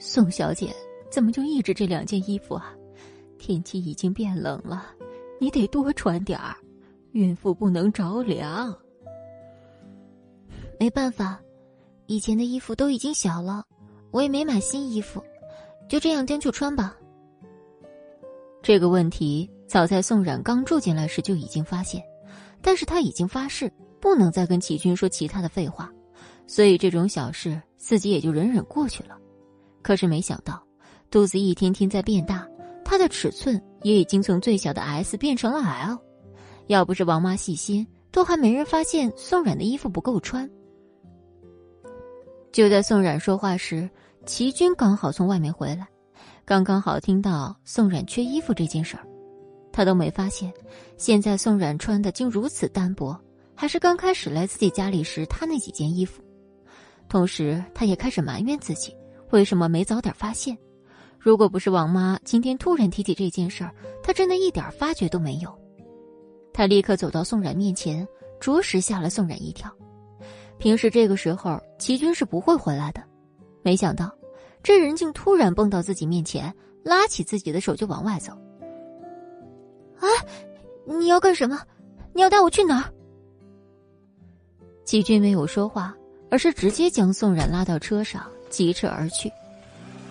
[0.00, 0.74] 宋小姐。”
[1.08, 2.74] 怎么就一直这两件衣服啊？
[3.38, 4.86] 天气已经变冷了，
[5.38, 6.56] 你得多穿点儿，
[7.12, 8.74] 孕妇不能着凉。
[10.80, 11.40] 没办法，
[12.06, 13.64] 以前的衣服都已经小了，
[14.10, 15.22] 我也没买新衣服，
[15.88, 16.96] 就这样将就穿吧。
[18.66, 22.02] 这个问题早在宋冉刚住进来时就已经发现，
[22.60, 25.88] 但是他已经发誓不能再跟齐军说其他的废话，
[26.48, 29.16] 所以这种小事自己也就忍忍过去了。
[29.82, 30.60] 可是没想到。
[31.12, 32.44] 肚子一天天在变大，
[32.84, 35.96] 它的尺寸也已经从最小的 S 变成了 L。
[36.66, 40.50] 要不是王妈细心，都还没人发现宋冉的衣服不够穿。
[42.50, 43.88] 就在宋冉说话时，
[44.24, 45.86] 齐军刚好从外面回来，
[46.46, 49.04] 刚刚好听到宋冉缺衣服这件事儿，
[49.72, 50.54] 他都没发现，
[50.96, 53.20] 现在宋冉穿的竟如此单薄，
[53.52, 56.22] 还是刚开始来自己家里时他那几件衣服。
[57.08, 58.94] 同时，他也开始埋怨自己，
[59.30, 60.56] 为什么没早点发现。
[61.18, 65.52] 如果不是王妈今天突然提起这件事儿，他真的一点发觉都没有。
[66.52, 68.06] 他立刻走到宋冉面前，
[68.38, 69.68] 着实吓了宋冉一跳。
[70.58, 73.02] 平时这个时候，齐军是不会回来的，
[73.64, 74.16] 没想到
[74.66, 76.52] 这人竟突然蹦到自己面前，
[76.82, 78.32] 拉起自己的手就往外走。
[80.00, 80.10] 啊！
[80.84, 81.62] 你要干什么？
[82.12, 82.92] 你要带我去哪儿？
[84.84, 85.96] 齐军没有说话，
[86.32, 89.30] 而是直接将宋冉拉到车上，疾驰而去。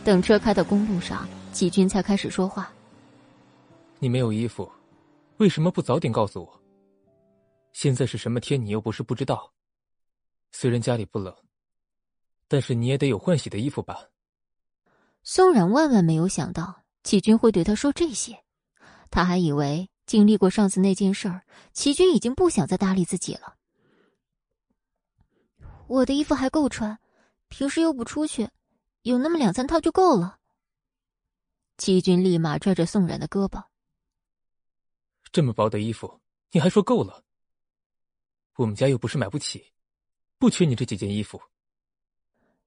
[0.05, 2.71] 等车开到公路上，季军才开始说话
[3.99, 4.71] ：“你没有衣服，
[5.35, 6.61] 为什么不早点告诉我？
[7.73, 9.51] 现在是什么天，你又不是不知道。
[10.53, 11.35] 虽然家里不冷，
[12.47, 13.99] 但是你也得有换洗的衣服吧？”
[15.27, 18.43] 宋冉万万没有想到齐军会对他说这些，
[19.09, 21.41] 他还以为经历过上次那件事儿，
[21.73, 23.55] 齐军已经不想再搭理自己了。
[25.87, 26.99] 我的衣服还够穿，
[27.47, 28.49] 平时又不出去。
[29.01, 30.37] 有那么两三套就够了。
[31.77, 33.63] 齐军立马拽着宋冉的胳膊。
[35.31, 36.21] 这么薄的衣服，
[36.51, 37.23] 你还说够了？
[38.57, 39.73] 我们家又不是买不起，
[40.37, 41.41] 不缺你这几件衣服。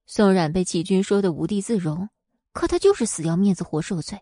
[0.05, 2.09] 宋冉被齐军说的无地自容，
[2.53, 4.19] 可他就是死要面子活受罪。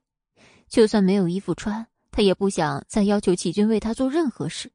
[0.68, 4.72] 就算没有衣服穿，他也不想再要求齐军为他做任何事，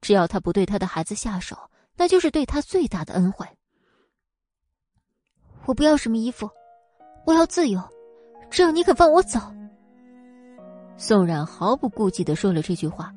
[0.00, 3.46] 只要他不对他的孩子下手，那就是对他最大的恩惠。
[5.64, 6.48] 我不要什么衣服，
[7.26, 7.82] 我要自由，
[8.50, 9.40] 只要你肯放我走。
[10.96, 13.12] 宋冉毫不顾忌的说了这句话，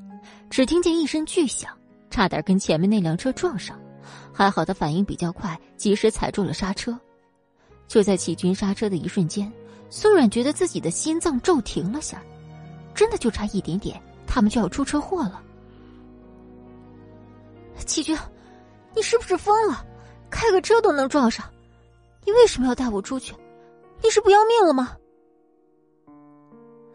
[0.50, 1.78] 只听见一声巨响，
[2.10, 3.80] 差点跟前面那辆车撞上，
[4.34, 7.00] 还好他反应比较快，及时踩住了刹车。
[7.88, 9.52] 就在齐军刹车的一瞬间，
[9.90, 12.22] 宋冉觉得自己的心脏骤停了下，
[12.94, 15.42] 真的就差一点点，他们就要出车祸了。
[17.86, 18.18] 齐军，
[18.96, 19.86] 你是不是疯了？
[20.30, 21.46] 开个车都能撞上，
[22.26, 23.34] 你为什么要带我出去？
[24.04, 24.98] 你是不要命了吗？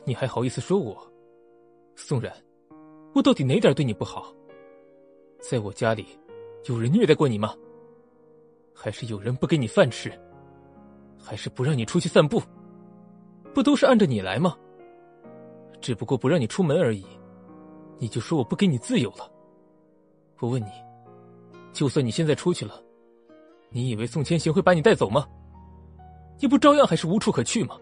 [0.04, 0.96] 你还好意思说我，
[1.96, 2.32] 宋冉，
[3.14, 4.32] 我到底哪点对你不好？
[5.40, 6.06] 在我家里，
[6.66, 7.54] 有人虐待过你吗？
[8.74, 10.12] 还是有人不给你饭吃？
[11.18, 12.42] 还是不让你出去散步？
[13.54, 14.56] 不都是按着你来吗？
[15.80, 17.04] 只不过不让你出门而已，
[17.98, 19.30] 你就说我不给你自由了？
[20.38, 20.70] 我问你，
[21.72, 22.80] 就算你现在出去了，
[23.70, 25.26] 你以为宋千行会把你带走吗？
[26.40, 27.76] 你不照样还是无处可去吗？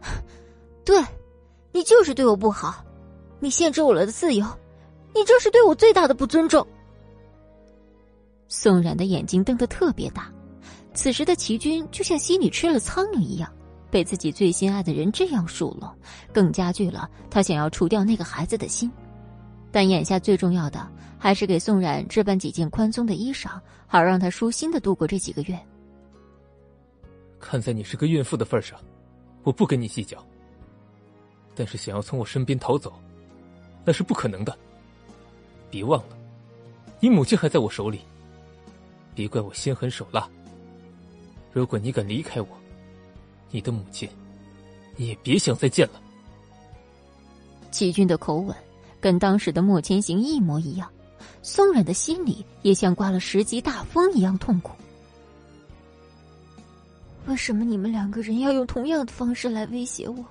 [0.84, 1.00] 对，
[1.72, 2.84] 你就是对我不好，
[3.40, 4.44] 你限制我了的自由，
[5.14, 6.66] 你这是对我最大的不尊重。
[8.48, 10.32] 宋冉的眼睛瞪得特别大，
[10.92, 13.52] 此时的齐军就像心里吃了苍蝇一样，
[13.92, 15.94] 被自己最心爱的人这样数落，
[16.32, 18.90] 更加剧了他想要除掉那个孩子的心。
[19.70, 25.58] 但眼下最重要的还是给宋冉置办几件宽松的衣裳，好让他舒心的度过这几个月。
[27.38, 28.80] 看在你是个孕妇的份上，
[29.42, 30.16] 我不跟你计较。
[31.54, 32.90] 但是想要从我身边逃走，
[33.84, 34.58] 那是不可能的。
[35.70, 36.16] 别忘了，
[36.98, 38.00] 你母亲还在我手里。
[39.14, 40.26] 别怪我心狠手辣。
[41.52, 42.48] 如果你敢离开我，
[43.52, 44.08] 你的母亲，
[44.96, 46.02] 你也别想再见了。
[47.70, 48.56] 齐军的口吻
[49.00, 50.90] 跟当时的莫千行一模一样，
[51.42, 54.72] 宋冉的心里也像刮了十级大风一样痛苦。
[57.26, 60.24] 为什么你们两个人要用同样的方式来威胁我？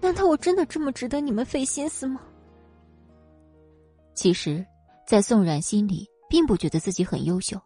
[0.00, 2.20] 难道我真的这么值得你们费心思吗？
[4.14, 4.64] 其实，
[5.06, 7.60] 在宋冉心里，并不觉得自己很优秀，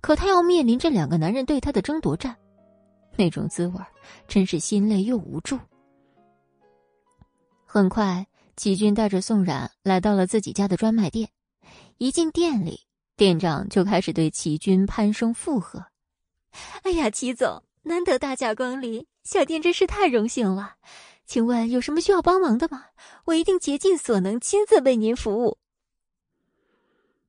[0.00, 2.36] 可她要面临这两个男人对她的争夺战，
[3.16, 3.80] 那种滋味
[4.26, 5.58] 真是心累又无助。
[7.64, 8.26] 很快，
[8.56, 11.30] 齐军带着宋冉来到了自己家的专卖店，
[11.98, 12.80] 一进店里，
[13.16, 15.86] 店长就开始对齐军攀声附和
[16.84, 20.76] ：“哎呀，齐总，难得大驾光临，小店真是太荣幸了。”
[21.26, 22.84] 请问有什么需要帮忙的吗？
[23.24, 25.56] 我一定竭尽所能，亲自为您服务。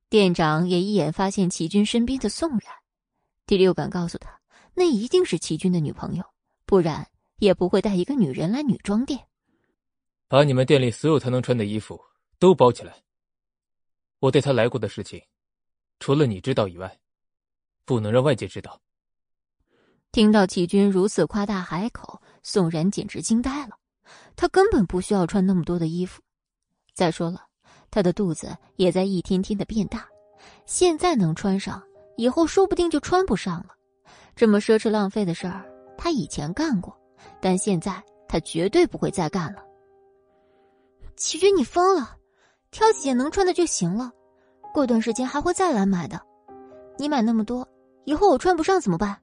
[0.10, 2.62] 店长也一眼发现齐军身边的宋冉，
[3.48, 4.41] 第六感告诉他，
[4.76, 6.23] 那一定是齐军的女朋友，
[6.65, 9.19] 不然也不会带一个女人来女装店。
[10.27, 11.99] 把你们店里所有他能穿的衣服
[12.38, 13.02] 都包起来。
[14.19, 15.22] 我带他来过的事情，
[15.99, 16.99] 除了你知道以外，
[17.85, 18.81] 不能让外界知道。
[20.11, 23.77] 听到齐军如此夸大海口，宋然简直惊呆了。
[24.35, 26.22] 他根本不需要穿那么多的衣服，
[26.93, 27.47] 再说了，
[27.91, 30.07] 他的肚子也在一天天的变大，
[30.65, 31.84] 现在能穿上，
[32.18, 33.74] 以后说不定就穿不上了。
[34.36, 35.64] 这么奢侈浪费的事儿，
[35.98, 36.95] 他以前干过，
[37.41, 39.64] 但现在他绝对不会再干了。
[41.16, 42.18] 齐军，你疯了？
[42.70, 44.12] 挑几件能穿的就行了，
[44.74, 46.22] 过段时间还会再来买的。
[46.98, 47.66] 你买那么多，
[48.03, 49.18] 以后我穿不上怎么办？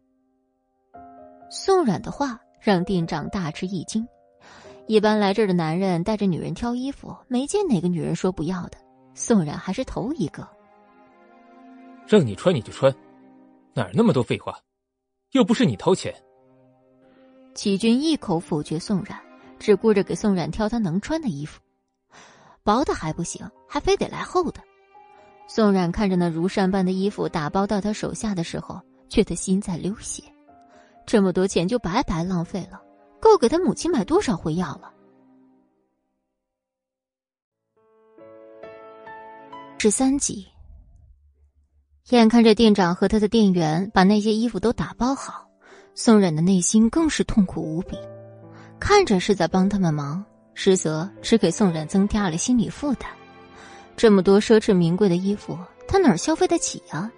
[1.51, 4.06] 宋冉的话让店长大吃一惊。
[4.86, 8.78] 一般来这儿的男人带着女人挑衣服，没见哪个女人说不要的。
[9.14, 10.48] 宋冉还是头一个。
[12.06, 12.90] 让你穿你就穿，
[13.74, 14.59] 哪儿那么多废话？
[15.32, 16.14] 又不是你掏钱。
[17.54, 19.18] 齐军一口否决宋冉，
[19.59, 21.60] 只顾着给宋冉挑他能穿的衣服，
[22.62, 24.62] 薄的还不行，还非得来厚的。
[25.48, 30.22] 宋冉看着那如山般的衣服打包到他手下的时候，觉得心在流血，
[31.04, 32.80] 这么多钱就白白浪费了。
[33.20, 34.92] 够给他母亲买多少回药了？
[39.78, 40.46] 十三集，
[42.10, 45.46] 眼看着店长和他的店员把那些衣服都打包好，
[45.94, 47.96] 宋冉的内心更是痛苦无比。
[48.80, 50.22] 看着是在帮他们忙，
[50.52, 53.08] 实则只给宋冉增加了心理负担。
[53.96, 55.56] 这么多奢侈名贵的衣服，
[55.86, 57.10] 他哪儿消费得起啊？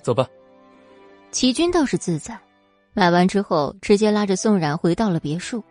[0.00, 0.26] 走吧。
[1.32, 2.38] 齐军倒是自在。
[2.94, 5.62] 买完之后，直接拉着宋冉回到了别墅，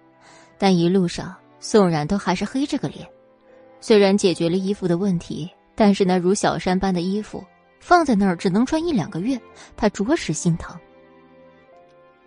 [0.58, 3.08] 但一路上宋冉都还是黑着个脸。
[3.80, 5.50] 虽然解决了衣服的问题，
[5.80, 7.46] 但是那如小山般的衣服
[7.80, 9.40] 放在那儿只能穿一两个月，
[9.76, 10.76] 他着实心疼。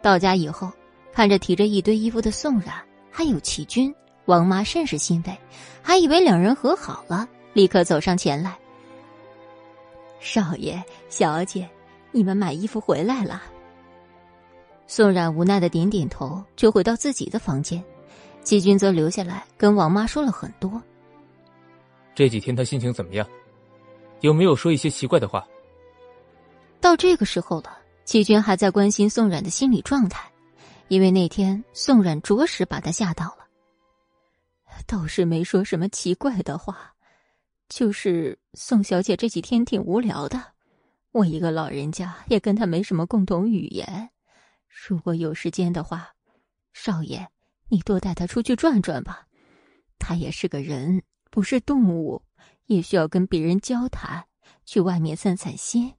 [0.01, 0.70] 到家以后，
[1.12, 2.72] 看着提着一堆衣服的宋冉，
[3.10, 3.93] 还有齐军，
[4.27, 5.36] 王妈甚是欣慰，
[5.82, 8.56] 还以为两人和好了，立刻走上前来。
[10.20, 11.68] 少爷、小姐，
[12.12, 13.43] 你们买衣服回来了。
[14.86, 17.82] 宋冉无奈的点点头，就回到自己的房间。
[18.43, 20.81] 季军则留下来跟王妈说了很多。
[22.14, 23.27] 这几天他心情怎么样？
[24.20, 25.47] 有没有说一些奇怪的话？
[26.80, 30.30] 到这个时候了，齐军还在关心宋冉的心理状态，
[30.88, 33.47] 因为那天宋冉着实把他吓到了。
[34.86, 36.94] 倒是没说什么奇怪的话。
[37.68, 40.42] 就是宋小姐这几天挺无聊的，
[41.12, 44.10] 我一个老人家也跟她没什么共同语言。
[44.88, 46.09] 如果有时间的话，
[46.72, 47.28] 少爷，
[47.68, 49.24] 你多带她出去转转吧。
[50.01, 52.20] 她也是个人，不是动物，
[52.70, 54.26] 也需要跟别人交谈，
[54.64, 55.92] 去外面散散心。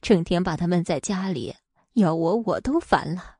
[0.00, 1.54] 整天把他闷在家里，
[1.94, 3.36] 要我我都烦了。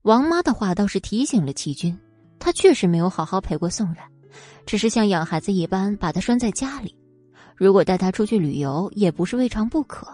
[0.00, 1.98] 王妈的话倒是提醒了齐军，
[2.38, 4.10] 他确实没有好好陪过宋冉。
[4.64, 6.96] 只是像养孩子一般把他拴在家里，
[7.54, 10.08] 如果带他出去旅游也不是未尝不可，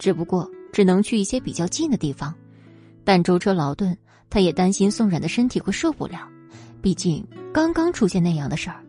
[0.00, 2.34] 只不过只能去一些比较近的地方。
[3.04, 3.96] 但舟车劳顿，
[4.28, 6.28] 他也担心宋冉的身体会受不了，
[6.82, 7.24] 毕竟
[7.54, 8.84] 刚刚出现那样的事儿。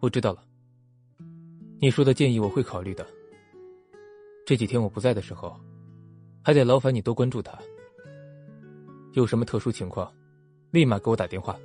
[0.00, 0.44] 我知道了，
[1.80, 3.06] 你说的建议我会考虑的。
[4.46, 5.58] 这几天我不在的时候，
[6.42, 7.58] 还得劳烦你多关注他。
[9.14, 10.10] 有什么特殊情况，
[10.70, 11.58] 立马给我打电话。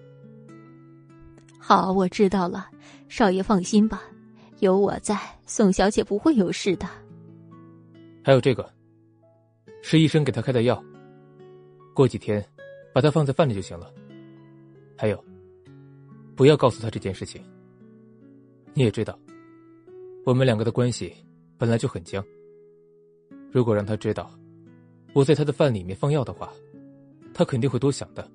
[1.59, 2.67] 好，我知道了，
[3.07, 4.01] 少爷放心吧，
[4.59, 5.15] 有我在，
[5.45, 6.87] 宋小姐不会有事的。
[8.23, 8.67] 还有这个，
[9.83, 10.83] 是医生给他开的药，
[11.93, 12.43] 过几天
[12.93, 13.93] 把它放在饭里就行了。
[14.97, 15.23] 还有，
[16.35, 17.43] 不要告诉他这件事情。
[18.75, 19.17] 你也知道，
[20.25, 21.13] 我们两个的关系
[21.57, 22.23] 本来就很僵。
[23.51, 24.31] 如果让他知道
[25.13, 26.51] 我在他的饭里面放药的话，
[27.33, 28.27] 他肯定会多想的。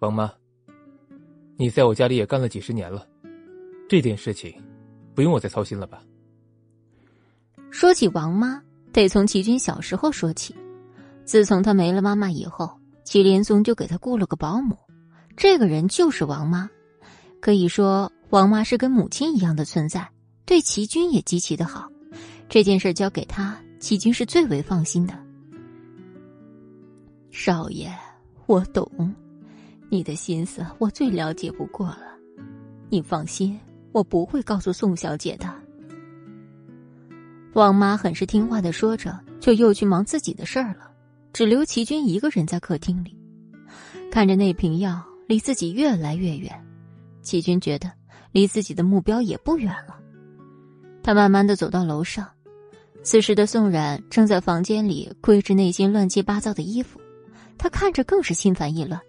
[0.00, 0.32] 王妈。
[1.56, 3.06] 你在我家里也干了几十年了，
[3.88, 4.52] 这件事情
[5.14, 6.02] 不用我再操心了吧？
[7.70, 8.60] 说起王妈，
[8.92, 10.56] 得从齐军小时候说起。
[11.24, 12.68] 自从他没了妈妈以后，
[13.04, 14.76] 齐连松就给他雇了个保姆，
[15.36, 16.68] 这个人就是王妈。
[17.40, 20.08] 可以说，王妈是跟母亲一样的存在，
[20.46, 21.86] 对齐军也极其的好。
[22.48, 25.12] 这件事交给他，齐军是最为放心的。
[27.30, 27.92] 少爷，
[28.46, 28.90] 我懂。
[29.90, 32.16] 你的心思我最了解不过了，
[32.88, 33.60] 你放心，
[33.92, 35.46] 我不会告诉宋小姐的。
[37.52, 40.90] 王妈很是听话的说着，就又去忙自己的事儿了，
[41.34, 43.14] 只留齐军一个人在客厅里，
[44.10, 46.50] 看着那瓶药离自己越来越远，
[47.20, 47.92] 齐军觉得
[48.32, 49.98] 离自己的目标也不远了。
[51.02, 52.28] 他慢慢的走到楼上，
[53.02, 57.00] 此时的宋冉正在房间里归置那些乱七八糟的衣服，
[57.58, 59.00] 他看着更是心烦意乱。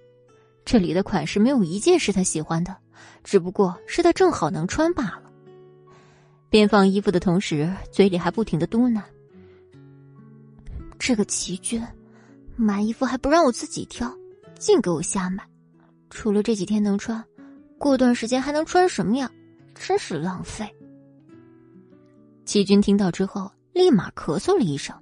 [0.65, 2.75] 这里的款式没有一件是他喜欢的，
[3.23, 5.23] 只不过是他正好能穿罢了。
[6.49, 9.01] 边放衣服的同时，嘴里还不停的嘟囔
[10.97, 11.83] ：“这个齐军，
[12.55, 14.11] 买衣服还不让我自己挑，
[14.57, 15.43] 净给我瞎买。
[16.09, 17.23] 除了这几天能穿，
[17.83, 19.29] 过段时间还能穿什么呀？
[19.75, 20.65] 真是浪费。”
[22.45, 24.95] 齐军听到之后，立马咳嗽了一声：“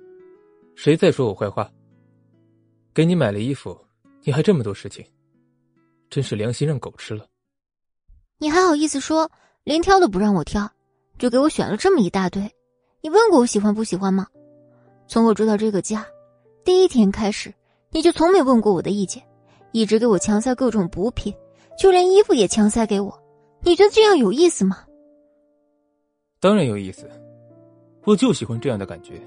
[0.74, 1.70] 谁在说我坏话？”
[2.94, 3.78] 给你买了衣服，
[4.22, 5.04] 你还这么多事情，
[6.08, 7.26] 真是良心让狗吃了。
[8.38, 9.30] 你还好意思说，
[9.64, 10.66] 连挑都不让我挑，
[11.18, 12.50] 就给我选了这么一大堆。
[13.02, 14.26] 你问过我喜欢不喜欢吗？
[15.06, 16.06] 从我住到这个家，
[16.64, 17.52] 第一天开始，
[17.90, 19.22] 你就从没问过我的意见，
[19.72, 21.34] 一直给我强塞各种补品，
[21.78, 23.18] 就连衣服也强塞给我。
[23.62, 24.84] 你觉得这样有意思吗？
[26.40, 27.08] 当然有意思，
[28.04, 29.20] 我就喜欢这样的感觉。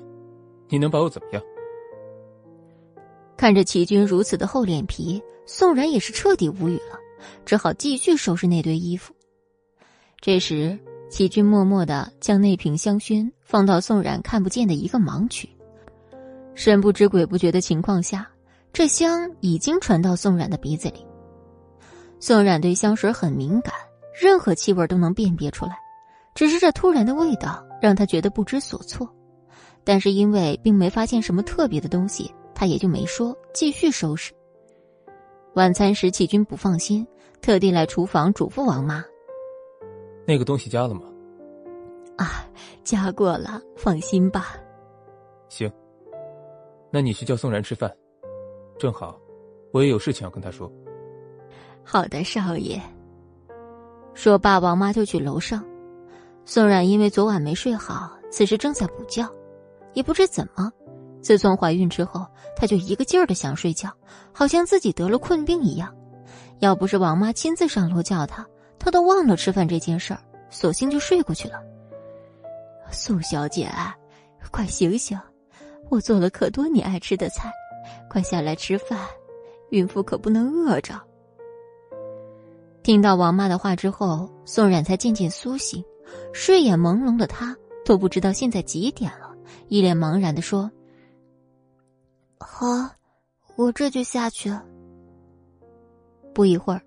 [0.67, 1.41] 你能把我怎么样？
[3.37, 6.99] 看着齐军如此的厚脸皮，宋然也是彻底无语了，
[7.45, 9.13] 只好继续收拾那堆衣服。
[10.19, 10.77] 这时，
[11.09, 15.47] 齐军默默的将那瓶香薰放到宋然看不见的一个盲区，
[16.55, 18.27] 神不知鬼不觉的情况下，
[18.75, 21.07] 这香已经传到宋冉的鼻子里。
[22.19, 23.73] 宋冉对香水很敏感，
[24.13, 25.77] 任何气味都能辨别出来，
[26.33, 29.09] 只是这突然的味道让他觉得不知所措，
[29.85, 32.29] 但是因为并没发现什么特别的东西。
[32.53, 34.33] 他也就没说，继续收拾。
[35.53, 37.07] 晚餐时，启军不放心，
[37.41, 39.01] 特地来厨房嘱咐王妈
[40.27, 41.03] ：“那个东西加了吗
[42.17, 42.45] ？”“啊，
[42.83, 44.57] 加过了，放心吧。
[45.47, 45.71] ”“行，
[46.91, 47.89] 那你去叫宋然吃饭，
[48.77, 49.19] 正好，
[49.71, 50.71] 我也有事情要跟他说。
[51.83, 52.81] ”“好的，少爷。”
[54.13, 55.63] 说罢，王妈就去楼上。
[56.45, 59.27] 宋冉因为昨晚没睡好，此时正在补觉，
[59.93, 60.71] 也不知怎么。
[61.21, 62.25] 自从怀孕之后，
[62.55, 63.89] 她就一个劲儿的想睡觉，
[64.31, 65.93] 好像自己得了困病一样。
[66.59, 68.45] 要不是王妈亲自上楼叫她，
[68.77, 70.19] 她都忘了吃饭这件事儿，
[70.49, 71.61] 索性就睡过去了。
[72.91, 73.69] 宋小姐，
[74.51, 75.19] 快醒醒！
[75.89, 77.51] 我做了可多你爱吃的菜，
[78.09, 78.99] 快下来吃饭，
[79.69, 80.99] 孕妇可不能饿着。
[82.83, 85.83] 听到王妈的话之后，宋冉才渐渐苏醒，
[86.33, 89.35] 睡眼朦胧的她都不知道现在几点了，
[89.67, 90.69] 一脸茫然的说
[92.39, 92.67] ：“好，
[93.55, 94.55] 我这就下去。”
[96.33, 96.81] 不一会儿，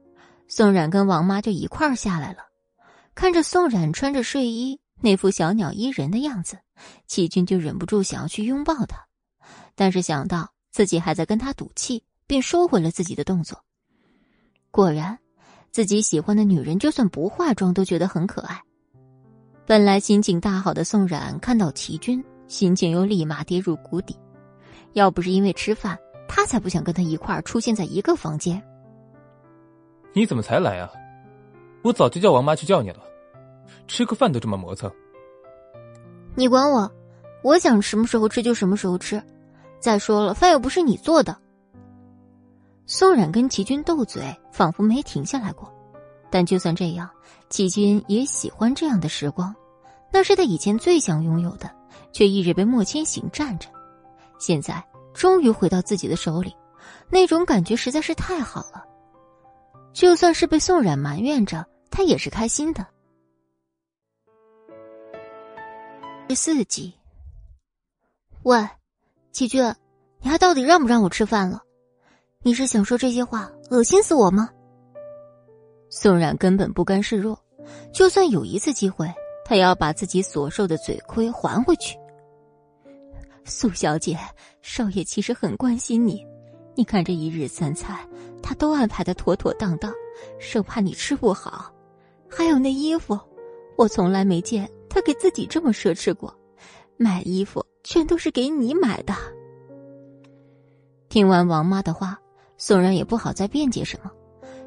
[0.46, 2.38] 宋冉跟王妈就一块儿下来了，
[3.14, 4.80] 看着宋冉穿着睡衣。
[5.00, 6.58] 那副小鸟依人的样子，
[7.06, 9.06] 齐军就忍不住想要去拥抱她，
[9.76, 13.64] 但是想到自己还在跟他赌气，便收回了自己的动作。
[14.70, 15.18] 果然，
[15.72, 18.62] 自己喜欢的女人就算不化妆都觉得很可爱。
[19.66, 24.16] 本来心情大好的宋冉看到齐军，心情又立马跌入谷底。
[24.92, 25.98] 要不是因为吃饭，
[26.28, 28.62] 他才不想跟他一块儿出现在一个房间。
[30.12, 30.88] 你怎么才来啊？
[31.82, 33.02] 我早就叫王妈去叫你了。
[33.88, 34.88] 吃个饭都这么磨蹭，
[36.36, 36.88] 你管我！
[37.42, 39.20] 我想什么时候吃就什么时候吃。
[39.80, 41.36] 再说了，饭又不是你做的。
[42.86, 45.72] 宋冉跟齐军斗嘴，仿佛没停下来过。
[46.30, 47.08] 但就算这样，
[47.48, 49.54] 齐军也喜欢这样的时光，
[50.12, 51.70] 那是他以前最想拥有的，
[52.12, 53.68] 却一直被莫千行占着。
[54.38, 54.84] 现在
[55.14, 56.54] 终于回到自己的手里，
[57.08, 58.84] 那种感觉实在是太好了。
[59.92, 62.86] 就算是被宋冉埋怨着，他也是开心的。
[66.28, 66.94] 第四集。
[68.42, 68.68] 喂，
[69.38, 69.72] 齐军，
[70.20, 71.62] 你还到底让不让我吃饭了？
[72.42, 74.50] 你是想说这些话恶心死我吗？
[75.90, 77.40] 宋冉根本不甘示弱，
[77.92, 79.08] 就算有一次机会，
[79.44, 81.96] 他也要把自己所受的嘴亏还回去。
[83.44, 84.18] 苏小姐，
[84.60, 86.26] 少爷其实很关心你，
[86.74, 87.96] 你看这一日三餐，
[88.42, 89.94] 他都安排的妥妥当当，
[90.40, 91.72] 生怕你吃不好。
[92.28, 93.16] 还有那衣服，
[93.76, 94.68] 我从来没见。
[94.90, 96.36] 他给自己这么奢侈过，
[96.96, 99.14] 买衣服全都是给你买的。
[101.08, 102.20] 听完王妈的话，
[102.58, 104.10] 宋然也不好再辩解什么，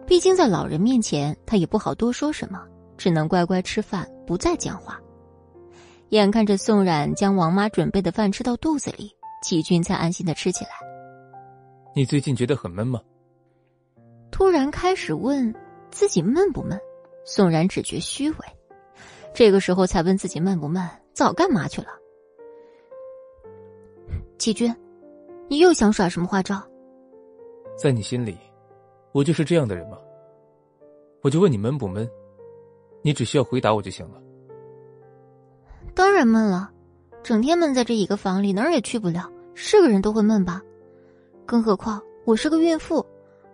[0.07, 2.59] 毕竟在老人面前，他也不好多说什么，
[2.97, 4.99] 只能乖乖吃饭，不再讲话。
[6.09, 10.71] 眼看着宋冉将王妈准备的饭吃到肚子里，齐军才安心的吃起来。
[11.95, 12.99] 你最近觉得很闷吗？
[14.31, 15.53] 突然开始问
[15.91, 16.75] 自己闷不闷，
[17.23, 18.37] 宋冉只觉虚伪。
[19.31, 20.83] 这个时候才问自己闷不闷，
[21.13, 22.00] 早干嘛去了？
[24.41, 24.75] 齐军，
[25.47, 26.59] 你又想耍什么花招？
[27.77, 28.35] 在你心里，
[29.11, 29.99] 我就是这样的人吗？
[31.21, 32.09] 我就问你闷不闷，
[33.03, 34.19] 你只需要回答我就行了。
[35.93, 36.71] 当然闷了，
[37.21, 40.59] 整天闷在这一个房里，哪儿也去不了，是个人都会闷吧？
[41.45, 43.05] 更何况我是个孕妇，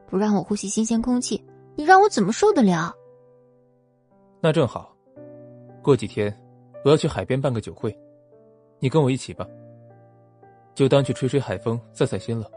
[0.09, 1.43] 不让我呼吸新鲜空气，
[1.75, 2.95] 你让我怎么受得了？
[4.39, 4.95] 那正好。
[5.83, 6.33] 过几天，
[6.85, 7.93] 我要去海边办个酒会，
[8.79, 9.45] 你跟我一起吧。
[10.77, 12.47] 就当去吹吹海风、散散心了。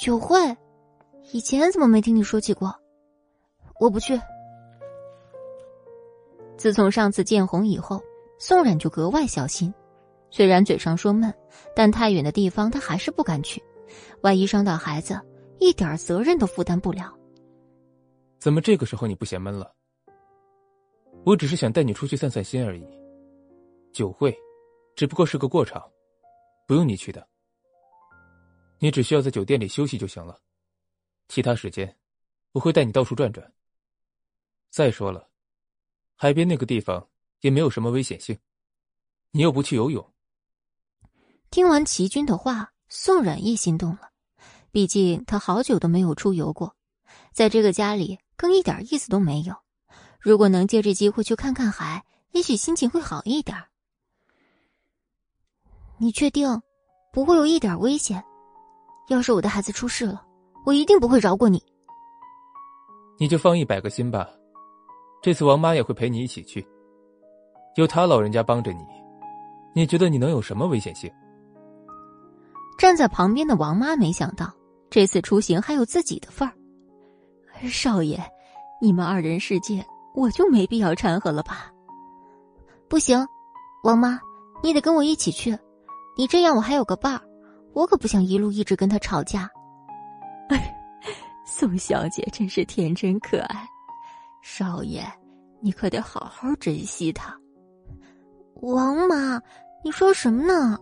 [0.00, 0.38] 酒会，
[1.32, 2.72] 以前怎么没听你说起过？
[3.80, 4.16] 我不去。
[6.56, 8.00] 自从上次见红以后，
[8.38, 9.74] 宋冉就格外小心。
[10.30, 11.34] 虽然嘴上说闷，
[11.74, 13.60] 但太远的地方他还是不敢去，
[14.20, 15.20] 万一伤到孩子，
[15.58, 17.12] 一点责任都负担不了。
[18.38, 19.68] 怎么这个时候你不嫌闷了？
[21.24, 22.86] 我只是想带你出去散散心而已，
[23.92, 24.32] 酒会
[24.94, 25.82] 只不过是个过场，
[26.66, 27.26] 不用你去的。
[28.78, 30.38] 你只需要在酒店里休息就行了，
[31.28, 31.96] 其他时间
[32.52, 33.50] 我会带你到处转转。
[34.68, 35.30] 再说了，
[36.14, 37.08] 海边那个地方
[37.40, 38.38] 也没有什么危险性，
[39.30, 40.12] 你又不去游泳。
[41.50, 44.10] 听完齐军的话，宋冉也心动了，
[44.70, 46.76] 毕竟他好久都没有出游过，
[47.32, 49.56] 在这个家里更一点意思都没有。
[50.20, 53.56] 如果能借这机会去看看海，也许心情会好一点。
[55.98, 56.60] 你确定
[57.12, 58.22] 不会有一点危险？
[59.08, 60.22] 要是我的孩子出事了，
[60.64, 61.62] 我一定不会饶过你。
[63.18, 64.28] 你就放一百个心吧，
[65.22, 66.66] 这次王妈也会陪你一起去。
[67.76, 68.84] 有她老人家帮着你，
[69.74, 71.10] 你觉得你能有什么危险性？
[72.78, 74.52] 站在旁边的王妈没想到
[74.90, 76.52] 这次出行还有自己的份儿。
[77.68, 78.22] 少爷，
[78.82, 79.84] 你们二人世界。
[80.14, 81.70] 我就没必要掺和了吧？
[82.88, 83.22] 不行，
[83.84, 84.18] 王妈，
[84.62, 85.54] 你得跟我一起去。
[86.16, 87.20] 你这样我还有个伴儿，
[87.74, 89.50] 我可不想一路一直跟他吵架。
[90.48, 90.74] 哎，
[91.46, 93.68] 宋小姐真是天真可爱，
[94.42, 95.04] 少爷，
[95.60, 97.36] 你可得好好珍惜她。
[98.62, 99.40] 王妈，
[99.84, 100.78] 你说什么呢？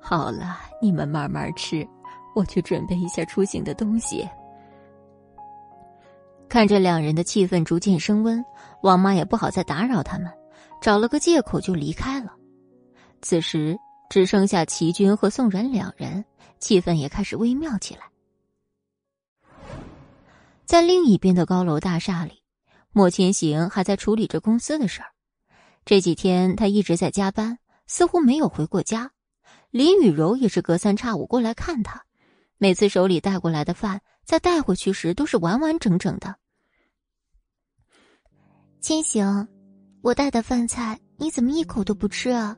[0.00, 0.18] 好。
[0.24, 1.86] 好了，你们慢慢吃，
[2.34, 4.28] 我去准备一下出行的东西。
[6.48, 8.44] 看着两人的气氛逐渐升温，
[8.82, 10.30] 王妈也不好再打扰他们，
[10.80, 12.32] 找了个借口就离开了。
[13.20, 13.78] 此时
[14.12, 16.22] 只剩下齐军和宋然两人，
[16.58, 18.02] 气氛也开始微妙起来。
[20.66, 22.42] 在另一边的高楼大厦里，
[22.90, 25.08] 莫千行还在处理着公司的事儿。
[25.86, 29.12] 这几天他一直在加班，似乎没有回过家。
[29.70, 32.04] 林雨柔也是隔三差五过来看他，
[32.58, 36.36] 每次手里带过来的饭，在带回去时都是完完整整的。
[38.82, 39.48] 千行，
[40.02, 42.54] 我带的饭菜你怎么一口都不吃啊？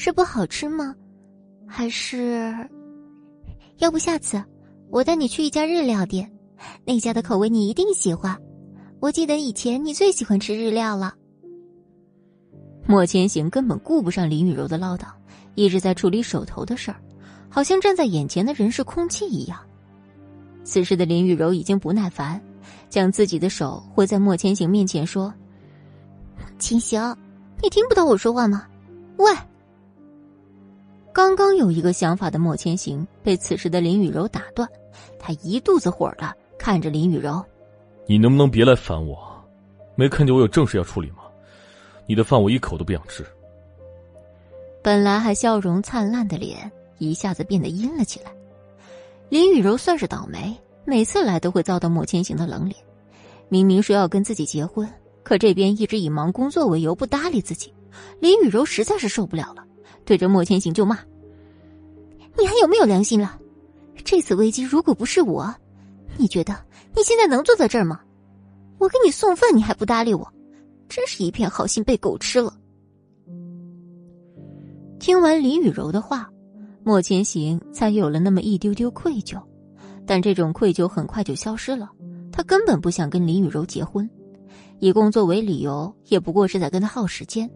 [0.00, 0.94] 是不好吃吗？
[1.66, 2.54] 还是？
[3.78, 4.40] 要不下次
[4.90, 6.30] 我带你去一家日料店，
[6.84, 8.40] 那家的口味你一定喜欢。
[9.00, 11.16] 我记得以前你最喜欢吃日料了。
[12.86, 15.06] 莫千行根本顾不上林雨柔的唠叨，
[15.56, 17.00] 一直在处理手头的事儿，
[17.48, 19.58] 好像站在眼前的人是空气一样。
[20.62, 22.40] 此时的林雨柔已经不耐烦，
[22.88, 25.34] 将自己的手挥在莫千行面前说。
[26.56, 27.16] 秦行，
[27.60, 28.64] 你听不到我说话吗？
[29.16, 29.32] 喂！
[31.18, 34.68] 刚刚有一个想法的莫千行被此时的林雨柔打断，
[35.18, 37.44] 他一肚子火的看着林雨柔
[38.06, 39.18] ：“你能不能别来烦我？
[39.96, 41.24] 没看见我有正事要处理吗？
[42.06, 43.26] 你的饭我一口都不想吃。”
[44.80, 48.30] 本来还笑容灿烂的脸一下子变得阴了起来。
[49.28, 52.80] 林雨柔算是倒霉，每次来都会遭到莫千行的冷脸。
[53.48, 54.88] 明明说要跟自己结婚。
[55.24, 57.74] 可这边一直以忙工作为由不搭理自己，
[58.20, 59.64] 林雨柔实在是受不了了，
[60.08, 60.98] 对着莫千行就骂
[62.40, 63.38] ：“你还有没有良心了？
[64.06, 65.54] 这次危机如果不是我，
[66.16, 66.56] 你觉得
[66.96, 68.00] 你现在能坐在这儿吗？
[68.78, 70.26] 我给你送饭你还不搭理我，
[70.88, 72.54] 真是一片好心被狗吃了。”
[74.98, 76.30] 听完林雨柔的话，
[76.82, 79.38] 莫千行才有了那么一丢丢愧疚，
[80.06, 81.90] 但这种愧疚很快就消失了，
[82.32, 84.08] 他根本不想跟林雨柔结婚。
[84.80, 87.48] 以工作为理由，也不过是在跟他耗时间。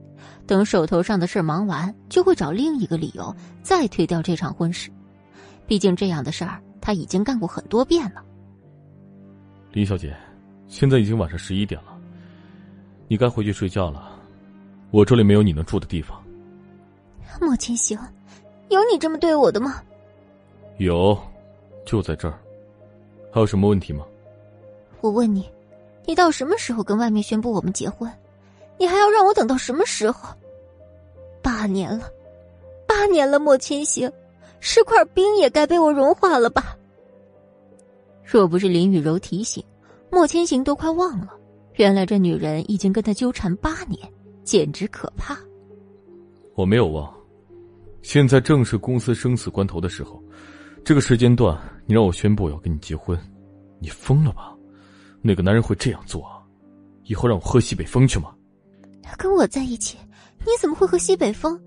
[0.47, 4.91] 等手头上的事忙完，就会找另一个理由再推掉这场婚事。
[5.67, 8.23] 毕竟这样的事儿他已经干过很多遍了。
[9.73, 10.15] 林小姐，
[10.69, 11.97] 现在已经晚上十一点了，
[13.09, 14.11] 你该回去睡觉了。
[14.91, 16.23] 我这里没有你能住的地方。
[17.41, 17.99] 莫千行，
[18.69, 19.83] 有你这么对我的吗？
[20.79, 21.19] 有，
[21.87, 22.39] 就在这儿。
[23.33, 24.05] 还有什么问题吗？
[25.01, 25.49] 我问你。
[26.07, 28.11] 你到什么时候跟外面宣布我们结婚？
[28.79, 30.29] 你还要让我等到什么时候？
[31.43, 32.11] 八年了，
[32.87, 34.11] 八年了，莫千行，
[34.61, 36.77] 是块冰也该被我融化了吧？
[38.25, 39.63] 若不是林雨柔提醒，
[40.11, 41.35] 莫千行都快忘了，
[41.75, 43.99] 原来这女人已经跟他纠缠八年，
[44.43, 45.39] 简直可怕。
[46.55, 47.13] 我没有忘，
[48.03, 50.23] 现在正是公司生死关头的时候，
[50.85, 53.19] 这个时间段你让我宣布我要跟你结婚，
[53.79, 54.52] 你疯了吧？
[55.23, 56.27] 那个男人会这样做？
[57.05, 58.35] 以后让我喝西北风去吗？
[59.19, 59.99] 跟我在一起，
[60.41, 61.61] 你怎么会喝西北风？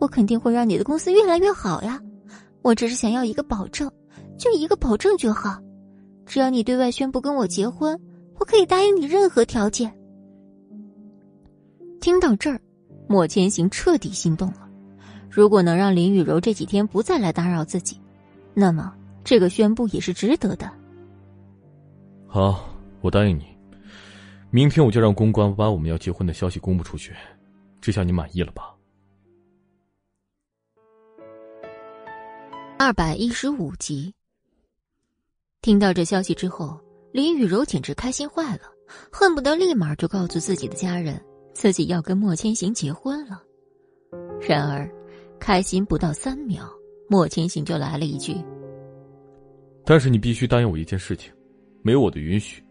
[0.00, 2.00] 我肯定会让你的公司越来越好呀！
[2.62, 3.90] 我只是想要一个保证，
[4.38, 5.58] 就一个保证就好。
[6.26, 7.98] 只要你对外宣布跟我结婚，
[8.38, 9.92] 我可以答应你任何条件。
[12.00, 12.60] 听到这儿，
[13.08, 14.68] 莫千行彻底心动了。
[15.30, 18.00] 如果能让林雨柔这几天不再来打扰自己，
[18.54, 18.92] 那么
[19.24, 20.70] 这个宣布也是值得的。
[22.26, 22.71] 好。
[23.02, 23.44] 我答应你，
[24.50, 27.12] 明天我就让公关把我们要结婚的消息公布出去，
[27.80, 28.72] 这下你满意了吧？
[32.78, 34.14] 二百一十五集。
[35.62, 36.80] 听到这消息之后，
[37.12, 38.62] 林雨柔简直开心坏了，
[39.12, 41.20] 恨不得立马就告诉自己的家人，
[41.52, 43.42] 自己要跟莫千行结婚了。
[44.40, 44.88] 然而，
[45.40, 46.68] 开心不到三秒，
[47.08, 48.36] 莫千行就来了一句
[49.84, 51.32] ：“但是你必须答应我一件事情，
[51.82, 52.62] 没有我的允许。”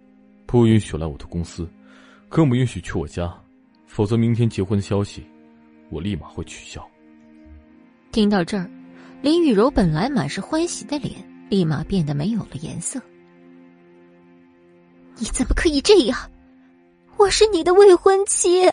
[0.51, 1.65] 不允许来我的公司，
[2.27, 3.33] 更不允许去我家，
[3.87, 5.25] 否则明天结婚的消息，
[5.89, 6.85] 我立马会取消。
[8.11, 8.69] 听到这儿，
[9.21, 11.15] 林雨柔本来满是欢喜的脸，
[11.49, 13.01] 立马变得没有了颜色。
[15.15, 16.19] 你怎么可以这样？
[17.15, 18.65] 我是你的未婚妻，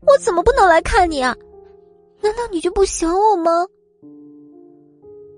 [0.00, 1.36] 我怎么不能来看你啊？
[2.22, 3.66] 难道你就不想我吗？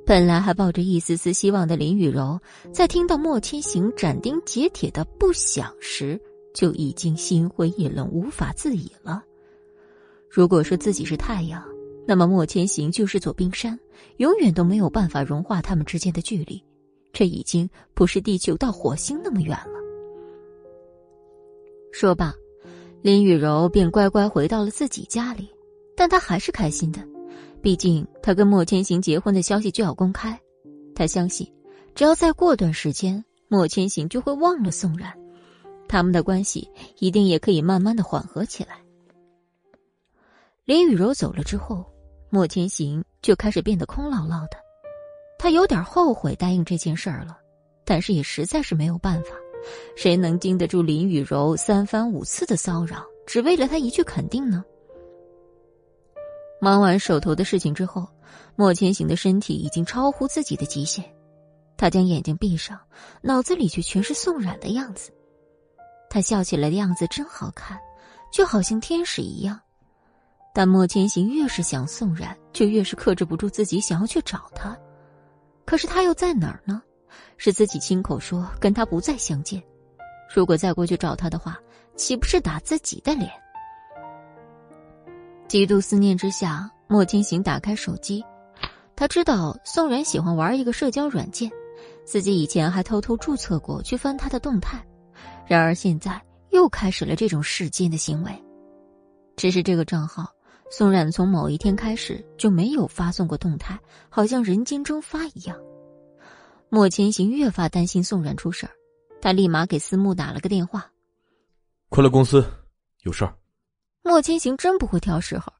[0.06, 2.38] 本来还抱着一丝丝希望的林雨柔，
[2.72, 6.20] 在听到莫千行斩钉截铁的不想时，
[6.52, 9.24] 就已经心灰意冷、无法自已了。
[10.28, 11.64] 如果说自己是太阳，
[12.06, 13.78] 那么莫千行就是座冰山，
[14.18, 16.62] 永远都没有办法融化他们之间的距离。
[17.10, 19.80] 这已经不是地球到火星那么远了。
[21.92, 22.34] 说罢，
[23.00, 25.48] 林雨柔便乖乖回到了自己家里，
[25.96, 27.00] 但她还是开心的。
[27.64, 30.38] 毕竟他跟莫千行结婚的消息就要公开，
[30.94, 31.50] 他相信，
[31.94, 35.10] 只要再过段时间，莫千行就会忘了宋冉，
[35.88, 38.76] 他们的关系一定也可以慢慢的缓和起来。
[40.66, 41.82] 林雨柔走了之后，
[42.28, 44.58] 莫千行就开始变得空落落的，
[45.38, 47.38] 他有点后悔答应这件事儿了，
[47.86, 49.30] 但是也实在是没有办法，
[49.96, 54.62] 谁能经得住林雨柔三番五次的骚扰，只为了他一句肯定呢？
[56.64, 58.08] 忙完手头的事情之后，
[58.56, 61.04] 莫千行的身体已经超乎自己的极限。
[61.76, 62.80] 他将眼睛闭上，
[63.20, 65.12] 脑子里却全是宋冉的样子。
[66.08, 67.78] 他笑起来的样子真好看，
[68.32, 69.60] 就好像天使一样。
[70.54, 74.74] 但莫千行越是想宋冉，就越是克制不住自己想要去找他。
[75.66, 76.82] 可是他又在哪儿呢？
[77.36, 79.62] 是自己亲口说跟他不再相见。
[80.34, 81.58] 如果再过去找他的话，
[81.94, 83.30] 岂不是打自己的脸？
[85.46, 88.24] 极度思念之下，莫千行打开手机，
[88.96, 91.50] 他知道宋冉喜欢玩一个社交软件，
[92.04, 94.84] 自己以前还偷偷注册过去翻他的动态，
[95.46, 98.32] 然而现在又开始了这种世间的行为。
[99.36, 100.26] 只是这个账号，
[100.70, 105.56] 宋冉从某一天开始就没有发送过动态，好像人间蒸发一样。
[106.68, 108.72] 莫千行越发担心宋冉出事儿，
[109.20, 110.90] 他立马给思慕打了个电话
[111.90, 112.44] ：“快来公司，
[113.02, 113.32] 有事儿。”
[114.06, 115.50] 莫千行真不会挑时候，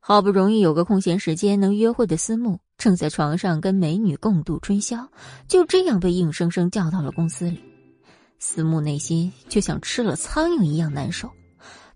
[0.00, 5.08] 好不容易有个空闲时间能约会的思慕，正在床上跟美女共度春宵，
[5.46, 7.62] 就这样被硬生生叫到了公司里。
[8.40, 11.30] 思慕内心就像吃了苍蝇一样难受，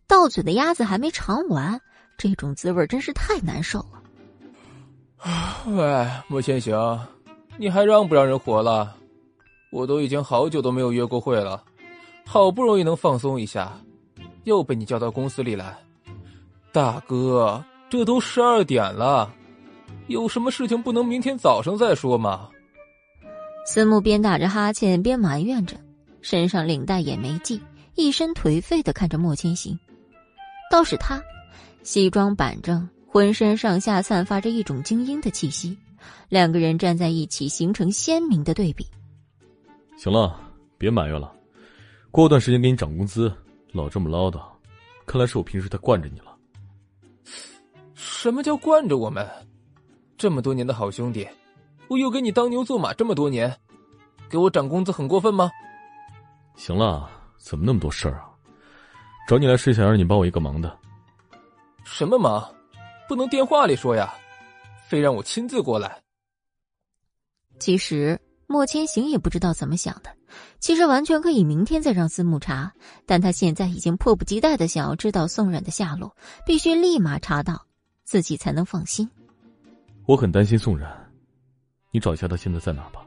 [0.06, 1.78] 到嘴的鸭子还没尝完，
[2.16, 4.00] 这种滋味真是太难受了。
[5.66, 6.98] 喂，莫千行，
[7.58, 8.94] 你还让不让人活了？
[9.72, 11.62] 我都已经好久都没有约过会了，
[12.24, 13.76] 好不容易能放松一下，
[14.44, 15.76] 又被你叫到公司里来。
[16.78, 19.34] 大哥，这都十二点了，
[20.06, 22.48] 有什么事情不能明天早上再说吗？
[23.66, 25.76] 思慕边打着哈欠边埋怨着，
[26.22, 27.60] 身上领带也没系，
[27.96, 29.76] 一身颓废的看着莫千行。
[30.70, 31.20] 倒是他，
[31.82, 35.76] 西装板正，浑身上下散发着一种精英的气息，
[36.28, 38.86] 两个人站在一起，形成鲜明的对比。
[39.96, 40.38] 行了，
[40.78, 41.32] 别埋怨了，
[42.12, 43.32] 过段时间给你涨工资。
[43.72, 44.40] 老这么唠叨，
[45.06, 46.27] 看来是我平时太惯着你了。
[48.00, 49.28] 什么叫惯着我们？
[50.16, 51.28] 这么多年的好兄弟，
[51.88, 53.52] 我又给你当牛做马这么多年，
[54.30, 55.50] 给我涨工资很过分吗？
[56.54, 58.30] 行了，怎么那么多事儿啊？
[59.26, 60.78] 找你来是想让你帮我一个忙的。
[61.82, 62.48] 什么忙？
[63.08, 64.14] 不能电话里说呀，
[64.86, 66.00] 非让我亲自过来。
[67.58, 70.14] 其实莫千行也不知道怎么想的，
[70.60, 72.72] 其实完全可以明天再让司慕查，
[73.06, 76.16] 但他现在已经迫不及待的想要知道宋冉的下落，
[76.46, 77.66] 必须立马查到。
[78.08, 79.06] 自己才能放心。
[80.06, 80.90] 我很担心宋然，
[81.90, 83.04] 你找一下他现在在哪吧。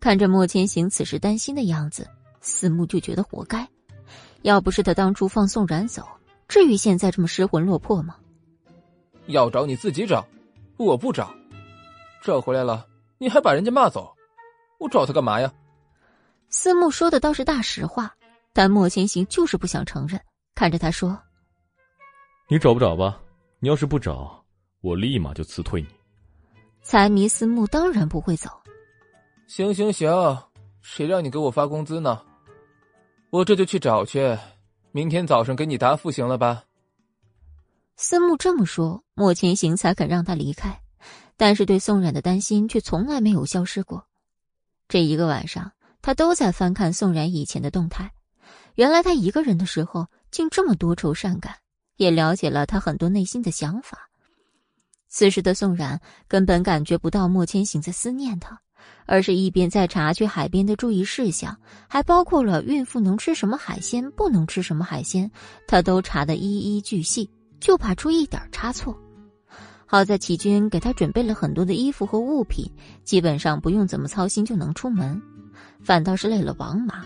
[0.00, 2.08] 看着莫千行此时担心的样子，
[2.40, 3.68] 思慕就觉得活该。
[4.40, 6.02] 要不是他当初放宋然走，
[6.48, 8.16] 至于现在这么失魂落魄吗？
[9.26, 10.26] 要找你自己找，
[10.78, 11.30] 我不找。
[12.22, 12.88] 找回来了，
[13.18, 14.16] 你还把人家骂走，
[14.80, 15.52] 我找他干嘛呀？
[16.48, 18.14] 思慕说的倒是大实话，
[18.54, 20.18] 但莫千行就是不想承认。
[20.54, 21.20] 看着他说
[22.48, 23.20] ：“你找不找吧。”
[23.64, 24.44] 你要是不找，
[24.80, 25.86] 我立马就辞退你。
[26.82, 28.50] 财迷思慕当然不会走。
[29.46, 30.10] 行行行，
[30.80, 32.20] 谁让你给我发工资呢？
[33.30, 34.36] 我这就去找去，
[34.90, 36.64] 明天早上给你答复，行了吧？
[37.96, 40.80] 思慕这么说，莫千行才肯让他离开。
[41.36, 44.04] 但是对宋冉的担心却从来没有消失过。
[44.88, 45.70] 这一个晚上，
[46.02, 48.12] 他都在翻看宋冉以前的动态。
[48.74, 51.54] 原来他一个人的时候，竟这么多愁善感。
[51.96, 54.08] 也了解了他很多内心的想法。
[55.08, 58.58] 此时的宋冉根本感觉不到莫千行在思念他，
[59.04, 61.54] 而是一边在查去海边的注意事项，
[61.86, 65.30] 还包括了孕妇能吃什么海鲜，不能吃什么海鲜，
[65.68, 68.98] 他都查得一一俱细，就怕出一点差错。
[69.84, 72.64] 好在齐军给他准备了很多的衣服和物品，
[73.04, 75.20] 基本上不用怎么操心就能出门，
[75.82, 77.04] 反倒是累了王麻，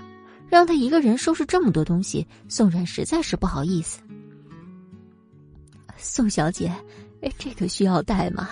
[0.49, 3.99] 让他一个人收拾这么多东西，宋冉实在是不好意思。
[5.99, 6.73] 宋小姐，
[7.39, 8.49] 这个需要戴吗？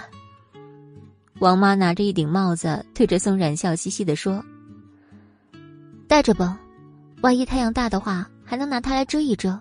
[1.40, 4.44] 王妈拿着一顶帽子，对着宋冉笑嘻嘻的说
[6.06, 6.58] ：“戴着吧，
[7.22, 9.60] 万一太阳大的话，还能拿它来遮一遮。”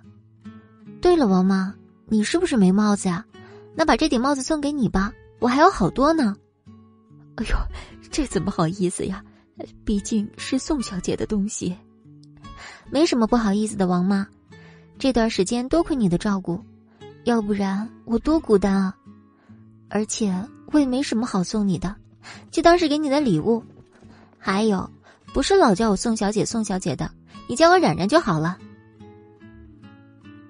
[1.01, 1.73] 对了，王妈，
[2.05, 3.25] 你是不是没帽子呀？
[3.75, 6.35] 那把这顶帽子送给你吧，我还有好多呢。
[7.35, 7.55] 哎呦，
[8.11, 9.23] 这怎么好意思呀？
[9.83, 11.75] 毕竟是宋小姐的东西，
[12.91, 13.87] 没什么不好意思的。
[13.87, 14.27] 王妈，
[14.97, 16.63] 这段时间多亏你的照顾。
[17.23, 18.95] 要不然我多孤单啊！
[19.89, 20.33] 而且
[20.71, 21.95] 我也没什么好送你的，
[22.51, 23.63] 就当是给你的礼物。
[24.37, 24.89] 还有，
[25.33, 27.11] 不是老叫我宋小姐宋小姐的，
[27.47, 28.57] 你叫我冉冉就好了。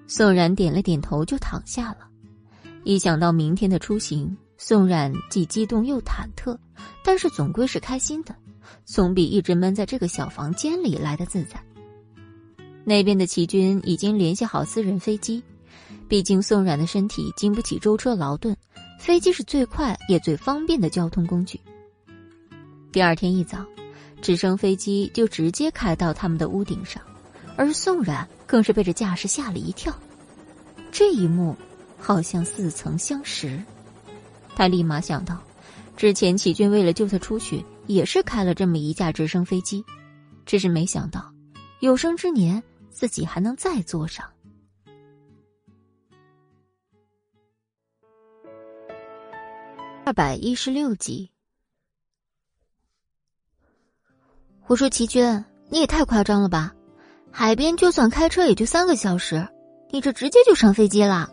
[0.06, 2.08] 宋冉点了点头，就躺下了。
[2.82, 6.58] 一想到明天的出行，宋冉既激动又忐忑，
[7.04, 8.34] 但是总归是开心的，
[8.84, 11.62] 总比一直闷在这个小房间里来的自在。
[12.84, 15.42] 那边的齐军已经联系好私人飞机，
[16.14, 18.56] 毕竟宋冉的身体经不起舟车劳顿，
[19.00, 21.60] 飞机是最快也最方便的交通工具。
[22.92, 23.66] 第二天一早，
[24.22, 27.02] 直升飞机就直接开到他们的屋顶上，
[27.56, 29.92] 而宋冉更是被这架势吓了一跳。
[30.92, 31.56] 这一幕
[31.98, 33.60] 好像似曾相识，
[34.54, 35.42] 他立马想到，
[35.96, 39.84] 之前齐军为了救他出去，也是开了这么一架直升飞机，
[40.46, 41.28] 只是没想到，
[41.80, 42.62] 有生之年。
[42.88, 44.24] 自己还能再坐上。
[50.06, 51.30] 二百一十六集，
[54.66, 56.74] 我说齐军，你也太夸张了吧！
[57.30, 59.48] 海边就算开车也就三个小时，
[59.90, 61.32] 你这直接就上飞机了。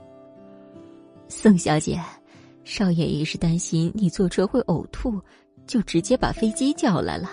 [1.28, 2.02] 宋小姐，
[2.64, 5.20] 少爷一时担心你坐车会呕吐，
[5.68, 7.30] 就直接把飞机叫来了。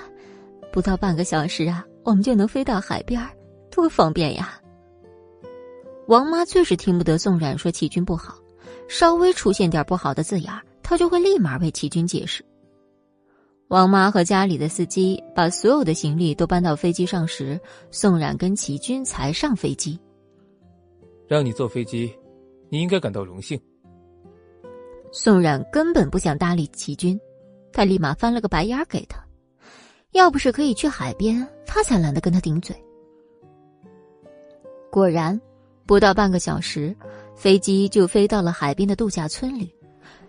[0.73, 3.25] 不到半个小时啊，我们就能飞到海边
[3.71, 4.61] 多方便呀！
[6.09, 8.37] 王妈最是听不得宋冉说齐军不好，
[8.89, 12.45] 稍微出现点不好的字眼儿她就会立马为齐军解释。
[13.69, 17.61] 王妈和家里的司机把所有的行李都搬到飞机上时，
[17.91, 19.99] 宋冉跟齐军才上飞机。
[21.27, 22.11] 让你坐飞机，
[22.71, 23.61] 你应该感到荣幸。
[25.13, 27.21] 宋冉根本不想搭理齐军，
[27.71, 29.23] 他立马翻了个白眼给他。
[30.13, 32.75] 要不是可以去海边，他才懒得跟他顶嘴。
[34.91, 35.39] 果然，
[35.85, 36.97] 不到半个小时，
[37.37, 39.71] 飞机就飞到了海边的度假村里。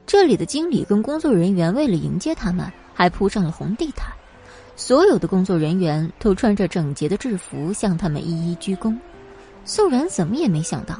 [0.10, 2.66] 这里的经理跟工作人员为了迎接他们，
[2.96, 4.12] 还铺上了红地毯。
[4.76, 8.98] 所有的工作人员都穿着整洁的制服，向他们一一鞠躬。
[9.66, 11.00] 宋然怎么也没想到，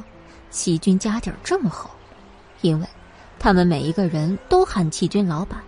[0.52, 1.90] 齐军家底儿这么厚，
[2.60, 2.86] 因为
[3.36, 5.60] 他们每一个人都喊齐军老板。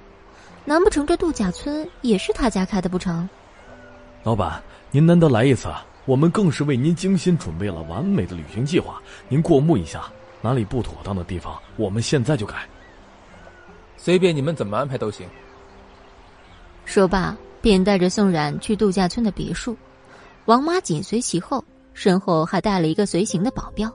[0.65, 3.29] 难不成这度假村也是他家开的不成？
[4.23, 4.63] 老板，
[4.93, 5.67] 您难得来一次。
[6.05, 10.05] 我们更是为您精心准备了完美的旅行计划，您过目一下，
[10.41, 12.69] 哪里不妥当的地方，我们现在就改。
[14.05, 15.25] 随便你们怎么安排都行。
[16.85, 19.77] 说罢，便带着宋冉去度假村的别墅，
[20.47, 21.65] 王妈紧随其后，
[21.95, 23.89] 身后还带了一个随行的保镖。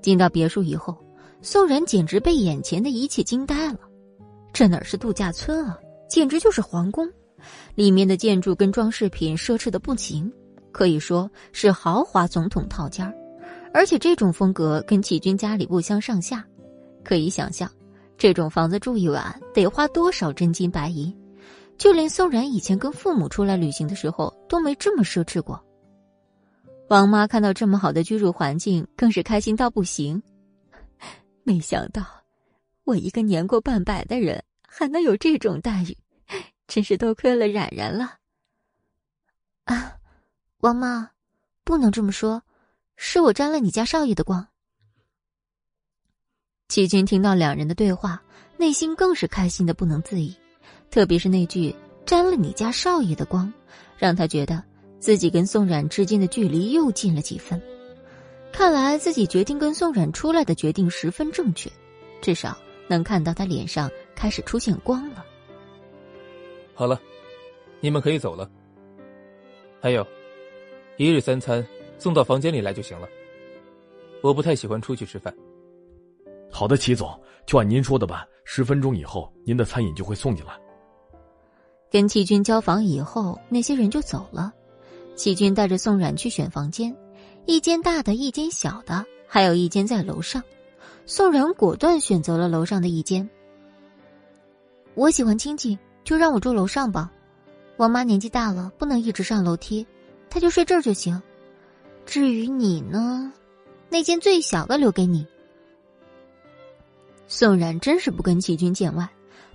[0.00, 0.96] 进到别墅以后，
[1.42, 3.80] 宋冉简直被眼前的一切惊呆了，
[4.50, 5.78] 这哪是度假村啊，
[6.08, 7.06] 简直就是皇宫，
[7.74, 10.32] 里面的建筑跟装饰品奢侈的不行。
[10.72, 13.14] 可以说是豪华总统套间
[13.74, 16.42] 而且这种风格跟启军家里不相上下。
[17.04, 17.70] 可以想象，
[18.18, 21.14] 这种房子住一晚得花多少真金白银。
[21.78, 25.62] 就连宋然以前跟父母出来旅行的时候都没这么奢侈过。
[26.88, 30.22] 王妈看到这么好的居住环境，更是开心到不行。
[31.44, 32.02] 没想到，
[32.84, 35.96] 我一个年过半百的人还能有这种待遇，
[36.66, 38.14] 真是多亏了冉冉了。
[39.64, 39.96] 啊！
[40.60, 41.10] 王妈，
[41.62, 42.42] 不能这么说，
[42.96, 44.48] 是我沾了你家少爷的光。
[46.68, 48.20] 齐军听到两人的对话，
[48.56, 50.34] 内心更是开心的不能自已，
[50.90, 51.74] 特别是那句
[52.04, 53.52] “沾了你家少爷的光”，
[53.96, 54.62] 让他觉得
[54.98, 57.60] 自己跟宋冉之间的距离又近了几分。
[58.52, 61.70] 看来自己决定跟宋冉出来的决定十分正确，
[62.20, 65.24] 至少能看到他脸上开始出现光了。
[66.74, 67.00] 好了，
[67.80, 68.50] 你们可以走了。
[69.80, 70.06] 还有。
[70.98, 71.62] 一日三餐
[71.98, 73.06] 送到房间里来就行了。
[74.22, 75.34] 我不太喜欢出去吃饭。
[76.56, 77.06] 好的，齐总，
[77.44, 78.26] 就按您说的办。
[78.44, 80.54] 十分钟以后，您的餐饮就会送进来。
[81.90, 84.50] 跟齐军交房以后，那些人就走了。
[85.16, 86.96] 齐军带着宋冉去选房间，
[87.44, 90.42] 一间大的，一间小的，还有一间在楼上。
[91.04, 93.28] 宋冉果断选择了楼上的一间。
[94.94, 97.12] 我喜欢清静，就让我住楼上吧。
[97.76, 99.86] 王妈年纪大了，不能一直上楼梯。
[100.30, 101.20] 她就睡这儿就行，
[102.06, 103.30] 至于你呢，
[103.90, 105.26] 那间最小的留给你。
[107.28, 109.08] 宋冉真是不跟齐军见外，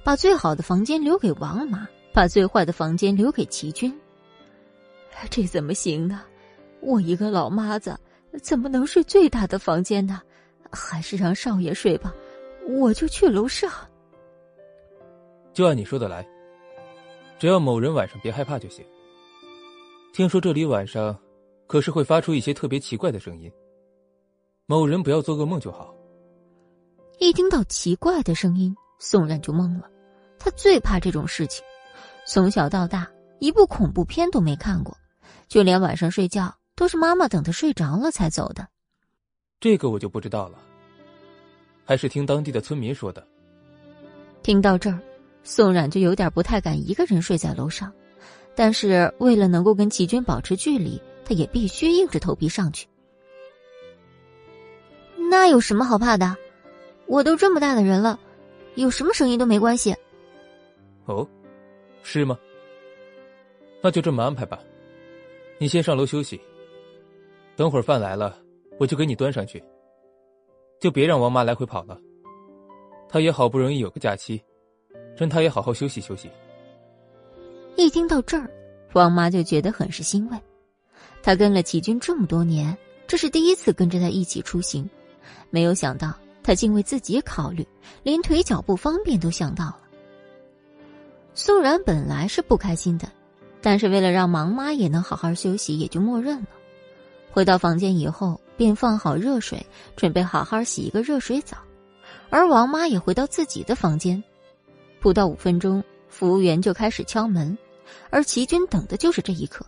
[0.03, 3.97] 把最好的房间留给王妈，把最坏的房间留给齐军。
[5.29, 6.21] 这怎么行呢？
[6.81, 7.97] 我一个老妈子，
[8.41, 10.21] 怎么能睡最大的房间呢？
[10.71, 12.13] 还是让少爷睡吧，
[12.67, 13.71] 我就去楼上。
[15.53, 16.27] 就按你说的来，
[17.37, 18.85] 只要某人晚上别害怕就行。
[20.13, 21.17] 听说这里晚上，
[21.67, 23.51] 可是会发出一些特别奇怪的声音。
[24.65, 25.93] 某人不要做噩梦就好。
[27.21, 29.87] 一听到奇怪的声音，宋冉就懵了。
[30.39, 31.63] 他最怕这种事情，
[32.25, 33.07] 从小到大
[33.37, 34.97] 一部恐怖片都没看过，
[35.47, 38.67] 就连晚上睡觉都是妈妈等他睡着了才走的。
[39.59, 40.57] 这个我就不知道了，
[41.85, 43.23] 还是听当地的村民说的。
[44.41, 44.99] 听到这儿，
[45.43, 47.93] 宋冉就有点不太敢一个人睡在楼上，
[48.55, 52.87] 但是为了能够跟齐军保持距离，他也必须硬着头皮上去。
[55.29, 56.35] 那有什么好怕的？
[57.11, 58.17] 我都这么大的人了，
[58.75, 59.93] 有什么声音都没关系。
[61.07, 61.27] 哦，
[62.03, 62.39] 是吗？
[63.83, 64.57] 那就这么安排吧。
[65.57, 66.39] 你先上楼休息，
[67.57, 68.39] 等会儿饭来了。
[68.79, 69.61] 我就给你端上去，
[70.79, 71.99] 就别让王妈来回跑了。
[73.09, 74.41] 她也好不容易有个假期，
[75.17, 76.31] 让她也好好休息休息。
[77.75, 78.49] 一听到这儿，
[78.93, 80.37] 王妈就觉得很是欣慰。
[81.21, 82.75] 她跟了齐军这么多年，
[83.05, 84.89] 这是第一次跟着他一起出行，
[85.49, 87.67] 没有想到他竟为自己考虑，
[88.03, 89.79] 连腿脚不方便都想到了。
[91.33, 93.07] 苏然本来是不开心的，
[93.61, 96.47] 但是为了让王妈也能好好休息，也就默认了。
[97.31, 99.65] 回到房间以后，便放好热水，
[99.95, 101.57] 准备好好洗一个热水澡。
[102.29, 104.21] 而王妈也回到自己的房间。
[104.99, 107.57] 不到五分钟，服务员就开始敲门，
[108.09, 109.65] 而齐军等的就是这一刻。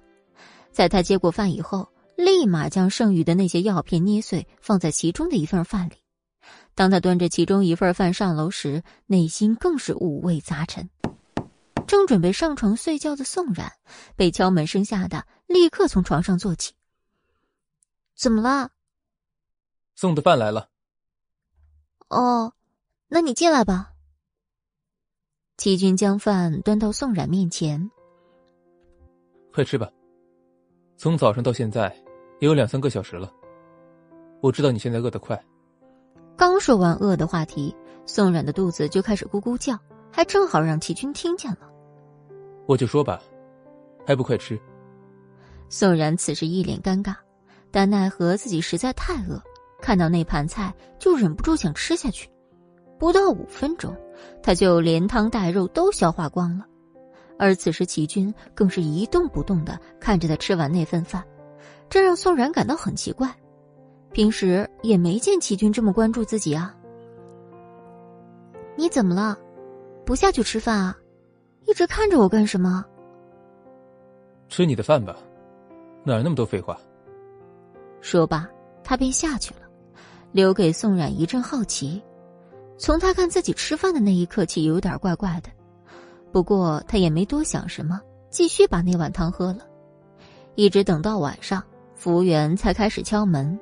[0.71, 1.87] 在他接过饭以后，
[2.17, 5.93] 立马将剩余的那些药片捏碎，放在其中的一份饭里。
[6.75, 10.89] 当他端着其中一份饭上楼时，内心更是五味杂陈。
[11.85, 13.71] 正准备上床睡觉的宋冉，
[14.15, 16.73] 被敲门声吓得立刻从床上坐起。
[18.15, 18.71] 怎么了？
[19.95, 20.69] 送的饭来了。
[22.09, 22.53] 哦，
[23.07, 23.91] 那你进来吧。
[25.57, 27.91] 齐军将饭端到宋冉面前，
[29.53, 29.87] 快吃吧。
[30.97, 31.95] 从早上到现在
[32.39, 33.31] 也有两三个小时了。
[34.41, 35.39] 我知道你现在饿得快。
[36.35, 39.77] 刚说完饿的话题，宋冉的肚子就开始咕咕叫，
[40.11, 41.59] 还正好让齐军听见了。
[42.65, 43.21] 我就说吧，
[44.05, 44.59] 还不快吃？
[45.69, 47.15] 宋冉此时一脸尴尬。
[47.71, 49.41] 但奈何自己实在太饿，
[49.81, 52.29] 看到那盘菜就忍不住想吃下去。
[52.99, 53.97] 不到五分钟，
[54.43, 56.65] 他就连汤带肉都消化光了。
[57.39, 61.23] 而此时齐军更是一动不动的看着他吃完那份饭，
[61.89, 63.35] 这让宋冉感到很奇怪。
[64.13, 66.73] 平时也没见齐军这么关注自己啊。
[68.77, 69.37] 你怎么了？
[70.05, 70.97] 不下去吃饭啊？
[71.65, 72.85] 一直看着我干什么？
[74.49, 75.17] 吃你的饭吧，
[76.03, 76.77] 哪那么多废话？
[78.01, 78.47] 说罢，
[78.83, 79.61] 他便下去了，
[80.31, 82.01] 留给宋冉一阵好奇。
[82.77, 85.49] 从他看自己吃饭的那一刻起，有点怪怪的。
[86.31, 87.99] 不过他也没多想什么，
[88.29, 89.59] 继续把那碗汤喝了。
[90.55, 91.63] 一直等到晚上，
[91.95, 93.57] 服务员才开始敲门。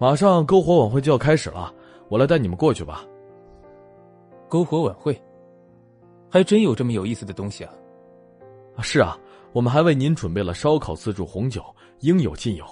[0.00, 1.70] 马上篝火晚会就要开始了，
[2.08, 3.04] 我来带你们过去吧。
[4.48, 5.22] 篝火晚会，
[6.30, 7.72] 还真有这么有意思的东西啊！
[8.80, 9.14] 是啊，
[9.52, 11.62] 我们还为您准备了烧烤、自助红酒。
[12.00, 12.64] 应有尽有。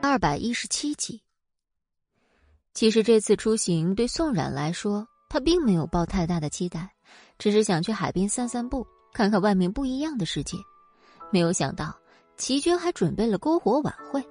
[0.00, 1.20] 二百一十七集。
[2.72, 6.90] 其实这次出行对宋冉来说，他并没有抱太大的期待，
[7.36, 10.56] 只是想去海边散散步，看看外面不一样的世界。
[11.30, 11.94] 没有想到
[12.36, 14.22] 齐军还准备了篝火晚会。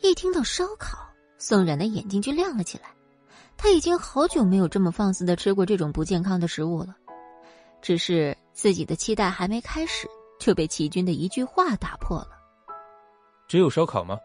[0.00, 0.98] 一听到烧烤，
[1.38, 2.84] 宋冉的眼睛就亮了起来。
[3.56, 6.96] 他已经好久没有这么放肆的吃过这种不健康的食物了，
[7.80, 8.36] 只是。
[8.54, 10.06] 自己的期待还没开始，
[10.38, 12.32] 就被齐军的一句话打破了。
[13.48, 14.18] 只有烧烤吗？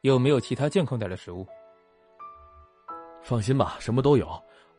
[0.00, 1.46] 有没有其他健康点的食物？
[3.22, 4.28] 放心吧，什么都有。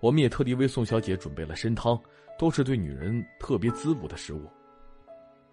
[0.01, 1.97] 我们也特地为宋小姐准备了参汤，
[2.37, 4.51] 都是对女人特别滋补的食物。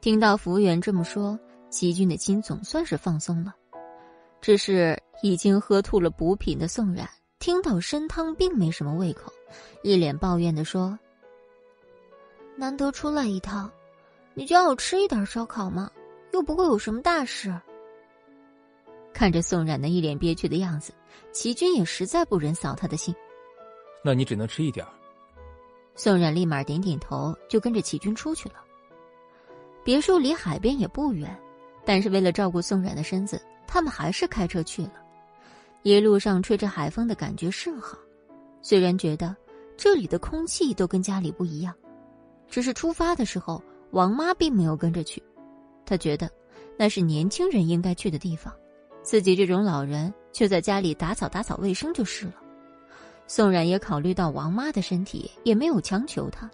[0.02, 1.38] 听到服务员这么说，
[1.70, 3.54] 齐军的心总算是放松了。
[4.40, 7.08] 只是已经喝吐了补品的宋冉，
[7.38, 9.32] 听到参汤并没什么胃口，
[9.84, 10.98] 一脸抱怨的说。
[12.56, 13.70] 难得出来一趟，
[14.34, 15.88] 你就让我吃一点烧烤吗？
[16.32, 17.54] 又不会有什么大事。
[19.14, 20.92] 看着宋冉那一脸憋屈的样子，
[21.30, 23.14] 齐军也实在不忍扫他的兴。
[24.02, 24.84] 那你只能吃一点。
[25.94, 28.56] 宋冉立马点点头，就跟着齐军出去了。
[29.84, 31.36] 别墅离海边也不远，
[31.84, 34.92] 但是为了照顾宋冉的身子，他们还是开车去了。
[35.82, 37.98] 一路上吹着海风的感觉甚好，
[38.60, 39.34] 虽然觉得
[39.76, 41.74] 这里的空气都跟家里不一样。
[42.48, 45.22] 只是出发的时候，王妈并没有跟着去，
[45.84, 46.30] 她觉得
[46.78, 48.54] 那是年轻人应该去的地方，
[49.02, 52.34] 自己这种老人就在家里打扫打扫卫生就是了。
[53.26, 56.48] 宋冉也考虑到王妈的身体，也没有强求她，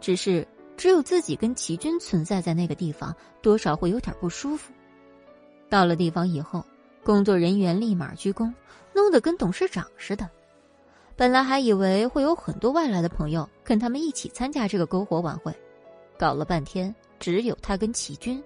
[0.00, 0.46] 只是
[0.78, 4.72] 只有自己跟齐军存在在那个地方，多少会有点不舒服。
[5.68, 6.64] 到了地方以后，
[7.04, 8.54] 工作人员立马鞠躬，
[8.94, 10.30] 弄得跟董事长似的。
[11.16, 15.52] 本来还以为会有很多外来的朋友跟他们一起参加这个篝火晚会，
[16.16, 18.40] 搞了半天只有他跟齐军，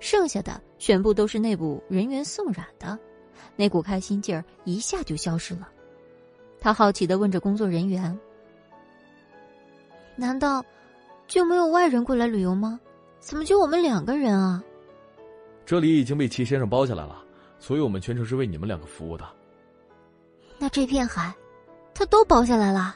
[0.00, 2.98] 剩下的全部都是内部人员送染的，
[3.54, 5.68] 那股开心劲儿一下就消失了。
[6.58, 8.18] 他好奇的问着工作人员
[10.16, 10.64] ：“难道
[11.26, 12.78] 就没有外人过来旅游吗？
[13.20, 14.62] 怎么就我们两个人啊？”
[15.66, 17.22] 这里已经被齐先生包下来了，
[17.58, 19.24] 所以我们全程是为你们两个服务的。
[20.58, 21.34] 那这片海？
[21.92, 22.94] 他都包下来了，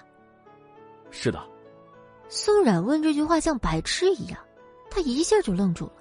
[1.11, 1.43] 是的。
[2.29, 4.39] 宋冉问这句话像白痴一样，
[4.91, 5.93] 他一下就愣住了。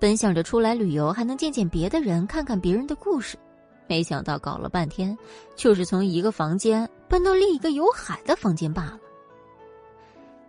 [0.00, 3.36] 本想着出来旅游还能见见别的人，看看别人的故事，
[3.86, 5.16] 没想到搞了半天，
[5.54, 8.98] 就是从一个房间搬到另一个有海的房间罢了。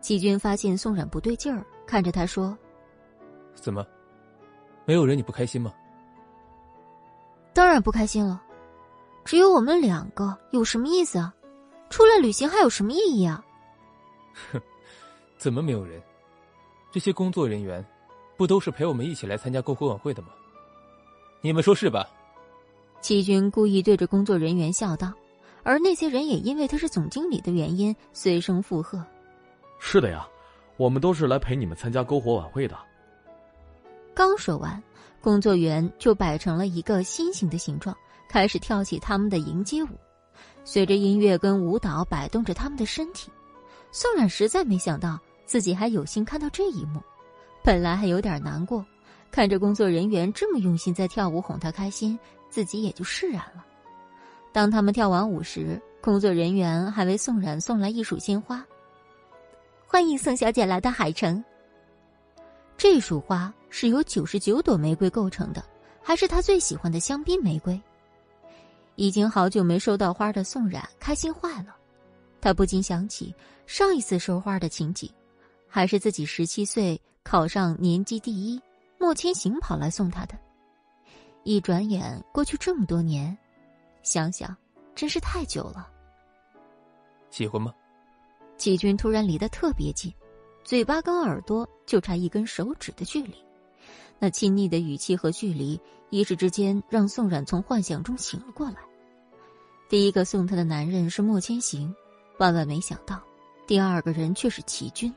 [0.06, 2.56] 季军发现宋冉不对劲儿，看着他说
[3.56, 3.84] ：“怎么，
[4.86, 5.74] 没有人你不开心吗？”
[7.56, 8.40] 当然不开心了，
[9.24, 11.34] 只有我们两个，有什么意思啊？
[11.90, 13.44] 出来旅行还有什么意义啊？
[14.52, 14.62] 哼，
[15.40, 16.00] 怎么没有人？
[16.92, 17.84] 这些工作人员
[18.38, 20.28] 不都是陪我们一起来参加篝火晚会的吗？
[21.42, 22.08] 你们说是吧？
[23.02, 25.12] 齐军故意对着工作人员笑道，
[25.64, 29.04] 而那些人也因为他是总经理的原因，随声附和。
[29.80, 30.28] 是的呀，
[30.78, 32.78] 我们都是来陪你们参加篝火晚会的。
[34.14, 34.82] 刚说完，
[35.22, 37.96] 工作员就摆成了一个心形的形状，
[38.30, 39.90] 开始跳起他们的迎接舞。
[40.64, 43.30] 随着音乐跟舞蹈摆动着他们的身体，
[43.92, 47.02] 宋冉实在没想到自己还有幸看到这一幕，
[47.64, 48.84] 本来还有点难过，
[49.32, 52.18] 看着工作人员这么用心在跳舞哄他开心，
[52.50, 53.64] 自己也就释然了。
[54.52, 58.66] 当他们跳完舞时，工作人员还为宋冉送来一束鲜花，
[59.96, 61.42] 欢迎宋小姐来到海城。
[62.76, 65.64] 这束花是由九十九朵玫瑰构成的，
[66.04, 67.82] 还是他最喜欢的香槟玫瑰。
[68.96, 71.74] 已经好久没收到花的宋冉开心坏了，
[72.42, 73.34] 他不禁想起
[73.66, 75.10] 上一次收花的情景，
[75.66, 78.62] 还是自己十七岁考上年级第一，
[79.00, 80.38] 莫千行跑来送他的。
[81.44, 83.38] 一转眼过去这么多年，
[84.04, 84.54] 想想
[84.94, 85.88] 真是太久了。
[87.30, 87.74] 喜欢吗？
[88.58, 90.14] 季军突然离得特别近，
[90.64, 93.36] 嘴巴跟耳朵就差一根手指的距离，
[94.20, 95.80] 那亲昵的语气和距离。
[96.12, 98.78] 一时之间，让宋冉从幻想中醒了过来。
[99.90, 101.94] 第一个送她的男人是莫千行，
[102.38, 103.22] 万万没想到，
[103.68, 105.14] 第二个人却是齐军。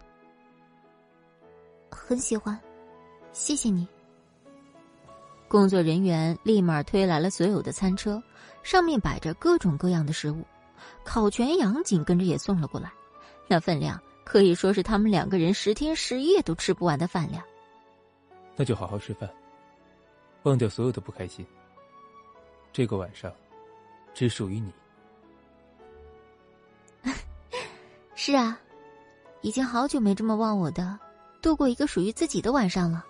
[1.90, 2.58] 很喜欢，
[3.32, 3.86] 谢谢你。
[5.46, 8.20] 工作人员立马推来了所有的餐车，
[8.62, 10.42] 上面摆着各种各样的食物，
[11.04, 12.90] 烤全羊紧跟着也送了过来，
[13.48, 17.42] 那分量可以说是他们两个人十天十夜都吃不完的饭量。
[18.54, 19.28] 那就好好吃饭。
[20.44, 21.44] 忘掉所有的不开心。
[22.72, 23.32] 这个晚上，
[24.14, 24.72] 只属于你。
[28.14, 28.60] 是啊，
[29.40, 30.98] 已经好久没这么忘我的，
[31.40, 33.04] 度过一个属于自己的晚上了。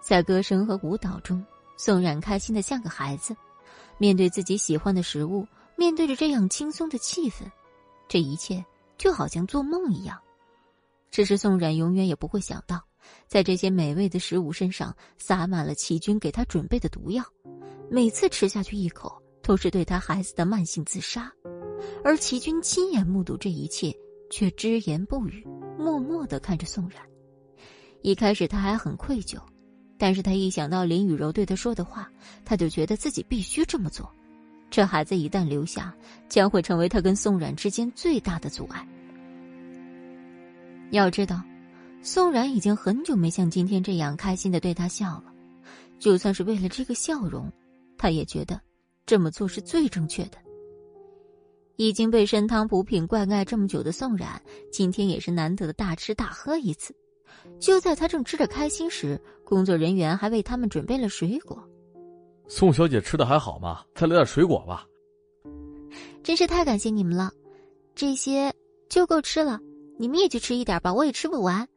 [0.00, 1.44] 在歌声和舞蹈中，
[1.76, 3.36] 宋冉开心的像个孩子，
[3.98, 5.46] 面对自己喜欢的食物，
[5.76, 7.44] 面对着这样轻松的气氛，
[8.10, 8.62] 这一切
[8.98, 10.20] 就好像做梦一样。
[11.12, 12.82] 只是宋冉永远也不会想到。
[13.26, 17.24] 在这些美味的食物身上撒满了齐军给他准备的毒药，
[17.88, 21.32] 每次吃下去一口都是对他孩子的慢性自杀，
[22.04, 23.92] 而齐军亲眼目睹这一切，
[24.28, 25.46] 却只言不语，
[25.78, 27.00] 默默的看着宋冉。
[28.02, 29.38] 一开始他还很愧疚，
[29.98, 32.10] 但是他一想到林雨柔对他说的话，
[32.44, 34.12] 他就觉得自己必须这么做。
[34.70, 35.94] 这孩子一旦留下，
[36.28, 38.86] 将会成为他跟宋冉之间最大的阻碍。
[40.90, 41.42] 要知道。
[42.02, 45.24] 宋冉已经很久没像今天这样开心的对他笑了，
[45.98, 47.52] 就算是为了这个笑容，
[47.98, 48.58] 他也觉得
[49.04, 50.38] 这么做是最正确的。
[51.76, 54.40] 已经被参汤补品灌溉这么久的宋冉，
[54.72, 56.94] 今天也是难得的大吃大喝一次。
[57.58, 61.62] 就在他正吃着开心时，工作人员还为他们准备了水果。
[62.52, 63.84] 宋小姐吃的还好吗？
[63.94, 64.84] 再来点水果吧。
[66.20, 67.30] 真是太感谢你们了，
[67.94, 68.52] 这些
[68.88, 69.60] 就够吃了，
[69.96, 71.68] 你们也去吃一点吧，我也吃不完。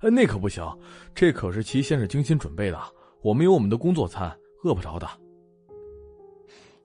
[0.00, 0.64] 那可不行，
[1.12, 2.80] 这可是齐先生精心准备的，
[3.20, 4.32] 我们有我们的工作餐，
[4.62, 5.08] 饿不着的。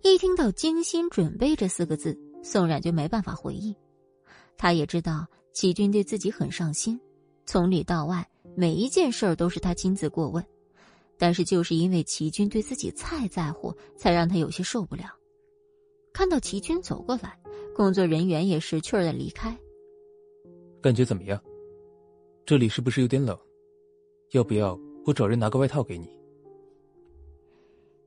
[0.01, 3.75] 一听到“精心准备”这四个字，宋冉就没办法回应。
[4.57, 6.99] 他也知道齐军对自己很上心，
[7.45, 10.43] 从里到外每一件事儿都是他亲自过问，
[11.19, 15.03] 但是就是因为齐军对自己太在乎，才让他有些受不了。
[16.13, 17.37] 看到齐军走过来，
[17.75, 19.55] 工作人员也识趣的离开。
[20.81, 21.39] 感觉怎么样？
[22.45, 23.37] 这里是不是有点冷？
[24.31, 26.09] 要不要我找人拿个外套给你？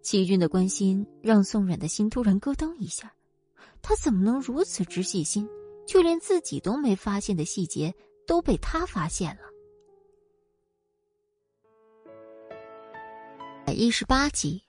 [0.01, 3.15] 齐军的关心让宋冉的心突然咯噔一下，
[3.83, 5.47] 他怎么能如此之细心？
[5.87, 7.95] 就连自己都没发现的细节
[8.27, 9.43] 都被他发现了。
[13.71, 14.63] 一十八集，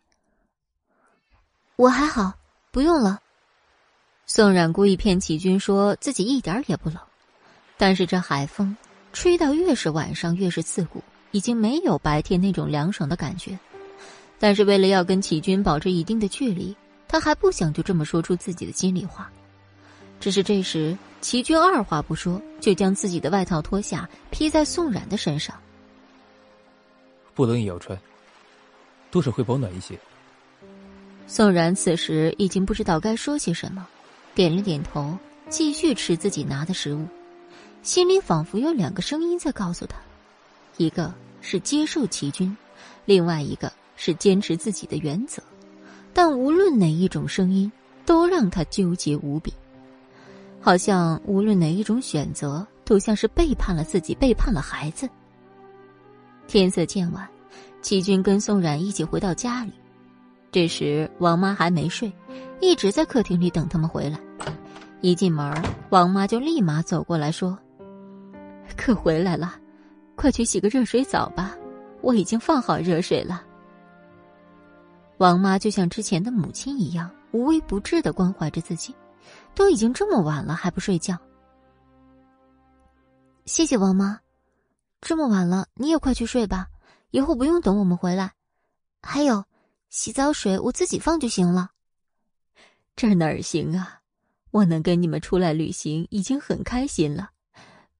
[1.75, 2.33] 我还好，
[2.71, 3.19] 不用了。
[4.25, 6.97] 宋冉故意骗齐军说自己一点也不冷，
[7.77, 8.75] 但是这海风
[9.11, 13.57] 吹到越是晚上越是刺骨，已经没有白天那种凉爽的感觉。
[14.39, 16.75] 但是为了要跟齐军保持一定的距离，
[17.07, 19.29] 他还不想就这么说出自己的心里话。
[20.19, 25.55] 只是这时，齐军二话不说就将自己的外套脱下披在宋冉的身上。
[27.33, 27.99] 不冷也要穿，
[29.13, 29.97] 多少会保暖一些。
[31.27, 33.87] 宋然此时已经不知道该说些什么，
[34.33, 35.15] 点了点头，
[35.49, 37.05] 继续吃自己拿的食物，
[37.83, 39.97] 心里仿佛有两个声音在告诉他：
[40.77, 42.57] 一个是接受齐军，
[43.05, 45.43] 另外一个是坚持自己的原则。
[46.11, 47.71] 但无论哪一种声音，
[48.07, 49.53] 都让他纠结无比。
[50.59, 55.07] 好像无论哪一种选择，都像是背叛了自己，背叛了孩子。
[56.47, 57.27] 天色渐晚，
[57.83, 59.73] 齐军跟宋冉一起回到家里。
[60.51, 62.11] 这时，王妈还没睡，
[62.59, 64.19] 一直在客厅里等他们回来。
[65.01, 65.53] 一进门，
[65.89, 67.55] 王妈就立马走过来说
[68.77, 69.55] ：“可回来了，
[70.15, 71.55] 快去洗个热水澡吧，
[72.01, 73.43] 我已经放好热水了。”
[75.19, 78.95] 王妈就像之前的母亲一样，无微不至的关怀着自己。
[79.55, 81.15] 都已经这么晚了还不睡觉，
[83.45, 84.19] 谢谢王妈。
[84.99, 86.67] 这么晚了你也快去睡吧，
[87.13, 88.33] 以后不用等我们回来。
[88.99, 89.45] 还有，
[89.91, 91.69] 洗澡水我自己放就行了。
[92.95, 94.01] 这哪儿行啊？
[94.49, 97.29] 我能跟你们出来旅行已经很开心了，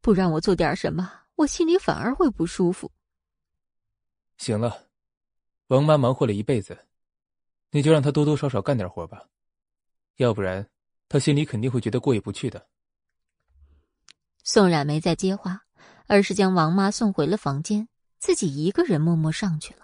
[0.02, 2.92] 不让我做点什么，我心里反而会不舒服。
[4.38, 4.88] 行了，
[5.68, 6.76] 王妈忙活了一辈子，
[7.70, 9.28] 你就让她多多少少干点活吧，
[10.16, 10.68] 要不然。
[11.08, 12.66] 她心里肯定会觉得过意不去的。
[14.44, 15.62] 宋冉没再接话，
[16.08, 17.88] 而是将王妈送回了房间，
[18.26, 19.82] 自己一个人默默上去了。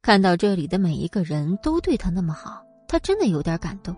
[0.00, 3.96] 看到这里的每一个人都对他那么好，他真的有点感动。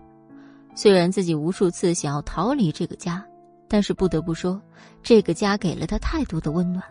[0.74, 3.22] 虽然自己无数次想要逃离这个家，
[3.68, 4.58] 但是不得不说，
[5.02, 6.82] 这个家给了他太多的温暖。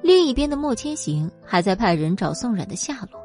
[0.00, 3.20] 另一边的莫千行还在派人找宋冉的下落。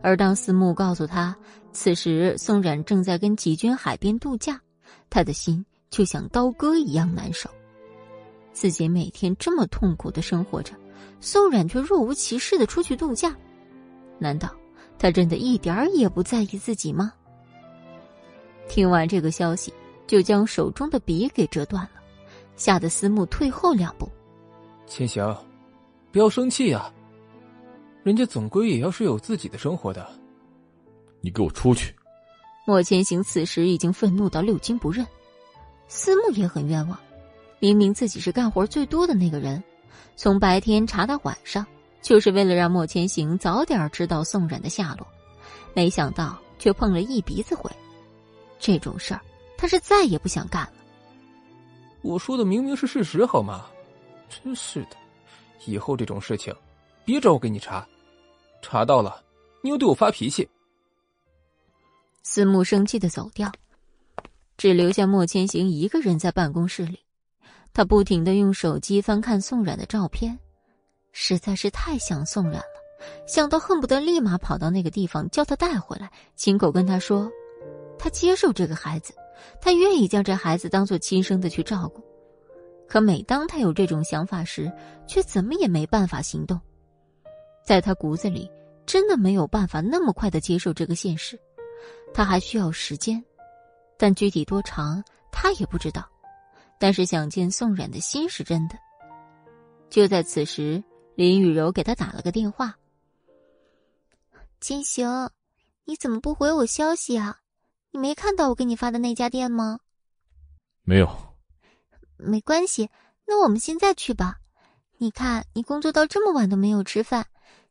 [0.00, 1.36] 而当思慕告诉他，
[1.72, 4.60] 此时宋冉正在跟齐军海边度假，
[5.10, 7.50] 他的心就像刀割一样难受。
[8.52, 10.72] 自己每天这么痛苦的生活着，
[11.22, 13.34] 宋冉却若无其事的出去度假，
[14.18, 14.50] 难道
[14.98, 17.12] 他真的一点儿也不在意自己吗？
[18.68, 19.72] 听完这个消息，
[20.04, 21.90] 就将手中的笔给折断了，
[22.56, 24.10] 吓得思慕退后两步。
[24.84, 25.34] 千行，
[26.10, 26.92] 不要生气呀。
[28.02, 30.04] 人家总归也要是有自己的生活的。
[31.20, 31.94] 你给我出去！
[32.66, 35.06] 莫千行此时已经愤怒到六亲不认，
[35.86, 36.98] 思慕也很冤枉。
[37.60, 39.62] 明明自己是干活最多的那个人，
[40.16, 41.66] 从白天查到晚上，
[42.00, 45.06] 就是为了让莫千行早点知道宋冉的下落，
[45.74, 47.70] 没想到却碰了一鼻子灰。
[48.58, 49.20] 这种事儿，
[49.56, 50.72] 他是再也不想干了。
[52.02, 53.66] 我说的明明是事实，好吗？
[54.28, 54.96] 真是的，
[55.66, 56.54] 以后这种事情，
[57.04, 57.86] 别找我给你查。
[58.60, 59.22] 查到了，
[59.60, 60.48] 你又对我发脾气。
[62.22, 63.50] 司慕生气的走掉，
[64.56, 67.00] 只留下莫千行一个人在办公室里。
[67.74, 70.38] 他不停的用手机翻看宋冉的照片，
[71.12, 72.64] 实在是太想宋冉了，
[73.26, 77.30] 想到恨不得立马跑到那个地方叫他带回来，亲口跟他说，
[77.98, 79.14] 他接受这个孩子，
[79.60, 82.02] 他愿意将这孩子当做亲生的去照顾。
[82.86, 84.70] 可每当他有这种想法时，
[85.06, 86.60] 却怎么也没办法行动。
[87.64, 88.50] 在他骨子里，
[88.84, 91.40] 真的没有办法那么快的接受这个现实，
[92.12, 93.24] 他还需要时间，
[93.96, 96.06] 但具体多长他也不知道。
[96.82, 98.76] 但是想见宋冉的心是真的。
[99.88, 100.82] 就在此时，
[101.14, 102.76] 林雨柔给他打了个电话
[104.58, 105.30] ：“金行，
[105.84, 107.38] 你怎么不回我消息啊？
[107.92, 109.78] 你没看到我给你发的那家店吗
[110.82, 111.08] ？”“没有。
[112.18, 112.90] ”“没关系，
[113.28, 114.38] 那我们现在去吧。
[114.98, 117.24] 你看，你工作到这么晚都没有吃饭。”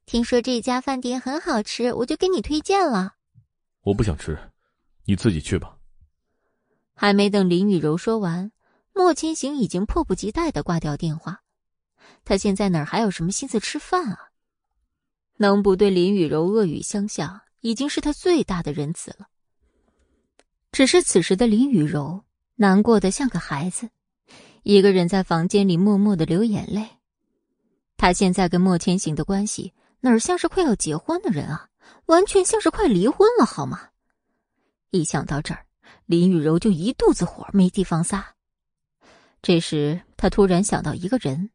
[0.07, 3.15] 听说这家饭店很好吃，我就给你推荐了。
[3.81, 4.39] 我不想吃，
[5.03, 5.77] 你自己去吧。
[6.93, 8.49] 还没等林雨柔说完，
[8.93, 11.41] 莫千行已经迫不及待的挂掉电话。
[12.23, 14.31] 他现在哪还有什么心思吃饭啊？
[15.37, 19.27] 能不对林雨柔恶语相向，已经是他最大的仁慈了。
[20.71, 22.23] 只是此时的林雨柔
[22.55, 23.89] 难过的像个孩子，
[24.63, 26.87] 一个人在房间里默默的流眼泪。
[27.97, 29.73] 他现在跟莫千行的关系。
[30.03, 31.69] 哪儿像是快要结婚的人啊？
[32.07, 33.89] 完全像是快离婚了，好吗？
[34.89, 35.67] 一想到这儿，
[36.07, 38.33] 林雨柔就一肚子火，没地方撒。
[39.41, 41.49] 这时，他突然想到一个人，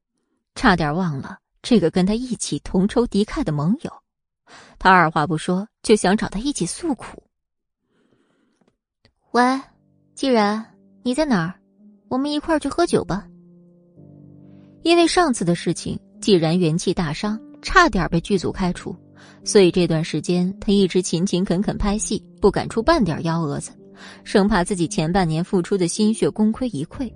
[0.56, 3.92] 差点忘了这个跟他一起同仇敌忾的盟友。
[4.78, 7.22] 他二话不说，就想找他一起诉苦。
[9.30, 9.60] 喂，
[10.14, 10.64] 既然
[11.02, 11.54] 你在哪儿？
[12.08, 13.26] 我们一块儿去喝酒吧。
[14.82, 18.96] 因为上次的事情，既然元气大伤，差点被剧组开除，
[19.44, 23.72] 所以这段时间他一直勤勤恳恳拍戏，不敢出半点幺蛾子，
[24.24, 27.12] 生怕自己前半年付出的心血功亏一篑。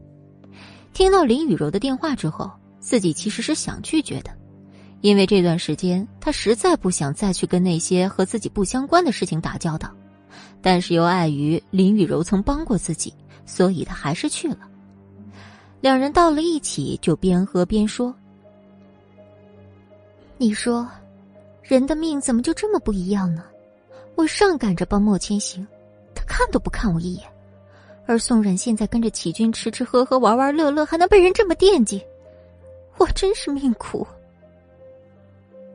[0.93, 4.31] 听到林雨柔的电话之后，自己其实是想拒绝的，
[5.01, 9.91] 因为这段时间他实在不想再去跟那些和自己不相关的事情打交道，
[10.61, 13.15] 但是又碍于林雨柔曾帮过自己，
[13.47, 14.59] 所以他还是去了。
[15.81, 18.15] 两人到了一起，就边喝边说
[20.37, 20.87] ：“你说，
[21.63, 23.45] 人的命怎么就这么不一样呢？
[24.17, 25.67] 我上赶着帮莫千行，
[26.15, 27.25] 他看都不看我一眼。”
[28.11, 32.03] 而宋冉现在跟着启军吃吃喝喝玩玩乐乐，还能被人这么惦记，
[32.99, 34.05] 我真是命苦。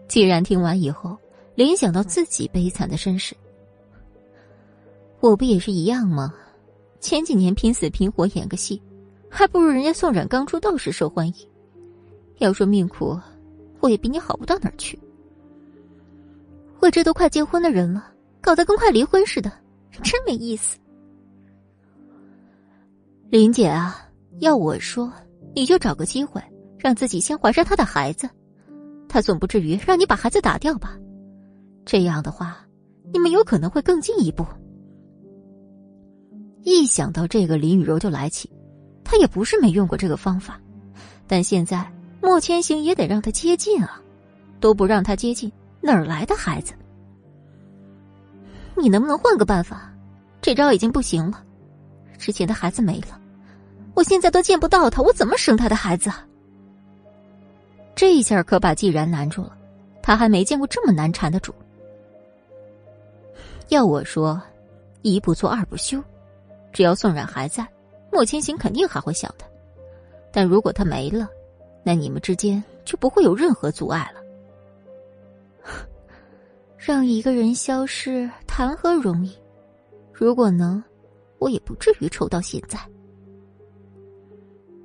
[0.09, 1.17] 既然听完以后，
[1.55, 3.33] 联想到自己悲惨的身世，
[5.21, 6.35] 我不也是一样吗？
[6.99, 8.81] 前几年拼死拼活演个戏，
[9.29, 11.33] 还不如人家宋冉刚出道时受欢迎。
[12.39, 13.17] 要说命苦，
[13.79, 14.99] 我也比你好不到哪儿去。
[16.81, 19.49] 我这都快结婚的人了，搞得跟快离婚似的，
[20.03, 20.77] 真没意思。
[23.29, 24.07] 林姐啊，
[24.39, 25.11] 要我说，
[25.55, 26.41] 你就找个机会，
[26.77, 28.29] 让自己先怀上他的孩子，
[29.09, 30.95] 他总不至于让你把孩子打掉吧？
[31.85, 32.57] 这样的话，
[33.11, 34.45] 你们有可能会更进一步。
[36.61, 38.49] 一想到这个，林雨柔就来气。
[39.03, 40.59] 她也不是没用过这个方法，
[41.27, 41.91] 但现在
[42.21, 44.01] 莫千行也得让她接近啊，
[44.59, 46.73] 都不让她接近，哪儿来的孩子？
[48.77, 49.91] 你能不能换个办法？
[50.41, 51.43] 这招已经不行了，
[52.17, 53.19] 之前的孩子没了。
[53.93, 56.11] 我现在都见不到他，我怎么生他的孩子？
[57.95, 59.55] 这一下可把季然难住了，
[60.01, 61.55] 他还没见过这么难缠的主。
[63.69, 64.41] 要我说，
[65.01, 66.03] 一不做二不休，
[66.73, 67.65] 只要宋冉还在，
[68.11, 69.47] 莫千行肯定还会想他。
[70.31, 71.29] 但如果他没了，
[71.83, 74.21] 那你们之间就不会有任何阻碍了。
[76.77, 79.33] 让一个人消失，谈何容易？
[80.11, 80.83] 如果能，
[81.45, 82.79] 我也不至于愁到现在。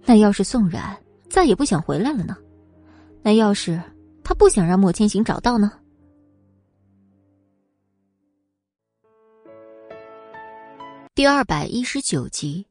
[0.05, 0.95] 那要是宋冉
[1.31, 2.37] 再也不想回来了呢？
[3.23, 3.82] 那要是
[4.23, 5.73] 他不想让莫千行找到呢？
[11.15, 12.66] 第二百一十九集，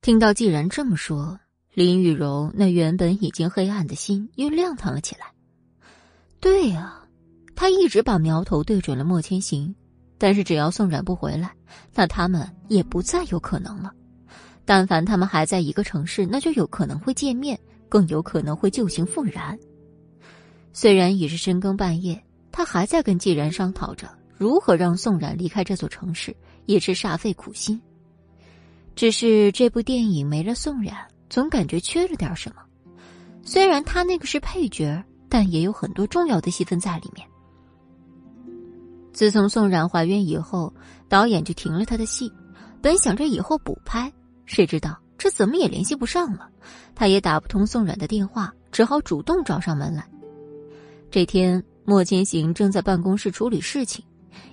[0.00, 1.38] 听到既然这么说，
[1.74, 5.26] 林雨柔那原本已经黑暗的心又亮堂了起来。
[6.40, 7.06] 对啊，
[7.54, 9.74] 他一直把苗头对准了莫千行，
[10.16, 11.54] 但是只要宋冉不回来，
[11.94, 13.92] 那他们也不再有可能了。
[14.64, 19.58] 但凡他们还在一个城市，那就有可能会见面，更有可能会旧情复燃。
[20.72, 26.34] 虽然已是深更半夜，他还在跟季然商讨着如何让宋冉离开这座城市，
[26.66, 27.80] 也是煞费苦心。
[28.96, 30.96] 只是这部电影没了宋冉，
[31.28, 32.62] 总感觉缺了点什么。
[33.42, 37.28] 虽然他那个是配角，但也有很多重要的戏份在里面。
[39.12, 40.72] 自从宋冉怀孕以后，
[41.14, 42.28] 导演就停了他的戏，
[42.82, 44.12] 本想着以后补拍。
[44.46, 46.50] 谁知道这怎么也联系不上了，
[46.92, 50.04] 他也打不通宋冉的电话，只好主动找上门来。
[51.12, 54.04] 这天，莫千行正在办公室处理事情，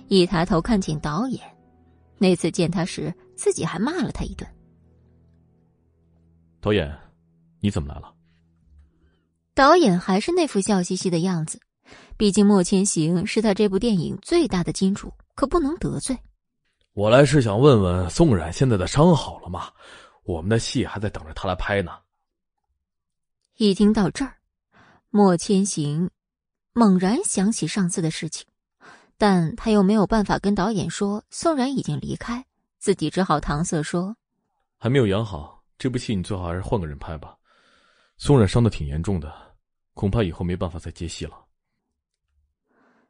[0.06, 1.40] 一抬头看见导演。
[2.16, 4.48] 那次见他时，自己还骂了他一顿。
[6.60, 6.96] 导演，
[7.58, 8.14] 你怎么来了？
[9.52, 11.58] 导演还是那副笑嘻嘻的样子，
[12.16, 16.16] 毕竟莫千行是他这部电影最大的金主，可不能得罪。
[16.94, 19.72] 我来是想问问宋冉现在的伤好了吗？
[20.24, 21.98] 我们的戏还在等着他来拍呢。
[23.56, 24.34] 一听到这儿，
[25.08, 26.10] 莫千行
[26.74, 28.46] 猛然想起上次的事情，
[29.16, 32.44] 但他又没有办法跟导演说宋冉已经离开，
[32.78, 34.14] 自己只好搪塞说
[34.76, 37.34] ：“还没有养好，这部戏你最好还是换个人拍吧。
[38.18, 39.32] 宋冉伤的挺严重的，
[39.94, 41.38] 恐怕以后没办法再接戏了。”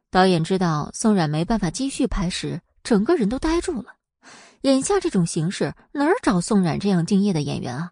[0.09, 2.61] 导演知道宋冉没办法继续拍时。
[2.83, 3.95] 整个人都呆住了，
[4.61, 7.91] 眼下这种形势哪儿找宋冉这样敬业的演员啊？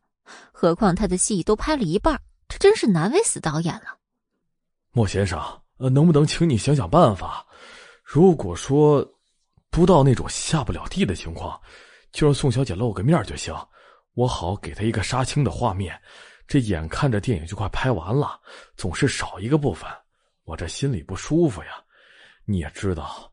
[0.51, 3.97] 何况他的戏都拍了一半，这真是难为死导演了。
[4.91, 5.39] 莫先生，
[5.77, 7.45] 呃，能不能请你想想办法？
[8.03, 9.05] 如果说
[9.69, 11.59] 不到那种下不了地的情况，
[12.11, 13.55] 就让宋小姐露个面就行，
[14.13, 15.97] 我好给她一个杀青的画面。
[16.45, 18.37] 这眼看着电影就快拍完了，
[18.75, 19.89] 总是少一个部分，
[20.43, 21.69] 我这心里不舒服呀。
[22.43, 23.30] 你也知道，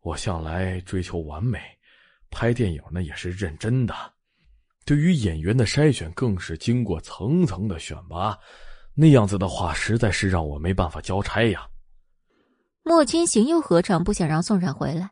[0.00, 1.60] 我向来追求完美，
[2.30, 3.94] 拍电影呢也是认真的。
[4.84, 8.36] 对于演员的筛选，更是经过层层的选拔。
[8.94, 11.68] 那样子的话，实在是让我没办法交差呀。
[12.82, 15.10] 莫千行又何尝不想让宋冉回来？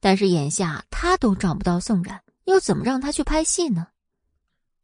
[0.00, 3.86] 但是眼下他都找不到宋冉，又怎么让他去拍戏呢？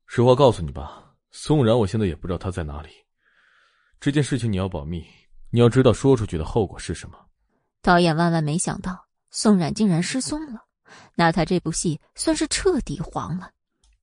[0.06, 2.88] 实话告诉你吧，宋冉，我现在也不知道他在哪里。
[4.00, 5.04] 这件事情你要保密，
[5.50, 7.18] 你要知道说出去的后果是什么。
[7.82, 10.60] 导演万万没想到，宋冉竟然失踪了，
[11.16, 13.50] 那他这部戏算是彻底黄了。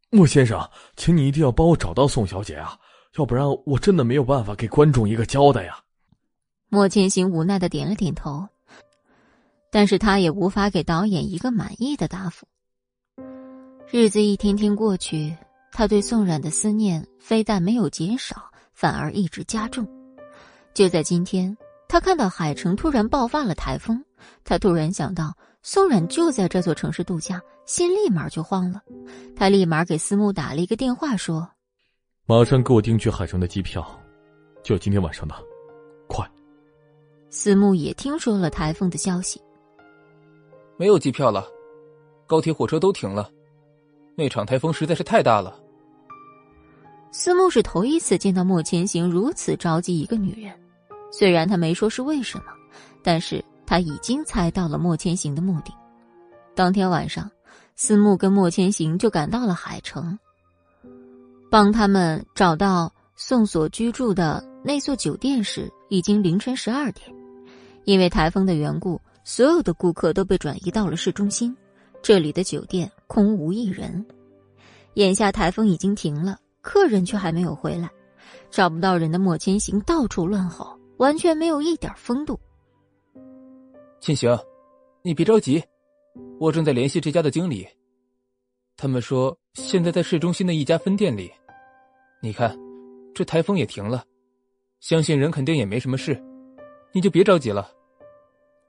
[0.09, 2.75] 莫先生，请你一定要帮我找到宋小姐啊，
[3.17, 5.79] 要不然我真的没有办法给观众一个交代呀。
[6.67, 8.47] 莫千行无奈的点了点头，
[9.71, 12.47] 但是他也无法给导演一个满意的答复。
[13.87, 15.37] 日子一天天过去，
[15.71, 19.87] 他对宋冉的思念非但没有减少，反而一直加重。
[20.73, 21.55] 就在今天，
[21.87, 24.03] 他看到海城突然爆发了台风，
[24.43, 25.33] 他突然想到。
[25.61, 28.81] 宋冉就在这座城市度假，心立马就慌了。
[29.35, 31.47] 他立马给思慕打了一个电话，说
[32.25, 33.85] ：“马上给我订去海城的机票，
[34.63, 35.35] 就今天晚上的，
[36.07, 36.25] 快。”
[37.29, 39.39] 思慕也听说了台风的消息，
[40.77, 41.45] 没有机票了，
[42.25, 43.29] 高铁、火车都停了。
[44.15, 45.59] 那场台风实在是太大了。
[47.11, 50.57] 思慕是头一次见到莫千行如此着急一个女人，
[51.11, 52.45] 虽然他没说是为什么，
[53.03, 53.43] 但是。
[53.69, 55.71] 他已经猜到了莫千行的目的。
[56.55, 57.29] 当天晚上，
[57.75, 60.17] 思慕跟莫千行就赶到了海城，
[61.51, 67.07] 帮他们找到宋所居住的那座酒店时，已经凌晨十二点。
[67.83, 71.55] 因为台风的缘故，所有的顾客都被转移到了市中心，
[72.01, 74.03] 这里的酒店空无一人。
[74.95, 77.87] 眼下台风已经停了，客人却还没有回来，
[78.49, 82.39] 找不到人的莫千行到处乱吼，完全没有一点风度。
[84.01, 84.37] 千行，
[85.01, 85.61] 你别着急，
[86.39, 87.67] 我正在联系这家的经理。
[88.77, 91.29] 他们说现在在市中心的一家分店里。
[92.21, 92.57] 你看，
[93.13, 94.03] 这台风也停了，
[94.79, 96.21] 相信人肯定也没什么事，
[96.93, 97.69] 你就别着急了。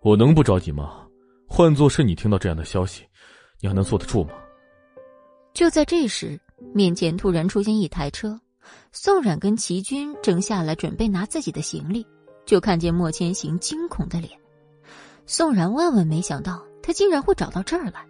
[0.02, 1.06] 我能不着急吗？
[1.48, 3.04] 换做是你听到这样的消息，
[3.60, 4.30] 你还能坐得住吗？
[5.54, 6.40] 就在这时，
[6.74, 8.40] 面前突然出现一台车，
[8.92, 12.04] 宋冉跟齐军正下来准备拿自己的行李，
[12.46, 14.39] 就看见莫千行惊恐的脸。
[15.32, 18.04] 宋然万万没想到，他竟然会找到这儿来。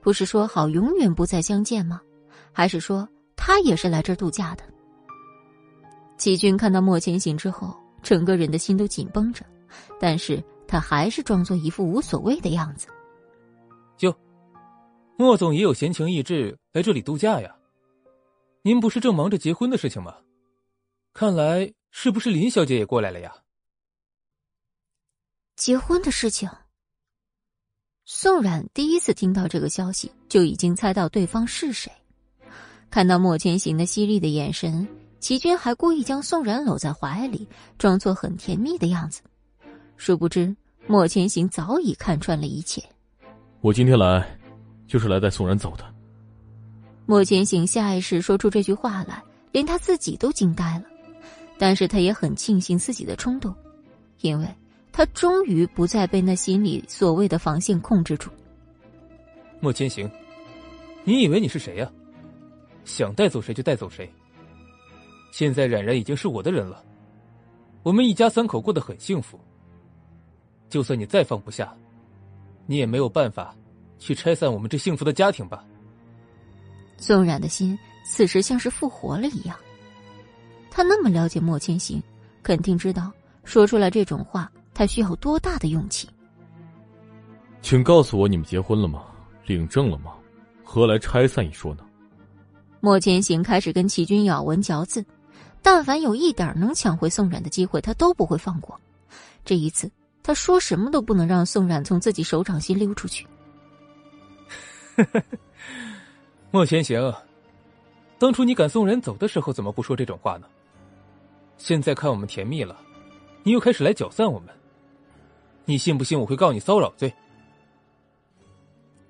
[0.00, 2.02] 不是说好永远不再相见吗？
[2.50, 4.64] 还是说他也是来这儿度假的？
[6.16, 7.72] 齐军看到莫千行之后，
[8.02, 9.46] 整个人的心都紧绷着，
[10.00, 12.88] 但是他还是装作一副无所谓的样子。
[13.96, 14.12] 就，
[15.16, 17.54] 莫总也有闲情逸致来这里度假呀？
[18.62, 20.16] 您不是正忙着结婚的事情吗？
[21.14, 23.32] 看来是不是林小姐也过来了呀？
[25.58, 26.48] 结婚的事情，
[28.04, 31.90] 宋冉第一次听到这个消息，就已经猜到对方是谁。
[32.88, 34.86] 看到莫千行的犀利的眼神，
[35.18, 39.20] 齐军还故意将宋冉搂在怀里，装作很甜蜜的样子。
[39.96, 40.54] 殊不知，
[40.86, 42.80] 莫千行早已看穿了一切。
[43.60, 44.38] 我今天来，
[44.86, 45.84] 就是来带宋冉走的。
[47.04, 49.20] 莫千行下意识说出这句话来，
[49.50, 50.84] 连他自己都惊呆了。
[51.58, 53.52] 但是他也很庆幸自己的冲动，
[54.20, 54.46] 因为。
[54.98, 58.28] 他终于不再被那心里所谓的防线控制住。
[59.60, 60.10] 莫千行，
[61.04, 61.88] 你以为你是谁呀？
[62.84, 64.12] 想带走谁就带走谁。
[65.30, 66.84] 现在冉冉已经是我的人了，
[67.84, 69.38] 我们一家三口过得很幸福。
[70.68, 71.72] 就算你再放不下，
[72.66, 73.54] 你也没有办法
[74.00, 75.64] 去拆散我们这幸福的家庭吧？
[76.96, 79.56] 宋冉的心此时像是复活了一样。
[80.72, 82.02] 他那么了解莫千行，
[82.42, 83.12] 肯定知道
[83.44, 84.50] 说出来这种话。
[84.78, 86.08] 他需要多大的勇气？
[87.62, 89.06] 请告诉我，你们结婚了吗？
[89.44, 90.14] 领证了吗？
[90.62, 91.84] 何来拆散一说呢？
[92.78, 95.04] 莫千行开始跟齐军咬文嚼字，
[95.62, 98.80] 但凡有一点能抢回宋冉的机会，他都不会放过。
[99.44, 99.90] 这一次，
[100.22, 103.26] 他说什么都不能让宋冉从自己手掌心溜出去。
[106.52, 107.12] 莫千行，
[108.16, 110.46] 当初你赶宋冉走的时候，怎么不说这种话呢？
[111.56, 112.76] 现在看我们甜蜜了，
[113.42, 114.54] 你又开始来搅散我们。
[115.68, 117.14] 你信不信我会告你骚扰罪？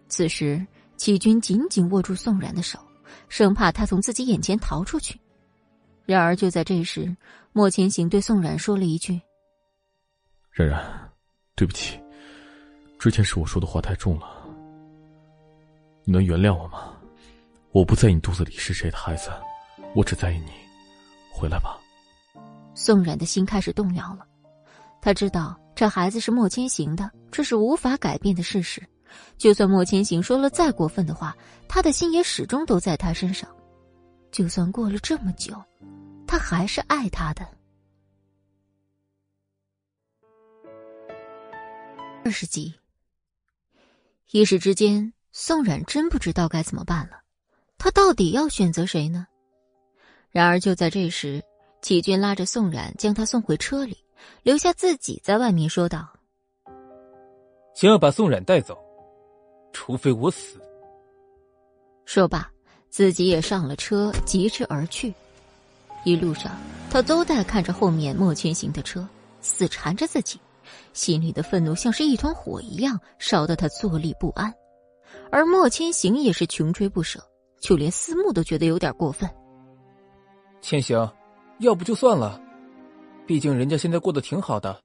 [0.08, 2.80] 此时，齐军紧紧握住宋然的手，
[3.28, 5.20] 生怕他从自己眼前逃出去。
[6.04, 7.16] 然而，就在这时，
[7.52, 9.20] 莫千行对宋冉说了一句
[10.50, 11.12] ：“冉冉，
[11.54, 11.96] 对不起，
[12.98, 14.26] 之前是我说的话太重了，
[16.02, 16.92] 你能原谅我吗？
[17.70, 19.30] 我不在意你肚子里是谁的孩子，
[19.94, 20.50] 我只在意你。
[21.32, 21.78] 回来吧。”
[22.74, 24.26] 宋冉的心开始动摇了，
[25.08, 25.58] 他知道。
[25.74, 28.86] 这孩子是莫千行的，这是无法改变的事实。
[29.38, 31.34] 就算莫千行说了再过分的话，
[31.66, 33.48] 他的心也始终都在他身上。
[34.30, 35.54] 就算过了这么久，
[36.26, 37.48] 他还是爱他的。
[42.22, 42.74] 二十集，
[44.32, 47.22] 一时之间，宋冉真不知道该怎么办了。
[47.78, 49.26] 他到底要选择谁呢？
[50.28, 51.42] 然而就在这时，
[51.80, 53.96] 启军拉着宋冉将他送回车里，
[54.42, 56.08] 留下自己在外面说道
[57.74, 58.78] ：“想要把宋冉带走。”
[59.72, 60.60] 除非我死。
[62.04, 62.50] 说罢，
[62.88, 65.14] 自己也上了车，疾驰而去。
[66.04, 66.56] 一路上，
[66.90, 69.06] 他都在看着后面莫千行的车，
[69.42, 70.40] 死缠着自己，
[70.94, 74.52] 心里的愤怒像是一团火一样，烧得他坐立不安。
[75.30, 77.22] 而莫千行也是穷追不舍，
[77.60, 79.28] 就连思慕都觉得有点过分。
[80.62, 81.12] 千行，
[81.58, 82.40] 要不就算了，
[83.28, 84.80] 毕竟人家现在过得挺好的，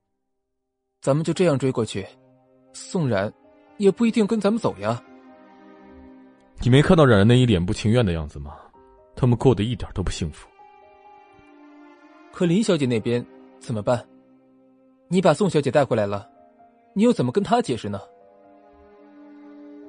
[1.02, 2.06] 咱们就这样追过去，
[2.74, 3.32] 宋冉。
[3.78, 5.02] 也不一定跟咱们走呀。
[6.60, 8.56] 你没看到冉冉那一脸不情愿的样子吗？
[9.16, 10.48] 他们过得一点都不幸福。
[12.32, 13.26] 可林小姐那边
[13.60, 14.06] 怎么办？
[15.08, 16.30] 你把宋小姐带回来了，
[16.94, 18.00] 你又怎么跟她解释呢？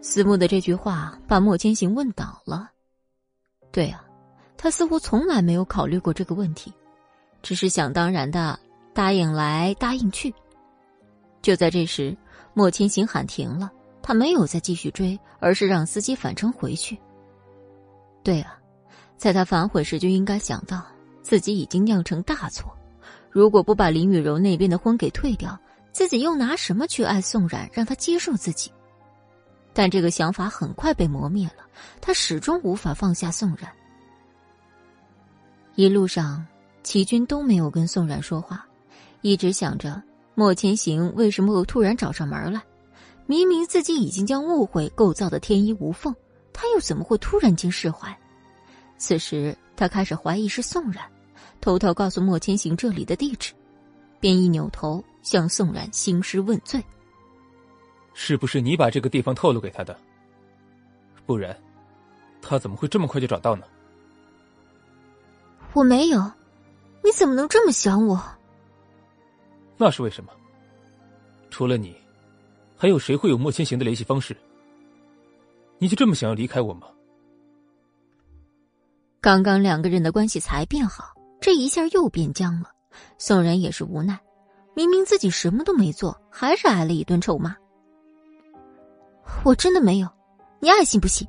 [0.01, 2.71] 思慕的这句话把莫千行问倒了。
[3.73, 4.03] 对啊，
[4.57, 6.73] 他似乎从来没有考虑过这个问题，
[7.45, 8.59] 只是想当然的
[8.93, 10.35] 答应来答应去。
[11.41, 12.17] 就在这时。
[12.57, 13.69] 莫千行喊停了，
[14.01, 16.97] 他没有再继续追，而是让司机返程回去。
[18.23, 18.57] 对啊，
[19.17, 20.87] 在他反悔时就应该想到
[21.21, 22.73] 自己已经酿成大错。
[23.29, 25.59] 如果不把林雨柔那边的婚给退掉，
[25.91, 28.71] 自己又拿什么去爱宋冉，让他接受自己？
[29.73, 31.65] 但这个想法很快被磨灭了，
[32.01, 33.69] 他始终无法放下宋冉。
[35.75, 36.47] 一路上，
[36.85, 38.65] 齐军都没有跟宋冉说话，
[39.23, 40.01] 一直想着。
[40.37, 42.61] 莫千行为什么会突然找上门来？
[43.27, 46.15] 明明自己已经将误会构造的天衣无缝，
[46.53, 48.17] 他又怎么会突然间释怀？
[48.99, 51.05] 此时他开始怀疑是宋冉，
[51.61, 53.53] 偷偷告诉莫千行这里的地址，
[54.19, 56.85] 便一扭头向宋冉兴师问罪
[58.13, 59.97] ：“是不是你把这个地方透露给他的？
[61.25, 61.57] 不然，
[62.43, 63.65] 他怎么会这么快就找到呢？”
[65.73, 66.31] 我没有，
[67.05, 68.19] 你怎么能这么想我？
[69.77, 70.33] 那是为什么？
[71.51, 71.95] 除了你，
[72.75, 74.35] 还有谁会有莫千行的联系方式？
[75.79, 76.87] 你就这么想要离开我吗？
[79.21, 82.71] 刚刚两个人的关系才变好，这一下又变僵了。
[83.19, 84.19] 宋然也是无奈，
[84.75, 87.55] 明明自己什么都没做，还是挨了一顿臭骂。
[89.45, 90.09] 我真的没有，
[90.59, 91.29] 你爱信不信？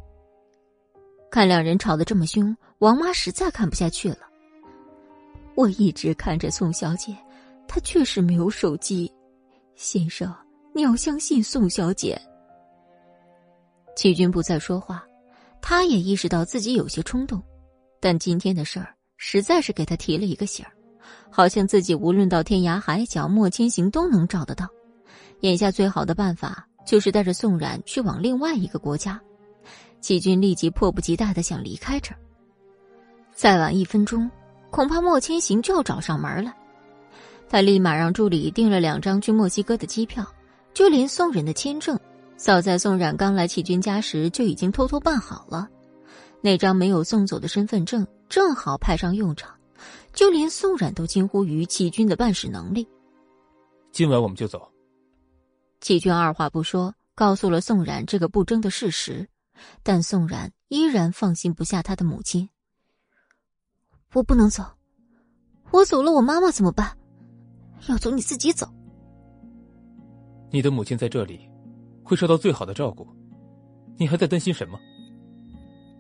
[1.30, 4.25] 看两人吵得这么凶，王妈实在看不下去了。
[5.56, 7.16] 我一直看着宋小姐。
[7.68, 9.12] 她确实没有手机，
[9.76, 10.34] 先生，
[10.74, 12.20] 你要相信宋小姐。
[13.96, 15.04] 齐军不再说话，
[15.62, 17.42] 他也意识到自己有些冲动，
[18.00, 20.72] 但今天的事儿实在是给他提了一个醒儿，
[21.32, 24.68] 好像自己无论到天涯海角，莫千行都能找得到。
[25.40, 29.20] 眼下最好的办法就是带着宋冉去往另外一个国家。
[30.02, 32.18] 齐军立即迫不及待的想离开这儿，
[33.34, 34.30] 再晚一分钟，
[34.76, 36.54] 恐怕莫千行就要找上门了。
[37.48, 40.28] 他立马让助理订了两张去墨西哥的机票，
[40.74, 41.98] 就连宋冉的签证，
[42.36, 45.70] 早在宋冉刚来齐军家时就已经偷偷办好了。
[46.42, 49.56] 那张没有送走的身份证正好派上用场，
[50.12, 52.86] 就连宋冉都惊呼于齐军的办事能力。
[53.94, 54.70] 今晚我们就走。
[55.80, 59.30] 齐军二话不说，告诉了宋冉这个不争的事实，
[59.84, 62.50] 但宋冉依然放心不下他的母亲。
[64.16, 64.64] 我不能走，
[65.72, 66.98] 我走了，我妈妈怎么办？
[67.90, 68.66] 要走你自己走。
[70.50, 71.42] 你的母亲在这里，
[72.02, 73.06] 会受到最好的照顾，
[73.98, 74.80] 你还在担心什么？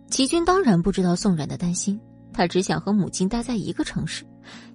[0.09, 1.99] 齐军当然不知道宋冉的担心，
[2.31, 4.25] 他只想和母亲待在一个城市，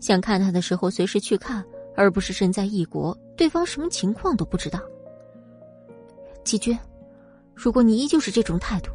[0.01, 1.65] 想看他的时候随时去看，
[1.97, 4.79] 而不是身在异国，对方什么情况都不知道。
[6.45, 6.79] 齐军，
[7.55, 8.91] 如果你依旧是这种态度，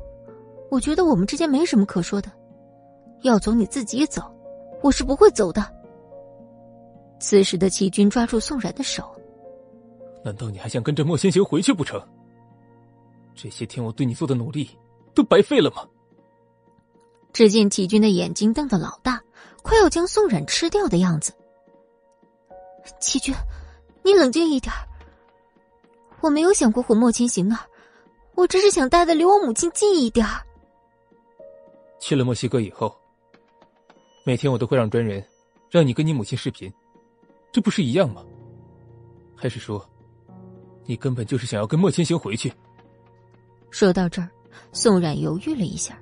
[0.70, 2.32] 我觉得我们之间没什么可说的。
[3.22, 4.22] 要走你自己走，
[4.86, 5.66] 我是不会走的。
[7.20, 9.04] 此时的齐军抓住宋冉的手，
[10.24, 12.00] 难道你还想跟着莫千行回去不成？
[13.34, 14.70] 这些天我对你做的努力
[15.16, 15.78] 都白费了吗？
[17.34, 19.20] 只见齐军的眼睛瞪得老大，
[19.64, 21.34] 快要将宋冉吃掉的样子。
[23.00, 23.34] 齐军，
[24.04, 24.72] 你冷静一点
[26.22, 27.66] 我没有想过回莫千行那儿，
[28.36, 30.28] 我只是想待的离我母亲近一点
[32.00, 32.96] 去了墨西哥以后，
[34.28, 35.24] 每天我都会让专人
[35.70, 36.72] 让你跟你母亲视频。
[37.52, 38.24] 这不是一样吗？
[39.36, 39.88] 还是说，
[40.84, 42.52] 你根本就是想要跟莫千行回去。
[43.70, 44.28] 说到这儿，
[44.74, 46.00] 宋冉犹豫了一下，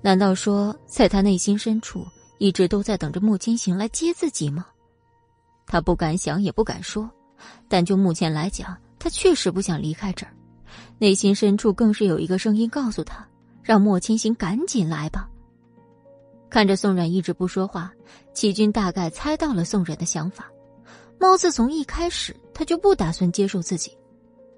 [0.00, 2.06] 难道说在他内心深处
[2.38, 4.66] 一直都在等着莫千行来接自己吗？
[5.66, 7.10] 他不敢想，也不敢说，
[7.68, 10.32] 但就目前来讲，他确实不想离开这儿。
[10.96, 13.28] 内心深处更是有一个声音告诉他
[13.62, 15.28] ：“让莫千行赶紧来吧。”
[16.52, 17.90] 看着宋冉一直不说话，
[18.34, 20.52] 齐军大概猜到了宋冉的想法。
[21.18, 23.96] 貌似从一开始他就不打算接受自己，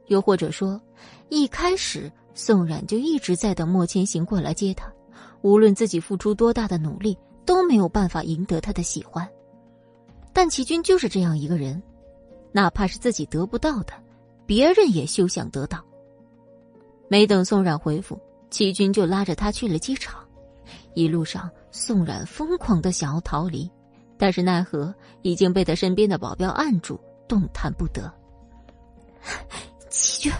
[0.09, 0.81] 又或者说，
[1.29, 4.93] 一开始宋冉就一直在等莫千行过来接他。
[5.43, 7.17] 无论自己付出多大的努力，
[7.47, 9.29] 都没有办法赢得他的喜欢。
[10.33, 11.81] 但齐军就是这样一个人，
[12.51, 13.93] 哪怕是自己得不到的，
[14.47, 15.81] 别人也休想得到。
[17.07, 18.19] 没等宋冉回复，
[18.51, 20.21] 齐军就拉着他去了机场。
[20.95, 23.69] 一路上，宋冉疯狂的想要逃离。
[24.17, 28.11] 但是奈何已经被他身边的保镖按住，动弹不得。
[29.91, 30.33] 齐军，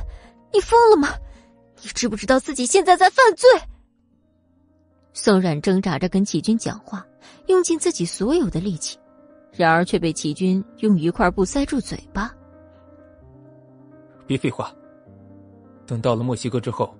[0.53, 1.09] 你疯了吗？
[1.83, 3.51] 你知不知道自己现在在犯罪？
[5.13, 7.05] 宋冉挣扎着跟齐军讲话，
[7.49, 8.97] 用尽自己所有的力气，
[9.51, 12.33] 然而却被齐军用一块布塞住嘴巴。
[14.25, 14.73] 别废话，
[15.85, 16.95] 等到了墨西哥之后，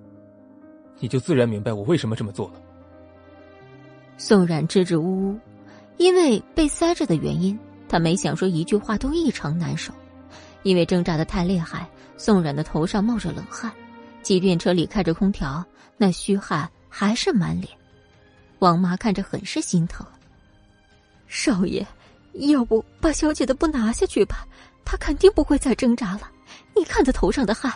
[0.99, 2.61] 你就自然明白我为什么这么做了。
[4.17, 5.39] 宋冉支支吾吾。
[5.97, 9.93] 因为被塞着的原因，他没想说一句话都异常难受。
[10.63, 11.87] 因为挣扎的太厉害，
[12.17, 13.71] 宋冉的头上冒着冷汗，
[14.21, 15.63] 即便车里开着空调，
[15.95, 17.71] 那虚汗还是满脸。
[18.59, 20.05] 王妈看着很是心疼。
[21.27, 21.85] 少爷，
[22.33, 24.45] 要不把小姐的布拿下去吧？
[24.83, 26.29] 她肯定不会再挣扎了。
[26.75, 27.71] 你看她头上的汗。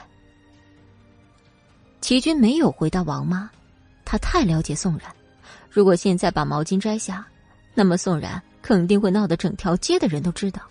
[2.02, 3.50] 齐军没有回答王妈，
[4.04, 5.14] 他太了解宋冉，
[5.70, 7.26] 如果现在把毛巾摘下。
[7.76, 10.62] 那么宋冉肯定会闹得整条街的人都知道。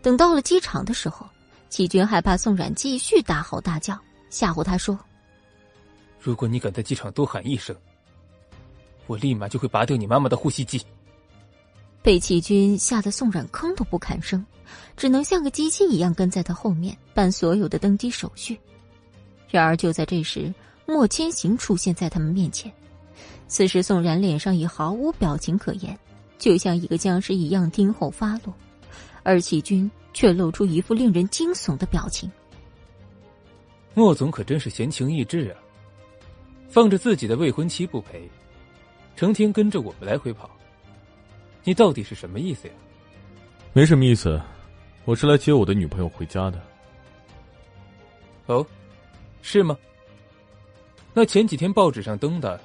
[0.00, 1.26] 等到了机场的时候，
[1.68, 3.98] 齐军害怕宋冉继续大吼大叫，
[4.30, 4.98] 吓唬他说
[6.22, 7.76] ：“如果你敢在机场多喊一声，
[9.06, 10.80] 我立马就会拔掉你妈妈的呼吸机。”
[12.02, 14.42] 被齐军吓得宋冉吭都不吭声，
[14.96, 18.58] 只能像个机器一样跟在他后面办所有的登机手续。
[19.50, 20.54] 然而就在这时，
[20.86, 22.72] 莫千行出现在他们面前。
[23.48, 25.98] 此时宋然脸上已毫无表情可言。
[26.38, 28.54] 就像一个僵尸一样听候发落，
[29.22, 32.30] 而齐军却露出一副令人惊悚的表情。
[33.94, 35.56] 莫总可真是闲情逸致啊！
[36.68, 38.28] 放着自己的未婚妻不陪，
[39.16, 40.50] 成天跟着我们来回跑，
[41.64, 42.74] 你到底是什么意思呀？
[43.72, 44.38] 没什么意思，
[45.06, 46.62] 我是来接我的女朋友回家的。
[48.44, 48.64] 哦，
[49.40, 49.74] 是吗？
[51.14, 52.60] 那前几天报纸上登的，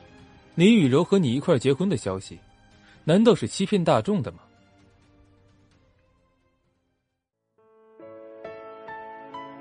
[0.61, 2.37] 林雨柔和你一块结婚的消息。
[3.03, 4.41] 难道是欺骗大众的吗？